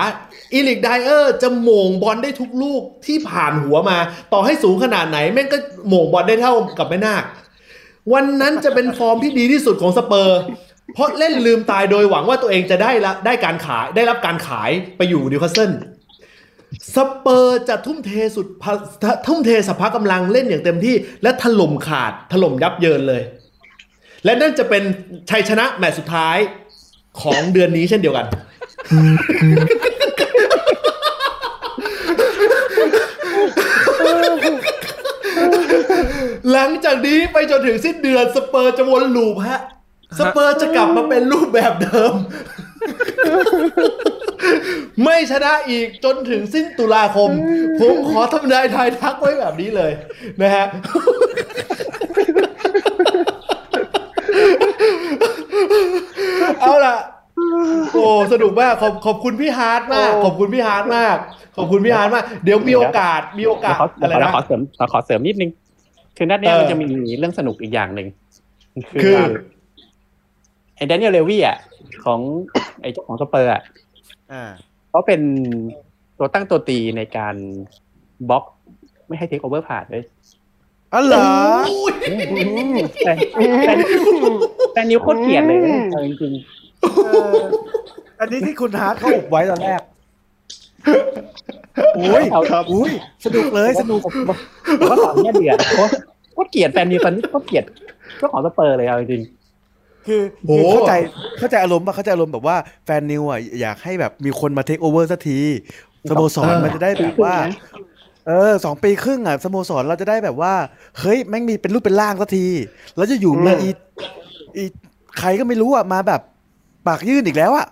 [0.52, 3.98] เอริกไดเออร์จะโหม่งบอลได้ทุกลูกที่ผ่านหัวมา
[4.32, 7.24] ต่อให้สูงขนาดไหน แม่งก็โหม่งบอลได้เท่ากับแม่นาค
[8.12, 10.40] วันนั้นจะเป็นฟอร์มที่ดีที่สุดของสเปอร์
[10.94, 15.70] เพราะเล่นลืมตายโดยหวังว่าตัวเองจะได้ละได้การขายได้รับการขายไปอยู่นิวคาสเซิล
[16.96, 18.46] สเปอร์จะทุ่มเทสุด
[19.26, 23.22] ทุ่มเทสรรพกำลังเล่นอย่างเต็มที่ และถล่มขาดถล่มยับเยินเลย
[24.24, 24.82] และนั่นจะเป็น
[25.30, 26.38] ชัยชนะแมตช์สุดท้าย
[27.22, 28.26] ของเดือนนี้เช่นเดียวกัน
[36.52, 39.60] หลังจากนี้ไปจนถึงสิ้นเดือนสเปอร์จะวน loop ฮะ
[40.18, 42.14] สเปอร์จะกลับมาเป็นรูปแบบเดิม
[45.02, 47.30] ไม่ชนะอีกจนถึงสิ้นตุลาคม
[47.80, 49.92] ผมขอทำนายทายทักไว้แบบนี้เลย
[50.42, 50.66] นะฮะ
[56.60, 56.96] เอาล่ะ
[57.92, 61.16] โอ้สนุกมากขอบขอบคุณพี่ฮาร์ดมาก ขอบคุณพี่ฮาร์ดมาก
[61.56, 65.50] ขอบคุณพี่ฮาร์ดมาก เดี๋ยวมีโอกาสมีโอกาสขออะไรขอนะขอเสริมขอขอเสริมนิดนึง
[66.16, 68.06] คือนัดเนี้ยเออมันจะมีเรื่องสนุกอีกอย่างหนึ่ง
[69.02, 69.16] คือ
[70.76, 71.56] ไอ้แดเนียลเลวี่อะ
[72.04, 72.20] ของ
[72.80, 73.62] ไอ้เจ้าของสเปอร์อะ
[74.32, 74.42] อ่า
[74.90, 75.20] เขาเป็น
[76.18, 77.34] ตัวตั้งตัวตีในการ
[78.28, 78.44] บล็อก
[79.08, 80.04] ไม่ให้เทคโอเวอร์ผ่านเลย
[80.92, 81.28] อ๋อเหรอ
[83.04, 83.12] แต่
[83.66, 83.72] แต่
[84.74, 85.58] แต่นิวโคตรเกลียดเลย
[85.92, 86.32] เอาจริง
[87.04, 87.40] เออ
[88.20, 89.80] อันนี้ที่คุณฮาร์ดเขาอุบไว้ตอนแรก
[91.96, 92.90] อุ้ยเอาครับอุ้ย
[93.24, 95.92] สนุกเลยสนุกผมว่าตอนเนี้ยเดือดโคตร
[96.32, 97.64] โคตรเกลียดแฟนนิวตอนนี้โคตรเกลียด
[98.18, 99.22] เจ้าของสเปอร์เลยเอาจริง
[100.06, 100.92] คือโอ้คือเข้าใจ
[101.38, 105.40] เข้าใจอารมณ์ป่ะเข้าใจอารมณ์แบบว่าแฟนนิวอะอยากให้แบบมีคนมาเทคโอเวอร์สักที
[106.10, 107.34] สโมสรมันจะได้แบบว่า
[108.26, 110.54] เออสองปีครึ่งอะสโมสรเราจะได้แบบว่า
[111.00, 112.46] เฮ้ยแม่งมีเป็นรูปเป็นร่างสักที
[112.96, 113.70] แล้วจะอยู่มาอี
[114.56, 114.64] อี
[115.18, 116.20] ใครก็ไม่รู้อะมาแบบ
[116.86, 117.66] ปากยื่นอีกแล้วอะ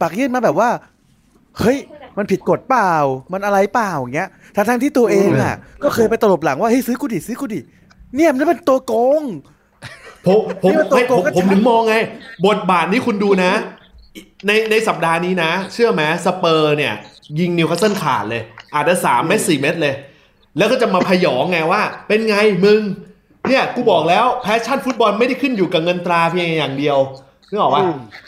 [0.00, 0.68] ปากยื่นมาแบบว่า
[1.58, 1.78] เฮ้ย
[2.16, 2.92] มันผิดกฎเปล่า
[3.32, 7.60] มันอะไรเปล่าอย่างเงี้ยทั้งทั้งๆที่ตัวเองอะ ก็เคยไปตลบหลังว่าเฮ้ยซื้อกูดิซื้อกูดิ
[8.16, 9.22] เนี่ยมันเป็นตัวโกง
[10.26, 11.96] ผมผมนี่มันตัวไม่โกผงมก็ผมชัดถึงมองไง
[12.46, 13.52] บทบาทนี้คุณดูนะ
[14.46, 16.94] ในในสัปดาห์นี้นะ เชื่อไหมสเปอร์เนี่ย
[17.38, 18.42] ยิงนิวคาสเซิลขาดเลย
[18.74, 19.94] อาจจะสามเมตรสี่เมตรเลย
[20.58, 22.80] แล้วก็จะมาพยองไงว่า เป็นไงมึง
[23.48, 26.98] เนี่ยกูบอกแล้วแพชชั่นฟุตบอลไม่ได้ขึ้นอยู่กับเงินตราเพียงอย่างเดียว
[27.50, 27.82] นึกออกปะ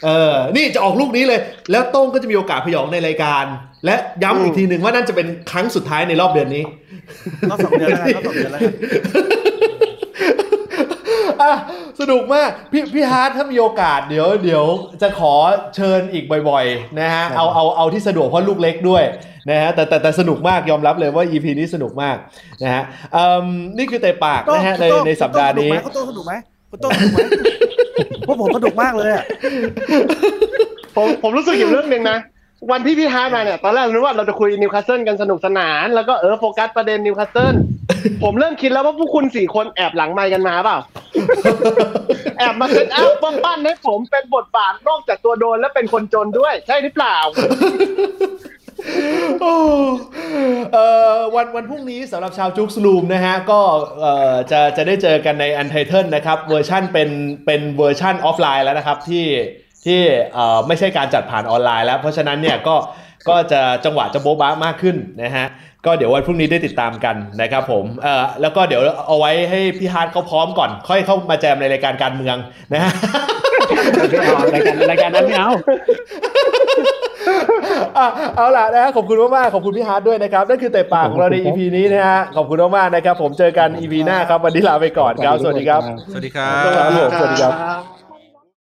[0.05, 1.39] เออ นี่จะออกลูกนี้เลย
[1.71, 3.45] แล้วโต้งก็จะมีโอกาสพยองในรายการ
[3.85, 6.63] และย้ำอีกทีหนึ่งว่านั่นจะเป็นครั้งสุดท้ายในรอบเดือนนี้
[7.49, 8.73] รอบสองเดือนแล้วกันรอบสองเดือนแล้วกัน
[11.43, 11.53] อะ
[11.99, 14.63] สนุกมากพี่พี่ฮาร์ดถ้ามีโอกาสเดี๋ยวเดี๋ยว
[15.01, 15.33] จะขอ
[15.75, 19.03] เชิญอีกบ่อยๆนะฮะเอาเอาเอาที่สะดวกเพราะลูกเล็กด้วย
[19.49, 22.17] นะฮะแต่แต่แต่สนุกมากยอมรับเลยว่า EP นี้สนุกมาก
[22.63, 22.83] นะฮะ
[23.15, 26.33] อืมนี่คือเตะปากนะฮะในคุณโต้งในสัปดาห์นี้คุคุณโต้งสนุกไหม
[26.71, 27.19] คุณโต้งสนุกไหม
[28.27, 29.23] พวกผมสนุกมากเลยอะ
[30.95, 32.17] ผมผมรู้สึกอยู่เรื่องหนึ่งนะ
[32.71, 37.55] วันที่พี่ฮาร์ดมาเนี่ย ตอนแรกนึกว่าเราจะคุยนิวคาสเซิลกันสนุกสนาน แล้วก็เออโฟกัสประเด็นนิวคาสเซิล
[38.23, 40.77] ผมเริ่มคิดแล้วว่าพวกคุณสี่คนแอบหลังไมค์กันมาเปล่า
[42.37, 47.17] แอบมา set up ป้องปั้นให้ผมเป็นบทบาทนอกจากตัวโกงและเป็นคนจนด้วย ใช่หรือเปล่า
[49.41, 49.53] โอ้
[50.73, 53.59] เอ่อวันวันพรุ่งนี้สำหรับชาวจุกสลูมนะฮะ ก็
[53.99, 57.09] เอ่อจะจะได้เจอกันใน u n t i t l e นะครับ เวอร์ชั่นเป็น
[57.45, 59.25] เป็นเวอร์ชั่นออฟไลน์แล้วนะครับที่
[59.87, 60.01] ทที่
[60.33, 62.75] เอ่อไม่ใช่การจัดผ่านออนไลน์แล้ว เพราะฉะนั้นเนี่ยก็
[63.29, 65.47] ก็จะจังหวะจะโบ๊ะบ้ามากขึ้นนะฮะ
[65.85, 72.37] ก็เดี๋ยววันพรุ่งนี้ได้ติดตามกันนะครับผมเอ่อแล้วก็เดี๋ยวเอาไว้ให้พี่ฮาร์ดเขาพร้อมก่อน ค่อยเข้ามาแจมในรายการการเมือง
[72.73, 72.91] นะฮะ
[74.11, 75.51] ไม่เอารายการรายการนั้นไม่เอา
[77.97, 85.81] อะเอาล่ะนะฮะขอบคุณมากๆขอบคุณพี่ฮาร์ดด้วยนะครับนั่นคือเตะปากของเราใน EP นี้นะฮะขอบคุณมากๆนะครับ ผมเจอกัน EP หน้าครับวันนี้ลาไปก่อนครับสวัสดีครับ
[86.11, 87.96] สวัสดีครัครับบผมสวัสดีครับครับ